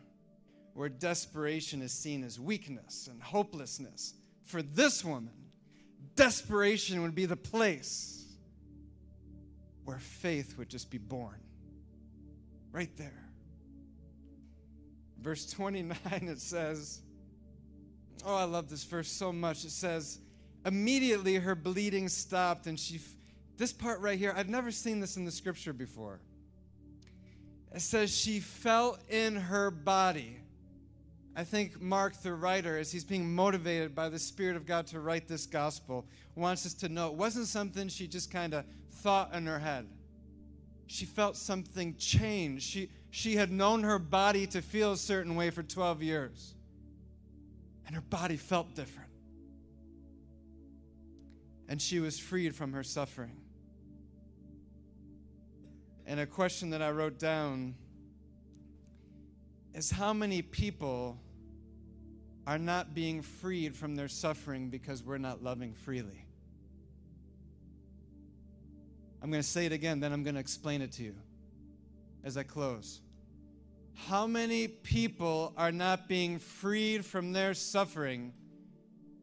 where 0.75 0.89
desperation 0.89 1.81
is 1.81 1.93
seen 1.93 2.25
as 2.25 2.41
weakness 2.41 3.09
and 3.09 3.23
hopelessness, 3.23 4.15
for 4.43 4.63
this 4.63 5.05
woman, 5.05 5.52
desperation 6.15 7.03
would 7.03 7.15
be 7.15 7.27
the 7.27 7.37
place 7.37 8.25
where 9.85 9.99
faith 9.99 10.57
would 10.59 10.69
just 10.69 10.91
be 10.91 10.99
born. 10.99 11.41
Right 12.71 12.95
there. 12.97 13.23
Verse 15.21 15.51
29, 15.51 15.99
it 16.13 16.41
says, 16.41 17.01
Oh, 18.25 18.35
I 18.35 18.45
love 18.45 18.69
this 18.69 18.85
verse 18.85 19.11
so 19.11 19.33
much. 19.33 19.65
It 19.65 19.71
says, 19.71 20.21
Immediately 20.65 21.37
her 21.37 21.55
bleeding 21.55 22.09
stopped, 22.09 22.67
and 22.67 22.79
she, 22.79 23.01
this 23.57 23.73
part 23.73 24.01
right 24.01 24.19
here, 24.19 24.33
I've 24.37 24.49
never 24.49 24.71
seen 24.71 25.01
this 25.01 25.17
in 25.17 25.25
the 25.25 25.33
scripture 25.33 25.73
before. 25.73 26.21
It 27.75 27.81
says, 27.81 28.17
She 28.17 28.41
felt 28.41 29.01
in 29.11 29.37
her 29.37 29.71
body. 29.71 30.39
I 31.35 31.45
think 31.45 31.81
Mark, 31.81 32.21
the 32.21 32.35
writer, 32.35 32.77
as 32.77 32.93
he's 32.93 33.05
being 33.05 33.35
motivated 33.35 33.95
by 33.95 34.11
the 34.11 34.19
Spirit 34.19 34.55
of 34.55 34.67
God 34.67 34.87
to 34.89 35.01
write 35.01 35.29
this 35.29 35.47
gospel, 35.47 36.05
wants 36.35 36.67
us 36.67 36.75
to 36.75 36.89
know 36.91 37.09
it 37.09 37.15
wasn't 37.15 37.47
something 37.47 37.89
she 37.89 38.07
just 38.07 38.31
kind 38.31 38.53
of 38.53 38.65
thought 38.91 39.33
in 39.35 39.47
her 39.47 39.59
head. 39.59 39.87
She 40.87 41.07
felt 41.07 41.39
something 41.39 41.97
change. 41.97 42.63
She, 42.63 42.91
she 43.11 43.37
had 43.37 43.51
known 43.51 43.83
her 43.83 43.99
body 43.99 44.47
to 44.49 44.61
feel 44.61 44.93
a 44.93 44.97
certain 44.97 45.35
way 45.35 45.49
for 45.49 45.63
12 45.63 46.03
years, 46.03 46.55
and 47.87 47.95
her 47.95 48.03
body 48.03 48.37
felt 48.37 48.75
different. 48.75 49.09
And 51.67 51.81
she 51.81 51.99
was 51.99 52.19
freed 52.19 52.55
from 52.55 52.75
her 52.75 52.85
suffering. 52.85 53.39
And 56.07 56.21
a 56.21 56.27
question 56.27 56.71
that 56.71 56.83
I 56.83 56.91
wrote 56.91 57.19
down 57.19 57.75
is 59.75 59.91
how 59.91 60.13
many 60.13 60.43
people 60.43 61.19
are 62.47 62.59
not 62.59 62.95
being 62.95 63.23
freed 63.23 63.77
from 63.77 63.95
their 63.95 64.09
suffering 64.09 64.69
because 64.69 65.03
we're 65.03 65.19
not 65.19 65.43
loving 65.43 65.75
freely? 65.75 66.27
I'm 69.23 69.31
going 69.31 69.43
to 69.43 69.49
say 69.49 69.67
it 69.67 69.73
again, 69.73 70.01
then 70.01 70.13
I'm 70.13 70.25
going 70.25 70.35
to 70.35 70.41
explain 70.41 70.83
it 70.83 70.93
to 70.93 71.05
you 71.05 71.15
as 72.25 72.37
I 72.37 72.43
close. 72.43 73.01
How 73.95 74.27
many 74.27 74.67
people 74.67 75.53
are 75.57 75.71
not 75.71 76.09
being 76.09 76.39
freed 76.39 77.05
from 77.05 77.33
their 77.33 77.55
suffering 77.55 78.33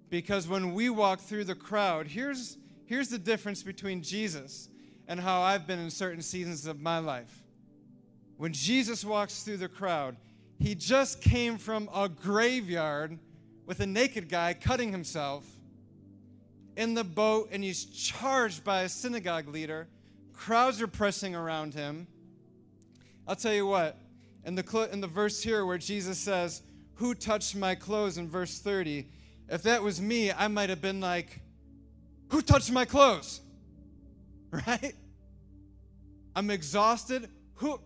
because 0.09 0.47
when 0.47 0.73
we 0.73 0.89
walk 0.89 1.19
through 1.19 1.43
the 1.43 1.55
crowd, 1.55 2.07
here's, 2.07 2.57
here's 2.85 3.09
the 3.09 3.17
difference 3.17 3.61
between 3.61 4.01
Jesus 4.01 4.69
and 5.07 5.19
how 5.19 5.41
I've 5.41 5.67
been 5.67 5.79
in 5.79 5.89
certain 5.89 6.21
seasons 6.21 6.65
of 6.65 6.79
my 6.79 6.99
life. 6.99 7.43
When 8.37 8.53
Jesus 8.53 9.03
walks 9.03 9.43
through 9.43 9.57
the 9.57 9.67
crowd, 9.67 10.15
he 10.59 10.75
just 10.75 11.21
came 11.21 11.57
from 11.57 11.89
a 11.93 12.09
graveyard 12.09 13.17
with 13.65 13.79
a 13.79 13.85
naked 13.85 14.27
guy 14.27 14.53
cutting 14.53 14.91
himself 14.91 15.45
in 16.75 16.93
the 16.93 17.03
boat, 17.03 17.49
and 17.51 17.63
he's 17.63 17.85
charged 17.85 18.63
by 18.63 18.81
a 18.81 18.89
synagogue 18.89 19.47
leader. 19.47 19.87
Crowds 20.33 20.81
are 20.81 20.87
pressing 20.87 21.35
around 21.35 21.73
him. 21.73 22.07
I'll 23.27 23.35
tell 23.35 23.53
you 23.53 23.67
what, 23.67 23.97
in 24.45 24.55
the, 24.55 24.63
cl- 24.65 24.89
in 24.89 25.01
the 25.01 25.07
verse 25.07 25.43
here 25.43 25.65
where 25.65 25.77
Jesus 25.77 26.17
says, 26.17 26.61
Who 26.95 27.13
touched 27.13 27.55
my 27.55 27.75
clothes 27.75 28.17
in 28.17 28.29
verse 28.29 28.59
30, 28.59 29.07
if 29.49 29.63
that 29.63 29.81
was 29.81 30.01
me, 30.01 30.31
I 30.31 30.47
might 30.47 30.69
have 30.69 30.81
been 30.81 30.99
like, 30.99 31.41
Who 32.29 32.41
touched 32.41 32.71
my 32.71 32.85
clothes? 32.85 33.41
Right? 34.51 34.95
I'm 36.35 36.49
exhausted. 36.49 37.29
Who? 37.55 37.79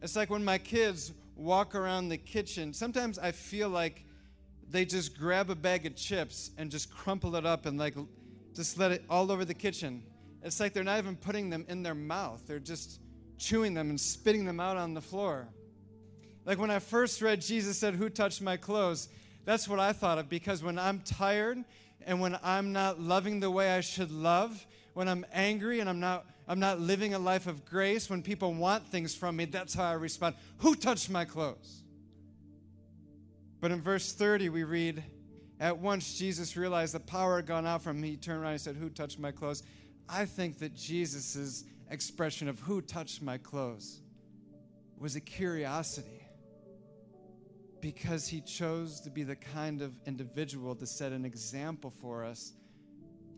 It's 0.00 0.14
like 0.14 0.30
when 0.30 0.44
my 0.44 0.56
kids 0.56 1.10
walk 1.36 1.74
around 1.74 2.08
the 2.08 2.16
kitchen. 2.16 2.72
Sometimes 2.72 3.18
I 3.18 3.30
feel 3.30 3.68
like 3.68 4.04
they 4.68 4.84
just 4.84 5.16
grab 5.16 5.50
a 5.50 5.54
bag 5.54 5.86
of 5.86 5.94
chips 5.94 6.50
and 6.58 6.70
just 6.70 6.90
crumple 6.90 7.36
it 7.36 7.46
up 7.46 7.66
and 7.66 7.78
like 7.78 7.94
just 8.54 8.78
let 8.78 8.90
it 8.90 9.04
all 9.08 9.30
over 9.30 9.44
the 9.44 9.54
kitchen. 9.54 10.02
It's 10.42 10.58
like 10.58 10.72
they're 10.72 10.84
not 10.84 10.98
even 10.98 11.16
putting 11.16 11.50
them 11.50 11.64
in 11.68 11.82
their 11.82 11.94
mouth. 11.94 12.42
They're 12.46 12.58
just 12.58 13.00
chewing 13.38 13.74
them 13.74 13.90
and 13.90 14.00
spitting 14.00 14.44
them 14.44 14.58
out 14.58 14.76
on 14.76 14.94
the 14.94 15.00
floor. 15.00 15.48
Like 16.44 16.58
when 16.58 16.70
I 16.70 16.78
first 16.78 17.20
read 17.20 17.40
Jesus 17.40 17.78
said, 17.78 17.94
Who 17.94 18.08
touched 18.08 18.40
my 18.40 18.56
clothes? 18.56 19.08
That's 19.44 19.68
what 19.68 19.78
I 19.78 19.92
thought 19.92 20.18
of 20.18 20.28
because 20.28 20.62
when 20.62 20.78
I'm 20.78 21.00
tired 21.00 21.62
and 22.04 22.20
when 22.20 22.38
I'm 22.42 22.72
not 22.72 23.00
loving 23.00 23.40
the 23.40 23.50
way 23.50 23.72
I 23.72 23.80
should 23.80 24.10
love, 24.10 24.66
when 24.94 25.08
I'm 25.08 25.26
angry 25.32 25.80
and 25.80 25.88
I'm 25.88 26.00
not 26.00 26.24
I'm 26.48 26.60
not 26.60 26.80
living 26.80 27.14
a 27.14 27.18
life 27.18 27.46
of 27.46 27.64
grace, 27.64 28.08
when 28.08 28.22
people 28.22 28.54
want 28.54 28.86
things 28.86 29.14
from 29.14 29.36
me, 29.36 29.46
that's 29.46 29.74
how 29.74 29.84
I 29.84 29.94
respond. 29.94 30.36
Who 30.58 30.74
touched 30.74 31.10
my 31.10 31.24
clothes? 31.24 31.82
But 33.60 33.72
in 33.72 33.80
verse 33.80 34.12
30, 34.12 34.50
we 34.50 34.62
read, 34.62 35.02
At 35.58 35.78
once 35.78 36.16
Jesus 36.16 36.56
realized 36.56 36.94
the 36.94 37.00
power 37.00 37.36
had 37.36 37.46
gone 37.46 37.66
out 37.66 37.82
from 37.82 37.98
him. 37.98 38.04
He 38.04 38.16
turned 38.16 38.42
around 38.42 38.52
and 38.52 38.60
said, 38.60 38.76
Who 38.76 38.90
touched 38.90 39.18
my 39.18 39.32
clothes? 39.32 39.64
I 40.08 40.24
think 40.24 40.58
that 40.58 40.74
Jesus' 40.74 41.64
expression 41.90 42.48
of 42.48 42.60
who 42.60 42.80
touched 42.80 43.22
my 43.22 43.38
clothes 43.38 44.00
was 44.98 45.16
a 45.16 45.20
curiosity 45.20 46.22
because 47.80 48.28
he 48.28 48.40
chose 48.40 49.00
to 49.00 49.10
be 49.10 49.22
the 49.22 49.36
kind 49.36 49.82
of 49.82 49.92
individual 50.06 50.74
to 50.76 50.86
set 50.86 51.12
an 51.12 51.24
example 51.24 51.90
for 51.90 52.24
us 52.24 52.52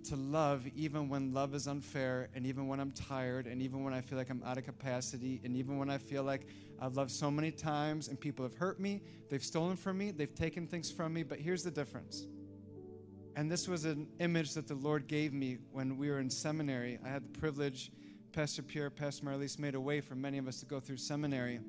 to 0.05 0.17
love 0.17 0.67
even 0.75 1.09
when 1.09 1.33
love 1.33 1.55
is 1.55 1.67
unfair 1.67 2.29
and 2.35 2.47
even 2.47 2.69
when 2.69 2.81
I'm 2.81 2.93
tired 2.93 3.47
and 3.47 3.61
even 3.63 3.85
when 3.85 3.93
I 3.93 4.01
feel 4.01 4.19
like 4.19 4.31
I'm 4.31 4.43
out 4.45 4.59
of 4.59 4.65
capacity 4.65 5.41
and 5.45 5.57
even 5.57 5.79
when 5.79 5.91
I 5.91 5.99
feel 5.99 6.23
like 6.23 6.47
I've 6.81 6.97
loved 6.97 7.11
so 7.11 7.31
many 7.31 7.51
times 7.51 8.09
and 8.09 8.19
people 8.19 8.45
have 8.45 8.55
hurt 8.55 8.81
me, 8.81 9.03
they've 9.29 9.43
stolen 9.43 9.77
from 9.77 9.99
me, 9.99 10.11
they've 10.11 10.35
taken 10.35 10.67
things 10.67 10.91
from 10.91 11.13
me, 11.13 11.23
but 11.23 11.39
here's 11.39 11.63
the 11.63 11.71
difference. 11.71 12.27
And 13.37 13.51
this 13.51 13.69
was 13.69 13.85
an 13.85 14.09
image 14.19 14.55
that 14.55 14.67
the 14.67 14.75
Lord 14.75 15.07
gave 15.07 15.33
me 15.33 15.59
when 15.71 15.97
we 15.97 16.11
were 16.11 16.19
in 16.19 16.29
seminary. 16.29 16.99
I 17.05 17.09
had 17.09 17.23
the 17.23 17.39
privilege, 17.39 17.93
Pastor 18.33 18.63
Pierre, 18.63 18.91
Pastor 18.91 19.27
Marlise 19.27 19.59
made 19.59 19.75
a 19.75 19.81
way 19.81 20.01
for 20.01 20.15
many 20.15 20.39
of 20.39 20.49
us 20.49 20.61
to 20.61 20.67
go 20.67 20.81
through 20.81 20.97
seminary. 20.97 21.61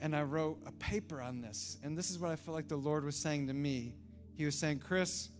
And 0.00 0.14
I 0.14 0.22
wrote 0.22 0.58
a 0.66 0.72
paper 0.72 1.20
on 1.20 1.40
this. 1.40 1.78
And 1.82 1.98
this 1.98 2.10
is 2.10 2.18
what 2.18 2.30
I 2.30 2.36
felt 2.36 2.54
like 2.54 2.68
the 2.68 2.76
Lord 2.76 3.04
was 3.04 3.16
saying 3.16 3.48
to 3.48 3.54
me. 3.54 3.94
He 4.36 4.44
was 4.44 4.56
saying, 4.56 4.78
Chris, 4.78 5.30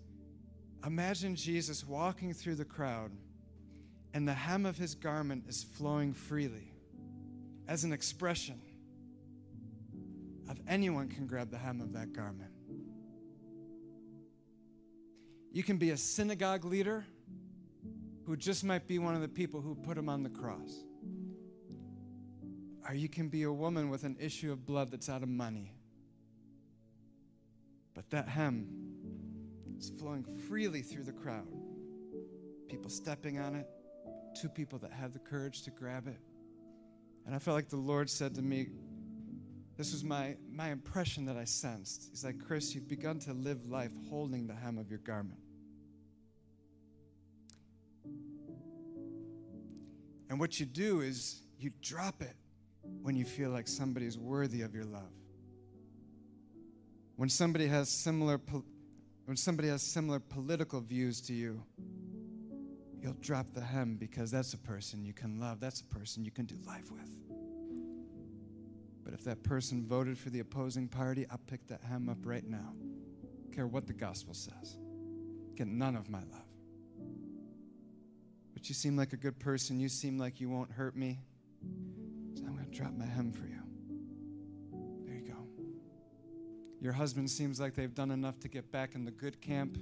Imagine 0.85 1.37
Jesus 1.37 1.87
walking 1.87 2.33
through 2.33 2.55
the 2.55 2.65
crowd, 2.65 3.11
and 4.15 4.27
the 4.27 4.35
hem 4.35 4.65
of 4.65 4.79
his 4.79 4.95
garment 4.95 5.45
is 5.47 5.63
flowing 5.63 6.15
freely 6.15 6.73
as 7.69 7.85
an 7.85 7.93
expression 7.93 8.61
of 10.49 10.59
anyone 10.67 11.09
can 11.09 11.27
grab 11.27 11.51
the 11.51 11.59
hem 11.59 11.81
of 11.81 11.93
that 11.93 12.13
garment. 12.13 12.51
You 15.53 15.63
can 15.63 15.77
be 15.77 15.91
a 15.91 15.97
synagogue 15.97 16.65
leader 16.65 17.05
who 18.25 18.37
just 18.37 18.65
might 18.65 18.87
be 18.87 18.99
one 18.99 19.15
of 19.15 19.21
the 19.21 19.29
people 19.29 19.61
who 19.61 19.75
put 19.75 19.99
him 19.99 20.09
on 20.09 20.23
the 20.23 20.29
cross. 20.29 20.85
Or 22.89 22.95
you 22.95 23.09
can 23.09 23.29
be 23.29 23.43
a 23.43 23.53
woman 23.53 23.91
with 23.91 24.05
an 24.05 24.17
issue 24.19 24.51
of 24.51 24.65
blood 24.65 24.91
that's 24.91 25.09
out 25.09 25.23
of 25.23 25.29
money. 25.29 25.75
But 27.95 28.11
that 28.11 28.29
hem 28.29 28.80
is 29.81 29.91
flowing 29.99 30.25
freely 30.47 30.83
through 30.83 31.05
the 31.05 31.13
crowd. 31.13 31.49
People 32.69 32.91
stepping 32.91 33.39
on 33.39 33.55
it, 33.57 33.67
two 34.41 34.49
people 34.49 34.79
that 34.79 34.93
have 34.93 35.13
the 35.13 35.19
courage 35.19 35.63
to 35.63 35.71
grab 35.71 36.07
it. 36.07 36.21
And 37.27 37.35
I 37.35 37.39
felt 37.39 37.55
like 37.55 37.69
the 37.69 37.77
Lord 37.77 38.09
said 38.09 38.35
to 38.35 38.43
me, 38.43 38.69
this 39.77 39.93
was 39.93 40.05
my, 40.05 40.37
my 40.53 40.71
impression 40.71 41.25
that 41.25 41.37
I 41.37 41.45
sensed. 41.45 42.09
He's 42.11 42.23
like, 42.23 42.39
Chris, 42.39 42.75
you've 42.75 42.89
begun 42.89 43.19
to 43.21 43.33
live 43.33 43.67
life 43.67 43.93
holding 44.11 44.47
the 44.47 44.55
hem 44.55 44.77
of 44.77 44.91
your 44.91 44.99
garment. 44.99 45.41
And 50.29 50.39
what 50.39 50.61
you 50.61 50.67
do 50.67 51.01
is 51.01 51.43
you 51.59 51.73
drop 51.81 52.21
it 52.21 52.37
when 53.03 53.17
you 53.17 53.25
feel 53.25 53.51
like 53.51 53.67
somebody's 53.67 54.19
worthy 54.19 54.61
of 54.63 54.75
your 54.75 54.85
love. 54.85 55.13
When 57.17 57.29
somebody 57.29 57.67
has 57.67 57.91
similar 57.91 58.39
when 59.31 59.37
somebody 59.37 59.69
has 59.69 59.81
similar 59.81 60.19
political 60.19 60.81
views 60.81 61.21
to 61.21 61.33
you, 61.33 61.63
you'll 63.01 63.17
drop 63.21 63.47
the 63.55 63.61
hem 63.61 63.95
because 63.95 64.29
that's 64.29 64.55
a 64.55 64.59
person 64.59 65.05
you 65.05 65.13
can 65.13 65.39
love. 65.39 65.61
That's 65.61 65.83
a 65.83 65.85
person 65.85 66.25
you 66.25 66.33
can 66.33 66.47
do 66.47 66.57
life 66.67 66.91
with. 66.91 67.15
But 69.05 69.15
if 69.15 69.23
that 69.23 69.45
person 69.45 69.87
voted 69.87 70.19
for 70.19 70.31
the 70.31 70.41
opposing 70.41 70.89
party, 70.89 71.27
I'll 71.31 71.39
pick 71.47 71.65
that 71.69 71.81
hem 71.89 72.09
up 72.09 72.17
right 72.25 72.45
now. 72.45 72.75
Care 73.55 73.69
what 73.69 73.87
the 73.87 73.93
gospel 73.93 74.35
says. 74.35 74.79
Get 75.55 75.69
none 75.69 75.95
of 75.95 76.11
my 76.11 76.25
love. 76.33 76.51
But 78.53 78.69
you 78.69 78.75
seem 78.75 78.97
like 78.97 79.13
a 79.13 79.17
good 79.17 79.39
person. 79.39 79.79
You 79.79 79.89
seem 79.89 80.19
like 80.19 80.41
you 80.41 80.49
won't 80.49 80.73
hurt 80.73 80.97
me. 80.97 81.21
So 82.35 82.47
I'm 82.49 82.57
going 82.57 82.69
to 82.69 82.77
drop 82.77 82.95
my 82.95 83.07
hem 83.07 83.31
for 83.31 83.47
you. 83.47 83.63
Your 86.81 86.93
husband 86.95 87.31
seems 87.31 87.61
like 87.61 87.75
they've 87.75 87.95
done 87.95 88.11
enough 88.11 88.41
to 88.41 88.49
get 88.49 88.73
back 88.73 88.95
in 88.95 89.05
the 89.05 89.11
good 89.11 89.41
camp. 89.41 89.77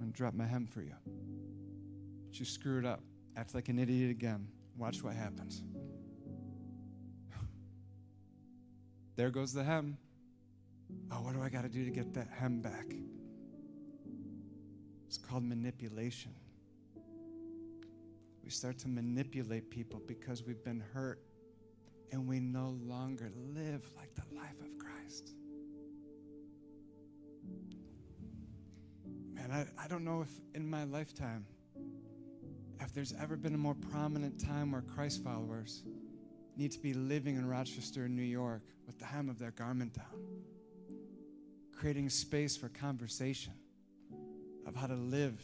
To 0.00 0.12
drop 0.12 0.34
my 0.34 0.46
hem 0.46 0.66
for 0.66 0.82
you. 0.82 0.94
But 2.26 2.38
you 2.38 2.44
screwed 2.44 2.86
up. 2.86 3.00
Act 3.36 3.54
like 3.54 3.68
an 3.68 3.78
idiot 3.78 4.10
again. 4.10 4.48
Watch 4.76 5.02
what 5.02 5.14
happens. 5.14 5.62
There 9.16 9.30
goes 9.30 9.52
the 9.52 9.64
hem. 9.64 9.96
Oh, 11.10 11.22
what 11.22 11.34
do 11.34 11.42
I 11.42 11.48
got 11.48 11.62
to 11.62 11.68
do 11.68 11.84
to 11.84 11.90
get 11.90 12.12
that 12.14 12.28
hem 12.28 12.60
back? 12.60 12.86
It's 15.06 15.16
called 15.16 15.42
manipulation. 15.42 16.34
We 18.44 18.50
start 18.50 18.78
to 18.80 18.88
manipulate 18.88 19.70
people 19.70 20.00
because 20.06 20.44
we've 20.44 20.62
been 20.62 20.82
hurt 20.92 21.20
and 22.12 22.28
we 22.28 22.40
no 22.40 22.78
longer 22.84 23.30
live 23.54 23.90
like 23.96 24.14
the 24.14 24.22
Man, 29.46 29.66
I, 29.78 29.84
I 29.84 29.86
don't 29.86 30.04
know 30.04 30.22
if 30.22 30.30
in 30.54 30.68
my 30.68 30.84
lifetime, 30.84 31.46
if 32.80 32.92
there's 32.92 33.14
ever 33.20 33.36
been 33.36 33.54
a 33.54 33.58
more 33.58 33.76
prominent 33.92 34.40
time 34.40 34.72
where 34.72 34.82
Christ 34.82 35.22
followers 35.22 35.84
need 36.56 36.72
to 36.72 36.80
be 36.80 36.94
living 36.94 37.36
in 37.36 37.46
Rochester, 37.46 38.08
New 38.08 38.22
York, 38.22 38.62
with 38.86 38.98
the 38.98 39.04
hem 39.04 39.28
of 39.28 39.38
their 39.38 39.52
garment 39.52 39.94
down, 39.94 40.26
creating 41.72 42.08
space 42.08 42.56
for 42.56 42.68
conversation 42.68 43.52
of 44.66 44.74
how 44.74 44.86
to 44.88 44.94
live 44.94 45.40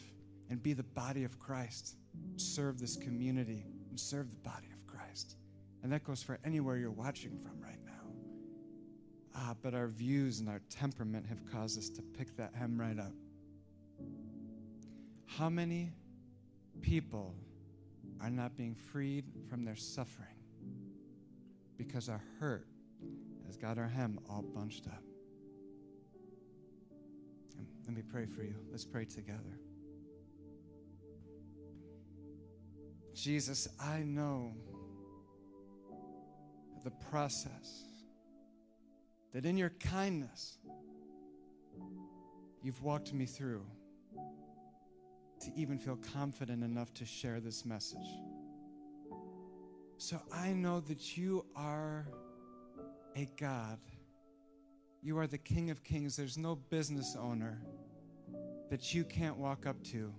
and 0.50 0.60
be 0.60 0.72
the 0.72 0.82
body 0.82 1.22
of 1.22 1.38
Christ, 1.38 1.94
serve 2.36 2.80
this 2.80 2.96
community, 2.96 3.64
and 3.90 4.00
serve 4.00 4.30
the 4.30 4.48
body 4.48 4.68
of 4.72 4.86
Christ. 4.86 5.36
And 5.82 5.92
that 5.92 6.02
goes 6.02 6.22
for 6.22 6.40
anywhere 6.44 6.76
you're 6.76 6.90
watching 6.90 7.36
from 7.36 7.60
right 7.62 7.78
now. 7.84 7.92
Ah, 9.36 9.54
but 9.62 9.74
our 9.74 9.88
views 9.88 10.40
and 10.40 10.48
our 10.48 10.60
temperament 10.70 11.26
have 11.26 11.44
caused 11.52 11.78
us 11.78 11.88
to 11.90 12.02
pick 12.02 12.36
that 12.36 12.52
hem 12.54 12.80
right 12.80 12.98
up. 12.98 13.12
How 15.38 15.48
many 15.48 15.92
people 16.80 17.34
are 18.20 18.30
not 18.30 18.56
being 18.56 18.74
freed 18.74 19.24
from 19.48 19.64
their 19.64 19.76
suffering 19.76 20.28
because 21.76 22.08
our 22.08 22.22
hurt 22.38 22.66
has 23.46 23.56
got 23.56 23.78
our 23.78 23.88
hem 23.88 24.18
all 24.28 24.42
bunched 24.42 24.86
up. 24.86 25.02
And 27.58 27.66
let 27.86 27.96
me 27.96 28.02
pray 28.02 28.26
for 28.26 28.42
you. 28.42 28.54
Let's 28.70 28.84
pray 28.84 29.04
together. 29.04 29.58
Jesus, 33.14 33.68
I 33.80 34.00
know 34.00 34.52
the 36.84 36.90
process 37.10 37.84
that 39.32 39.44
in 39.44 39.56
your 39.56 39.70
kindness 39.70 40.58
you've 42.62 42.82
walked 42.82 43.12
me 43.12 43.26
through 43.26 43.64
to 45.42 45.52
even 45.56 45.78
feel 45.78 45.96
confident 45.96 46.62
enough 46.62 46.92
to 46.94 47.04
share 47.04 47.40
this 47.40 47.64
message. 47.64 47.98
So 49.98 50.20
I 50.32 50.52
know 50.52 50.80
that 50.80 51.16
you 51.16 51.44
are 51.54 52.06
a 53.16 53.28
God. 53.38 53.78
You 55.02 55.18
are 55.18 55.26
the 55.26 55.38
King 55.38 55.70
of 55.70 55.84
Kings. 55.84 56.16
There's 56.16 56.38
no 56.38 56.56
business 56.56 57.16
owner 57.18 57.60
that 58.70 58.94
you 58.94 59.04
can't 59.04 59.36
walk 59.36 59.66
up 59.66 59.82
to 59.84 60.12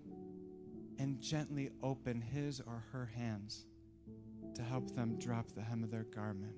and 1.00 1.20
gently 1.20 1.72
open 1.82 2.22
his 2.22 2.60
or 2.62 2.84
her 2.92 3.06
hands 3.06 3.66
to 4.56 4.62
help 4.62 4.96
them 4.96 5.18
drop 5.18 5.52
the 5.52 5.62
hem 5.62 5.84
of 5.84 5.92
their 5.92 6.04
garment 6.04 6.56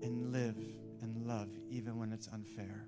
and 0.00 0.32
live 0.32 0.56
and 1.02 1.26
love 1.26 1.50
even 1.68 1.98
when 1.98 2.12
it's 2.12 2.28
unfair. 2.28 2.86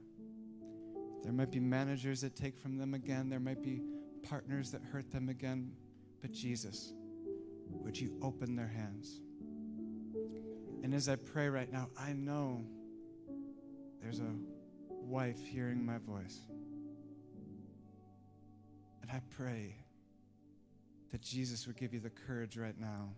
There 1.23 1.33
might 1.33 1.51
be 1.51 1.61
managers 1.61 2.21
that 2.23 2.37
take 2.37 2.59
from 2.59 2.79
them 2.79 2.95
again, 2.95 3.29
there 3.29 3.41
might 3.41 3.63
be 3.63 3.81
partners 4.25 4.71
that 4.73 4.83
hurt 4.83 5.11
them 5.11 5.29
again, 5.29 5.73
but 6.21 6.33
Jesus, 6.33 6.93
would 7.71 7.99
you 7.99 8.17
open 8.23 8.57
their 8.57 8.69
hands? 8.69 9.21
And 10.83 10.95
as 10.95 11.09
I 11.09 11.17
pray 11.17 11.49
right 11.49 11.73
now, 11.73 11.89
I 11.99 12.13
know 12.13 12.65
there's 14.03 14.21
a 14.21 14.35
wife 14.89 15.45
hearing 15.45 15.85
my 15.85 15.99
voice. 15.99 16.41
And 19.03 19.11
I 19.11 19.21
pray 19.37 19.77
that 21.11 21.23
Jesus 21.23 21.67
would 21.67 21.77
give 21.77 21.95
you 21.95 22.01
the 22.01 22.11
courage 22.11 22.57
right 22.57 22.79
now. 22.79 23.11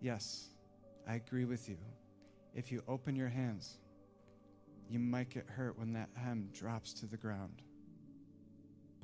Yes, 0.00 0.48
I 1.08 1.16
agree 1.16 1.44
with 1.44 1.68
you. 1.68 1.76
If 2.54 2.70
you 2.70 2.82
open 2.88 3.16
your 3.16 3.28
hands, 3.28 3.78
you 4.88 4.98
might 4.98 5.30
get 5.30 5.46
hurt 5.48 5.78
when 5.78 5.92
that 5.94 6.10
hem 6.14 6.48
drops 6.52 6.92
to 6.94 7.06
the 7.06 7.16
ground. 7.16 7.62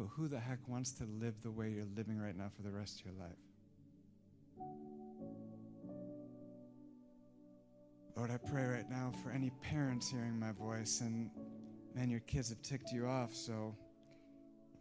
But 0.01 0.09
who 0.17 0.29
the 0.29 0.41
heck 0.41 0.67
wants 0.67 0.93
to 0.93 1.05
live 1.05 1.35
the 1.43 1.51
way 1.51 1.69
you're 1.69 1.85
living 1.95 2.19
right 2.19 2.35
now 2.35 2.51
for 2.57 2.63
the 2.63 2.71
rest 2.71 3.01
of 3.01 3.05
your 3.05 3.15
life? 3.21 3.37
Lord, 8.17 8.31
I 8.31 8.39
pray 8.39 8.65
right 8.65 8.89
now 8.89 9.13
for 9.23 9.31
any 9.31 9.51
parents 9.61 10.09
hearing 10.09 10.41
my 10.41 10.53
voice 10.53 11.03
and 11.03 11.31
man, 11.95 12.09
your 12.09 12.21
kids 12.21 12.49
have 12.49 12.63
ticked 12.63 12.93
you 12.93 13.07
off, 13.09 13.35
so 13.35 13.77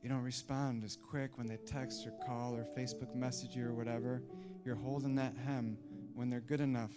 you 0.01 0.07
don't 0.07 0.23
respond 0.23 0.85
as 0.85 0.95
quick 0.95 1.37
when 1.37 1.47
they 1.47 1.57
text 1.57 2.07
or 2.07 2.13
call 2.25 2.55
or 2.55 2.65
Facebook 2.77 3.13
message 3.13 3.57
you 3.57 3.67
or 3.67 3.73
whatever. 3.73 4.23
You're 4.63 4.75
holding 4.75 5.15
that 5.15 5.33
hem 5.45 5.77
when 6.13 6.29
they're 6.29 6.39
good 6.39 6.61
enough. 6.61 6.93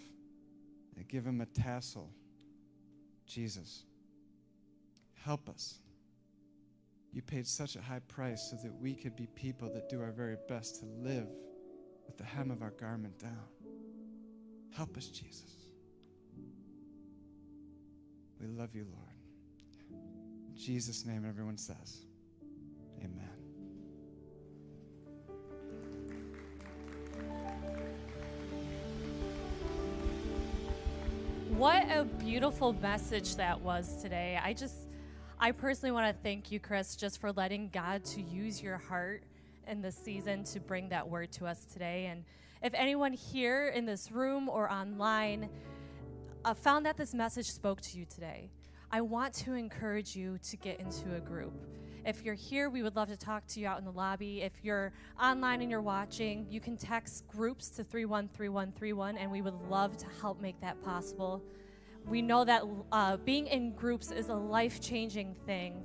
They 0.95 1.03
give 1.03 1.25
them 1.25 1.41
a 1.41 1.45
tassel. 1.45 2.09
Jesus, 3.27 3.83
help 5.25 5.49
us. 5.49 5.79
You 7.13 7.21
paid 7.21 7.45
such 7.45 7.75
a 7.75 7.81
high 7.81 7.99
price 7.99 8.49
so 8.49 8.57
that 8.63 8.73
we 8.81 8.95
could 8.95 9.15
be 9.15 9.27
people 9.35 9.69
that 9.69 9.87
do 9.87 10.01
our 10.01 10.11
very 10.11 10.35
best 10.49 10.79
to 10.79 10.85
live 10.85 11.27
with 12.07 12.17
the 12.17 12.23
hem 12.23 12.49
of 12.49 12.63
our 12.63 12.71
garment 12.71 13.19
down. 13.19 13.47
Help 14.75 14.97
us, 14.97 15.07
Jesus. 15.07 15.51
We 18.41 18.47
love 18.47 18.73
you, 18.73 18.85
Lord. 18.91 19.99
In 20.49 20.57
Jesus' 20.57 21.05
name, 21.05 21.23
everyone 21.27 21.57
says, 21.57 22.05
Amen. 22.99 23.29
What 31.51 31.83
a 31.91 32.05
beautiful 32.05 32.73
message 32.73 33.35
that 33.35 33.61
was 33.61 34.01
today. 34.01 34.39
I 34.43 34.53
just, 34.53 34.82
I 35.43 35.51
personally 35.51 35.91
want 35.91 36.07
to 36.07 36.23
thank 36.23 36.53
you, 36.53 36.61
Chris, 36.61 36.95
just 36.95 37.19
for 37.19 37.33
letting 37.33 37.67
God 37.67 38.05
to 38.05 38.21
use 38.21 38.63
your 38.63 38.77
heart 38.77 39.23
in 39.67 39.81
this 39.81 39.93
season 39.93 40.45
to 40.45 40.61
bring 40.61 40.87
that 40.87 41.09
word 41.09 41.33
to 41.33 41.45
us 41.45 41.65
today. 41.65 42.05
And 42.05 42.23
if 42.61 42.73
anyone 42.73 43.11
here 43.11 43.67
in 43.67 43.85
this 43.85 44.09
room 44.09 44.47
or 44.47 44.71
online, 44.71 45.49
uh, 46.45 46.53
found 46.53 46.85
that 46.85 46.95
this 46.95 47.13
message 47.13 47.47
spoke 47.47 47.81
to 47.81 47.99
you 47.99 48.05
today, 48.05 48.51
I 48.89 49.01
want 49.01 49.33
to 49.33 49.51
encourage 49.51 50.15
you 50.15 50.37
to 50.49 50.55
get 50.55 50.79
into 50.79 51.13
a 51.13 51.19
group. 51.19 51.51
If 52.05 52.23
you're 52.23 52.35
here, 52.35 52.69
we 52.69 52.81
would 52.81 52.95
love 52.95 53.09
to 53.09 53.17
talk 53.17 53.45
to 53.47 53.59
you 53.59 53.67
out 53.67 53.79
in 53.79 53.83
the 53.83 53.91
lobby. 53.91 54.43
If 54.43 54.53
you're 54.63 54.93
online 55.21 55.61
and 55.61 55.69
you're 55.69 55.81
watching, 55.81 56.47
you 56.49 56.61
can 56.61 56.77
text 56.77 57.27
groups 57.27 57.67
to 57.71 57.83
313131, 57.83 59.17
and 59.17 59.29
we 59.29 59.41
would 59.41 59.59
love 59.69 59.97
to 59.97 60.05
help 60.21 60.39
make 60.39 60.61
that 60.61 60.81
possible. 60.85 61.43
We 62.07 62.21
know 62.21 62.43
that 62.43 62.63
uh, 62.91 63.17
being 63.17 63.47
in 63.47 63.73
groups 63.73 64.11
is 64.11 64.29
a 64.29 64.35
life 64.35 64.81
changing 64.81 65.35
thing 65.45 65.83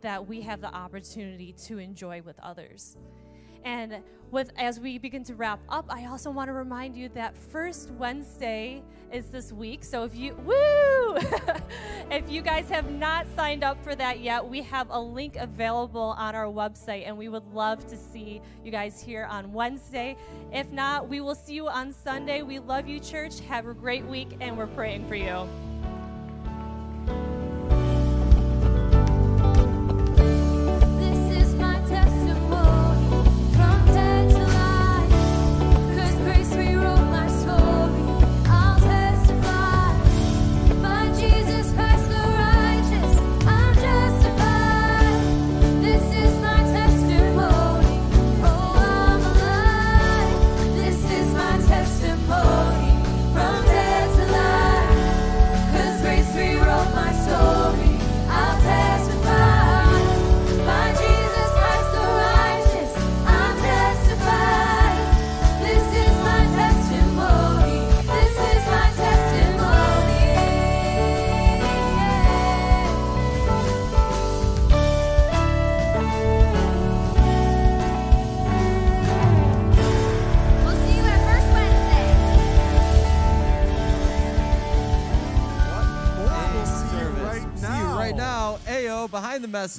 that 0.00 0.26
we 0.26 0.40
have 0.42 0.60
the 0.60 0.72
opportunity 0.74 1.52
to 1.66 1.78
enjoy 1.78 2.22
with 2.22 2.38
others. 2.40 2.96
And 3.64 4.02
with 4.30 4.52
as 4.56 4.78
we 4.78 4.98
begin 4.98 5.24
to 5.24 5.34
wrap 5.34 5.60
up, 5.68 5.86
I 5.88 6.06
also 6.06 6.30
want 6.30 6.48
to 6.48 6.52
remind 6.52 6.94
you 6.94 7.08
that 7.10 7.36
first 7.36 7.90
Wednesday 7.92 8.82
is 9.12 9.26
this 9.26 9.52
week. 9.52 9.82
So 9.84 10.04
if 10.04 10.14
you 10.14 10.34
woo, 10.34 11.16
if 12.10 12.30
you 12.30 12.42
guys 12.42 12.68
have 12.68 12.90
not 12.90 13.26
signed 13.34 13.64
up 13.64 13.82
for 13.82 13.94
that 13.96 14.20
yet, 14.20 14.46
we 14.46 14.62
have 14.62 14.88
a 14.90 15.00
link 15.00 15.36
available 15.36 16.14
on 16.16 16.34
our 16.34 16.46
website, 16.46 17.06
and 17.06 17.18
we 17.18 17.28
would 17.28 17.46
love 17.52 17.86
to 17.88 17.96
see 17.96 18.40
you 18.64 18.70
guys 18.70 19.02
here 19.02 19.26
on 19.28 19.52
Wednesday. 19.52 20.16
If 20.52 20.70
not, 20.70 21.08
we 21.08 21.20
will 21.20 21.34
see 21.34 21.54
you 21.54 21.68
on 21.68 21.92
Sunday. 21.92 22.42
We 22.42 22.60
love 22.60 22.86
you, 22.86 23.00
church. 23.00 23.40
Have 23.40 23.66
a 23.66 23.74
great 23.74 24.04
week, 24.04 24.36
and 24.40 24.56
we're 24.56 24.68
praying 24.68 25.08
for 25.08 25.16
you. 25.16 25.48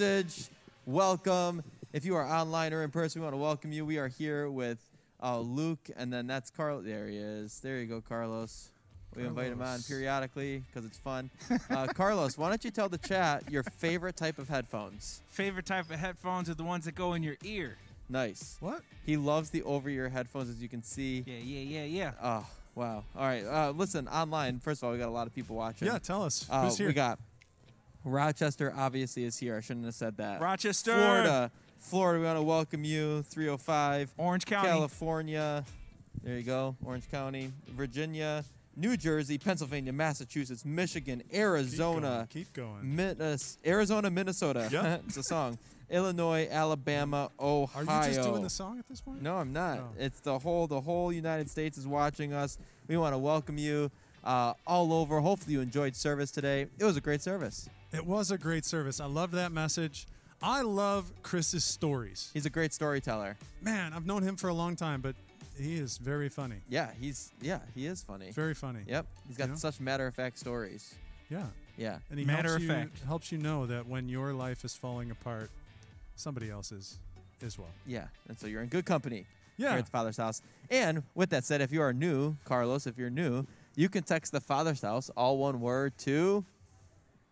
Message. 0.02 0.50
Welcome. 0.88 1.62
If 1.94 2.06
you 2.06 2.16
are 2.16 2.26
online 2.26 2.74
or 2.74 2.82
in 2.82 2.90
person, 2.90 3.22
we 3.22 3.24
want 3.24 3.36
to 3.36 3.38
welcome 3.38 3.72
you. 3.72 3.86
We 3.86 4.00
are 4.00 4.08
here 4.08 4.50
with 4.50 4.80
uh, 5.22 5.38
Luke, 5.40 5.92
and 5.96 6.12
then 6.12 6.26
that's 6.26 6.50
Carlos. 6.50 6.84
There 6.84 7.08
he 7.08 7.18
is. 7.18 7.60
There 7.60 7.78
you 7.78 7.86
go, 7.86 8.02
Carlos. 8.02 8.70
We 9.16 9.24
invite 9.24 9.52
him 9.52 9.62
on 9.62 9.80
periodically 9.84 10.64
because 10.66 10.86
it's 10.86 10.98
fun. 10.98 11.30
Uh, 11.70 11.86
Carlos, 11.94 12.36
why 12.36 12.50
don't 12.50 12.66
you 12.66 12.72
tell 12.72 12.90
the 12.90 12.98
chat 12.98 13.44
your 13.52 13.62
favorite 13.62 14.16
type 14.16 14.40
of 14.40 14.50
headphones? 14.50 15.22
Favorite 15.28 15.68
type 15.68 15.92
of 15.92 16.00
headphones 16.00 16.50
are 16.50 16.56
the 16.56 16.64
ones 16.64 16.86
that 16.86 16.96
go 16.96 17.14
in 17.14 17.22
your 17.22 17.38
ear. 17.44 17.78
Nice. 18.10 18.58
What? 18.60 18.82
He 19.06 19.18
loves 19.18 19.52
the 19.52 19.62
over-ear 19.62 20.10
headphones, 20.10 20.50
as 20.50 20.60
you 20.64 20.68
can 20.68 20.82
see. 20.82 21.24
Yeah, 21.28 21.36
yeah, 21.44 21.60
yeah, 21.60 21.84
yeah. 21.84 22.12
Oh, 22.24 22.48
wow. 22.74 23.04
All 23.16 23.22
right. 23.22 23.46
Uh, 23.46 23.70
listen, 23.70 24.08
online. 24.08 24.58
First 24.62 24.82
of 24.82 24.88
all, 24.88 24.94
we 24.94 24.98
got 24.98 25.10
a 25.10 25.12
lot 25.12 25.28
of 25.28 25.36
people 25.36 25.56
watching. 25.56 25.88
Yeah, 25.88 26.00
tell 26.00 26.24
us. 26.24 26.48
Uh, 26.50 26.64
Who's 26.64 26.78
here? 26.80 26.88
We 26.88 26.94
got 26.94 27.20
Rochester, 28.04 28.74
obviously, 28.76 29.24
is 29.24 29.38
here. 29.38 29.56
I 29.56 29.62
shouldn't 29.62 29.86
have 29.86 29.96
said 29.96 30.18
that. 30.18 30.42
Rochester, 30.42 30.94
Florida. 30.94 31.52
Florida, 31.80 32.20
we 32.20 32.26
want 32.26 32.38
to 32.38 32.44
welcome 32.44 32.84
you. 32.84 33.24
305. 33.24 34.14
Orange 34.18 34.46
County. 34.46 34.68
California. 34.68 35.66
There 36.24 36.38
you 36.38 36.44
go. 36.44 36.76
Orange 36.86 37.10
County. 37.10 37.52
Virginia. 37.70 38.44
New 38.78 38.96
Jersey, 38.96 39.38
Pennsylvania, 39.38 39.92
Massachusetts, 39.92 40.64
Michigan, 40.64 41.20
Keep 41.30 41.38
Arizona. 41.38 42.02
going, 42.02 42.28
Keep 42.28 42.54
going. 42.54 42.96
Minnes- 42.96 43.58
Arizona, 43.66 44.10
Minnesota. 44.10 44.70
Yeah. 44.72 44.98
it's 45.08 45.18
a 45.18 45.24
song. 45.24 45.58
Illinois, 45.90 46.48
Alabama, 46.50 47.30
Ohio. 47.38 47.86
Are 47.86 48.08
you 48.08 48.14
just 48.16 48.28
doing 48.28 48.44
the 48.44 48.50
song 48.50 48.80
at 48.80 48.88
this 48.88 49.02
point? 49.02 49.22
No, 49.22 49.36
I'm 49.36 49.52
not. 49.52 49.80
Oh. 49.80 49.90
It's 50.00 50.22
the 50.22 50.40
whole 50.40 50.68
the 50.68 50.80
whole 50.80 51.12
United 51.12 51.50
States 51.50 51.78
is 51.78 51.86
watching 51.86 52.32
us. 52.32 52.58
We 52.88 52.96
want 52.96 53.14
to 53.14 53.18
welcome 53.18 53.58
you 53.58 53.92
uh, 54.24 54.54
all 54.66 54.94
over. 54.94 55.20
Hopefully 55.20 55.56
you 55.56 55.62
enjoyed 55.62 55.94
service 55.96 56.32
today. 56.32 56.68
It 56.80 56.86
was 56.86 56.96
a 56.96 57.02
great 57.02 57.22
service. 57.22 57.70
It 57.94 58.06
was 58.06 58.32
a 58.32 58.38
great 58.38 58.66
service. 58.66 59.00
I 59.00 59.06
loved 59.06 59.34
that 59.34 59.52
message. 59.52 60.08
I 60.42 60.62
love 60.62 61.12
Chris's 61.24 61.64
stories. 61.64 62.32
He's 62.34 62.46
a 62.46 62.50
great 62.50 62.74
storyteller. 62.74 63.38
Man, 63.62 63.94
I've 63.94 64.06
known 64.06 64.24
him 64.24 64.36
for 64.38 64.48
a 64.48 64.54
long 64.54 64.76
time, 64.76 65.02
but 65.02 65.16
he 65.60 65.76
is 65.76 65.98
very 65.98 66.30
funny. 66.30 66.56
Yeah, 66.70 66.90
he's 67.00 67.32
yeah, 67.42 67.60
he 67.76 67.86
is 67.86 68.02
funny. 68.04 68.32
Very 68.32 68.54
funny. 68.56 68.80
Yep, 68.88 69.06
he's 69.28 69.38
got 69.38 69.46
You 69.46 69.50
know? 69.52 69.58
such 69.58 69.80
matter 69.80 70.08
of 70.08 70.16
fact 70.16 70.40
stories. 70.40 70.96
Yeah. 71.30 71.46
Yeah, 71.78 72.00
And 72.10 72.20
he 72.20 72.26
Matter 72.26 72.50
helps 72.50 72.56
of 72.56 72.62
you, 72.64 72.68
fact. 72.68 73.00
helps 73.08 73.32
you 73.32 73.38
know 73.38 73.66
that 73.66 73.88
when 73.88 74.08
your 74.10 74.34
life 74.34 74.66
is 74.66 74.76
falling 74.76 75.10
apart, 75.10 75.50
somebody 76.16 76.50
else's 76.50 77.00
as 77.44 77.58
well. 77.58 77.70
yeah, 77.88 78.08
and 78.28 78.38
so 78.38 78.46
you're 78.46 78.62
in 78.62 78.68
good 78.70 78.86
company 78.86 79.26
Yeah. 79.58 79.70
here 79.70 79.80
at 79.80 79.86
the 79.86 79.92
Father's 79.92 80.18
house. 80.18 80.42
And 80.70 81.02
with 81.16 81.30
that 81.32 81.44
said, 81.46 81.62
if 81.62 81.72
you 81.72 81.82
are 81.82 81.94
new, 81.94 82.36
Carlos, 82.46 82.86
if 82.88 82.98
you're 82.98 83.10
new, 83.10 83.48
you 83.76 83.90
can 83.90 84.04
text 84.04 84.32
the 84.32 84.42
Father's 84.42 84.82
house 84.82 85.10
all 85.16 85.38
one 85.38 85.60
word 85.62 85.98
to 86.00 86.46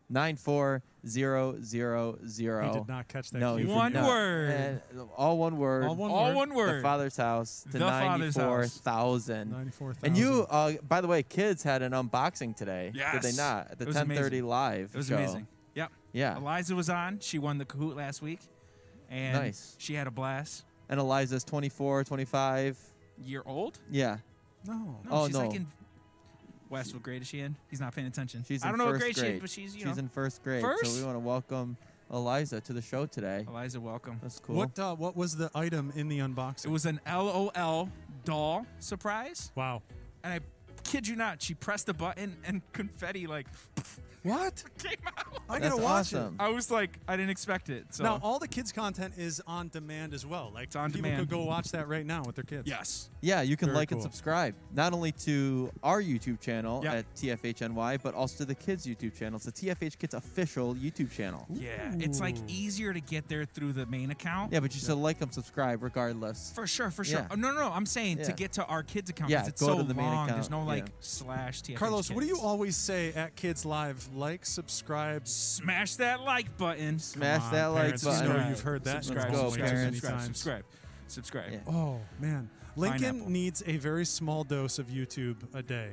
nine 0.10 0.36
four 0.36 0.82
zero 1.08 1.56
zero 1.62 2.18
zero. 2.28 2.68
He 2.74 2.80
did 2.80 2.88
not 2.88 3.08
catch 3.08 3.30
that. 3.32 3.40
No, 3.40 3.56
cue 3.56 3.62
you 3.64 3.68
from 3.68 3.76
One 3.78 3.92
did 3.92 4.00
not. 4.00 4.08
word. 4.08 4.50
And 4.50 4.82
all 5.16 5.38
one 5.38 5.58
word. 5.58 5.86
All 5.86 5.96
one 5.96 6.12
All 6.12 6.26
word. 6.36 6.36
one 6.36 6.50
The. 6.78 6.82
Father's 6.82 7.18
house 7.18 7.64
to 7.72 7.78
The 7.78 7.80
Father's 7.80 8.36
ninety-four 8.36 8.62
house. 8.62 8.78
thousand. 8.78 9.52
94,000. 9.52 10.06
And 10.08 10.18
you, 10.18 10.46
uh, 10.50 10.74
by 10.88 11.02
the 11.02 11.08
way, 11.08 11.24
kids 11.24 11.64
had 11.64 11.82
an 11.82 11.92
unboxing 11.94 12.56
today. 12.56 12.92
Did 12.94 13.22
they 13.22 13.30
Yes. 13.30 13.38
not? 13.38 13.72
At 13.72 13.78
the 13.78 13.84
It 13.86 13.88
was 13.88 13.96
10:30 13.98 14.02
amazing. 14.02 14.46
live 14.48 14.90
It 14.94 14.98
was 14.98 15.08
show. 15.08 15.16
amazing. 15.18 15.48
Yep. 15.76 15.92
Yeah. 16.12 16.38
Eliza 16.38 16.76
was 16.76 16.90
on. 16.90 17.20
She 17.20 17.38
won 17.40 17.58
the 17.58 17.66
Kahoot 17.66 17.96
last 17.96 18.22
week. 18.22 18.40
And 19.10 19.38
Nice. 19.38 19.76
she 19.80 19.94
had 19.96 20.08
a 20.08 20.12
blast. 20.12 20.66
And 20.90 21.00
Eliza's 21.00 21.44
24, 21.44 22.04
25. 22.04 22.78
Year 23.24 23.44
old? 23.46 23.80
Yeah. 23.92 24.18
No. 24.66 24.74
No, 24.76 24.98
Oh, 25.12 25.26
she's 25.28 25.34
no. 25.36 25.48
like 25.48 25.56
in 25.56 25.68
West. 26.70 26.94
What 26.94 27.04
grade 27.04 27.22
is 27.22 27.28
she 27.28 27.40
in? 27.40 27.56
He's 27.70 27.80
not 27.80 27.94
paying 27.96 28.08
attention. 28.08 28.44
She's 28.48 28.64
in 28.64 28.68
the 28.68 28.68
game. 28.68 28.68
I 28.68 28.72
don't 28.72 28.78
know 28.78 28.86
what 28.94 29.02
first 29.02 29.20
grade, 29.20 29.32
she 29.32 29.36
is, 29.36 29.42
but 29.42 29.50
she's, 29.50 29.76
you 29.76 29.86
know, 29.86 29.92
She's 29.92 29.98
know. 29.98 30.04
in 30.04 30.10
first 30.10 30.44
grade. 30.44 30.62
So 30.84 30.94
we 31.00 31.04
want 31.04 31.16
to 31.16 31.20
welcome 31.20 31.78
Eliza 32.12 32.62
to 32.62 32.74
the 32.74 32.82
show 32.82 33.06
today. 33.06 33.46
Eliza, 33.48 33.80
welcome. 33.80 34.20
That's 34.22 34.40
cool. 34.40 34.56
What 34.56 34.78
uh, 34.80 34.96
what 34.96 35.16
was 35.16 35.36
the 35.36 35.50
item 35.56 35.92
in 35.96 36.08
the 36.08 36.20
unboxing? 36.20 36.66
It 36.66 36.72
was 36.72 36.86
an 36.86 37.00
LOL 37.08 37.90
doll 38.26 38.66
surprise. 38.80 39.52
wow. 39.56 39.82
And 40.24 40.34
I 40.34 40.40
kid 40.84 41.08
you 41.08 41.16
not, 41.16 41.42
she 41.42 41.54
pressed 41.54 41.88
a 41.90 41.94
button 41.94 42.36
and 42.46 42.62
confetti 42.74 43.28
like 43.28 43.48
What? 44.24 44.64
came 44.78 44.94
out. 45.08 45.40
I 45.50 45.60
That's 45.60 45.72
gotta 45.72 45.82
watch 45.84 46.14
awesome. 46.14 46.36
I 46.40 46.50
was 46.50 46.70
like, 46.70 47.00
I 47.08 47.16
didn't 47.16 47.32
expect 47.32 47.70
it. 47.70 47.86
So 47.92 48.04
Now 48.04 48.20
all 48.22 48.38
the 48.38 48.48
kids' 48.48 48.72
content 48.72 49.14
is 49.18 49.42
on 49.48 49.70
demand 49.70 50.14
as 50.14 50.26
well. 50.26 50.52
Like 50.54 50.66
It's 50.66 50.76
on 50.76 50.92
people 50.92 51.10
demand. 51.10 51.22
could 51.22 51.30
go 51.38 51.44
watch 51.44 51.72
that 51.72 51.88
right 51.88 52.06
now 52.06 52.24
with 52.24 52.36
their 52.36 52.44
kids. 52.44 52.68
yes, 52.68 53.10
Yeah, 53.22 53.42
you 53.42 53.58
can 53.58 53.68
Very 53.70 53.78
like 53.78 53.92
and 53.92 54.02
subscribe 54.02 54.54
not 54.74 54.94
only 54.94 55.12
to 55.14 55.72
our 55.82 56.02
YouTube 56.02 56.40
channel 56.40 56.82
Yeah. 56.84 56.96
at 56.96 57.16
TFHNY, 57.16 57.98
but 58.04 58.14
also 58.14 58.38
to 58.40 58.46
the 58.46 58.56
kids' 58.56 58.86
YouTube 58.86 59.16
channel. 59.18 59.38
It's 59.38 59.46
the 59.46 59.52
TFH 59.52 59.98
Kids 59.98 60.14
official 60.14 60.76
YouTube 60.76 61.12
channel. 61.12 61.48
yeah, 61.50 61.94
it's 62.00 62.20
like 62.20 62.36
easier 62.48 62.94
to 62.94 63.00
get 63.02 63.28
there 63.28 63.46
through 63.46 63.74
the 63.74 63.86
main 63.88 64.12
account. 64.12 64.52
Yeah, 64.54 64.60
but 64.60 64.74
you 64.76 64.82
still 64.82 64.98
like 64.98 65.22
and 65.22 65.34
subscribe 65.34 65.82
regardless. 65.82 66.52
For 66.54 66.68
sure, 66.68 66.92
for 66.92 67.04
sure. 67.04 67.20
Yeah. 67.22 67.28
Oh, 67.32 67.36
no, 67.36 67.52
no, 67.52 67.60
no. 67.62 67.72
I'm 67.72 67.86
saying 67.86 68.18
to 68.24 68.34
get 68.34 68.52
to 68.54 68.66
our 68.66 68.84
kids 68.84 69.10
account 69.10 69.32
Yeah, 69.32 69.48
it's 69.48 69.62
go 69.62 69.68
so 69.68 69.78
to 69.78 69.84
the 69.84 69.94
main 69.94 70.06
long. 70.06 70.28
There's 70.28 70.50
no 70.50 70.64
like 70.64 70.86
yeah. 70.88 70.94
slash 71.00 71.62
TFH 71.64 71.76
Carlos, 71.78 72.12
what 72.12 72.22
do 72.22 72.28
you 72.28 72.40
always 72.40 72.76
say 72.76 73.14
at 73.14 73.36
Kids 73.36 73.66
Live? 73.66 74.08
Like, 74.16 74.46
subscribe. 74.46 75.28
Smash 75.28 75.96
that 75.96 76.22
like 76.22 76.58
button. 76.58 77.00
Smash 77.00 77.42
on, 77.44 77.52
that 77.54 77.66
like 77.68 77.82
parents, 77.84 78.04
you 78.04 78.10
button. 78.10 78.28
know 78.38 78.50
you've 78.50 78.62
heard 78.62 78.84
that 78.86 79.04
Subscribe, 79.04 79.30
Let's 79.30 79.42
go, 79.42 79.50
subscribe, 79.50 79.70
parents. 79.72 80.00
subscribe, 80.00 80.22
subscribe, 80.28 80.64
subscribe. 81.08 81.52
Yeah. 81.54 81.60
Oh 81.74 82.00
man, 82.20 82.50
Lincoln 82.76 83.02
Pineapple. 83.02 83.30
needs 83.32 83.64
a 83.66 83.78
very 83.78 84.06
small 84.06 84.44
dose 84.44 84.80
of 84.80 84.88
YouTube 84.88 85.38
a 85.54 85.62
day, 85.64 85.90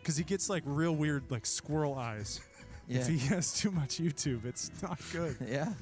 because 0.00 0.16
he 0.16 0.24
gets 0.24 0.48
like 0.48 0.62
real 0.66 0.94
weird 0.94 1.24
like 1.30 1.46
squirrel 1.46 1.94
eyes. 1.94 2.40
Yeah. 2.90 3.00
If 3.00 3.08
he 3.08 3.18
has 3.28 3.52
too 3.52 3.70
much 3.70 3.98
YouTube, 3.98 4.46
it's 4.46 4.70
not 4.82 4.98
good. 5.12 5.36
yeah. 5.46 5.74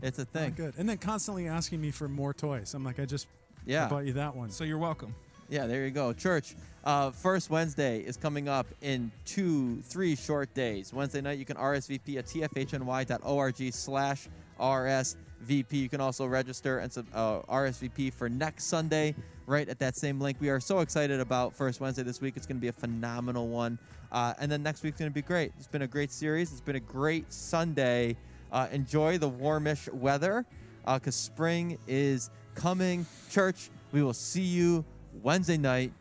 It's 0.00 0.20
a 0.20 0.24
thing. 0.24 0.50
Not 0.50 0.56
thing. 0.56 0.66
good. 0.66 0.74
And 0.78 0.88
then 0.88 0.96
constantly 0.96 1.48
asking 1.48 1.80
me 1.80 1.90
for 1.90 2.08
more 2.08 2.32
toys. 2.32 2.72
I'm 2.74 2.84
like, 2.84 3.00
I 3.00 3.04
just 3.04 3.26
Yeah. 3.66 3.88
bought 3.88 4.04
you 4.06 4.12
that 4.12 4.36
one. 4.36 4.50
So 4.50 4.62
you're 4.62 4.78
welcome. 4.78 5.12
Yeah, 5.52 5.66
there 5.66 5.84
you 5.84 5.90
go. 5.90 6.14
Church, 6.14 6.54
uh, 6.82 7.10
first 7.10 7.50
Wednesday 7.50 8.00
is 8.00 8.16
coming 8.16 8.48
up 8.48 8.66
in 8.80 9.12
two, 9.26 9.82
three 9.82 10.16
short 10.16 10.54
days. 10.54 10.94
Wednesday 10.94 11.20
night, 11.20 11.38
you 11.38 11.44
can 11.44 11.58
RSVP 11.58 12.16
at 12.16 12.24
tfhny.org 12.24 13.72
slash 13.74 14.28
RS. 14.58 15.16
VP. 15.42 15.76
You 15.76 15.88
can 15.90 16.00
also 16.00 16.24
register 16.24 16.78
and 16.78 16.96
uh, 17.12 17.40
RSVP 17.40 18.14
for 18.14 18.30
next 18.30 18.66
Sunday 18.66 19.14
right 19.46 19.68
at 19.68 19.78
that 19.80 19.94
same 19.96 20.20
link. 20.20 20.38
We 20.40 20.48
are 20.48 20.60
so 20.60 20.78
excited 20.78 21.20
about 21.20 21.54
First 21.54 21.80
Wednesday 21.80 22.04
this 22.04 22.22
week. 22.22 22.36
It's 22.36 22.46
going 22.46 22.58
to 22.58 22.60
be 22.62 22.68
a 22.68 22.72
phenomenal 22.72 23.48
one. 23.48 23.78
Uh, 24.10 24.32
and 24.38 24.50
then 24.50 24.62
next 24.62 24.82
week's 24.84 25.00
going 25.00 25.10
to 25.10 25.14
be 25.14 25.20
great. 25.20 25.52
It's 25.58 25.66
been 25.66 25.82
a 25.82 25.86
great 25.86 26.12
series. 26.12 26.52
It's 26.52 26.60
been 26.62 26.76
a 26.76 26.80
great 26.80 27.30
Sunday. 27.30 28.16
Uh, 28.52 28.68
enjoy 28.70 29.18
the 29.18 29.28
warmish 29.28 29.88
weather 29.92 30.46
because 30.86 31.16
spring 31.16 31.76
is 31.88 32.30
coming. 32.54 33.04
Church, 33.28 33.68
we 33.90 34.02
will 34.02 34.14
see 34.14 34.42
you 34.42 34.84
Wednesday 35.22 35.56
night 35.58 35.92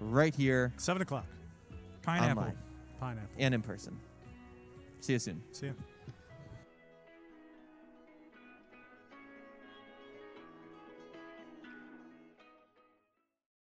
right 0.00 0.34
here 0.34 0.72
Seven 0.76 1.02
o'clock. 1.02 1.26
Pineapple. 2.02 2.42
online 2.44 2.58
Pineapple. 3.00 3.28
and 3.38 3.54
in 3.54 3.62
person. 3.62 3.98
See 5.00 5.12
you 5.14 5.18
soon. 5.18 5.42
See 5.52 5.66
ya. 5.66 5.72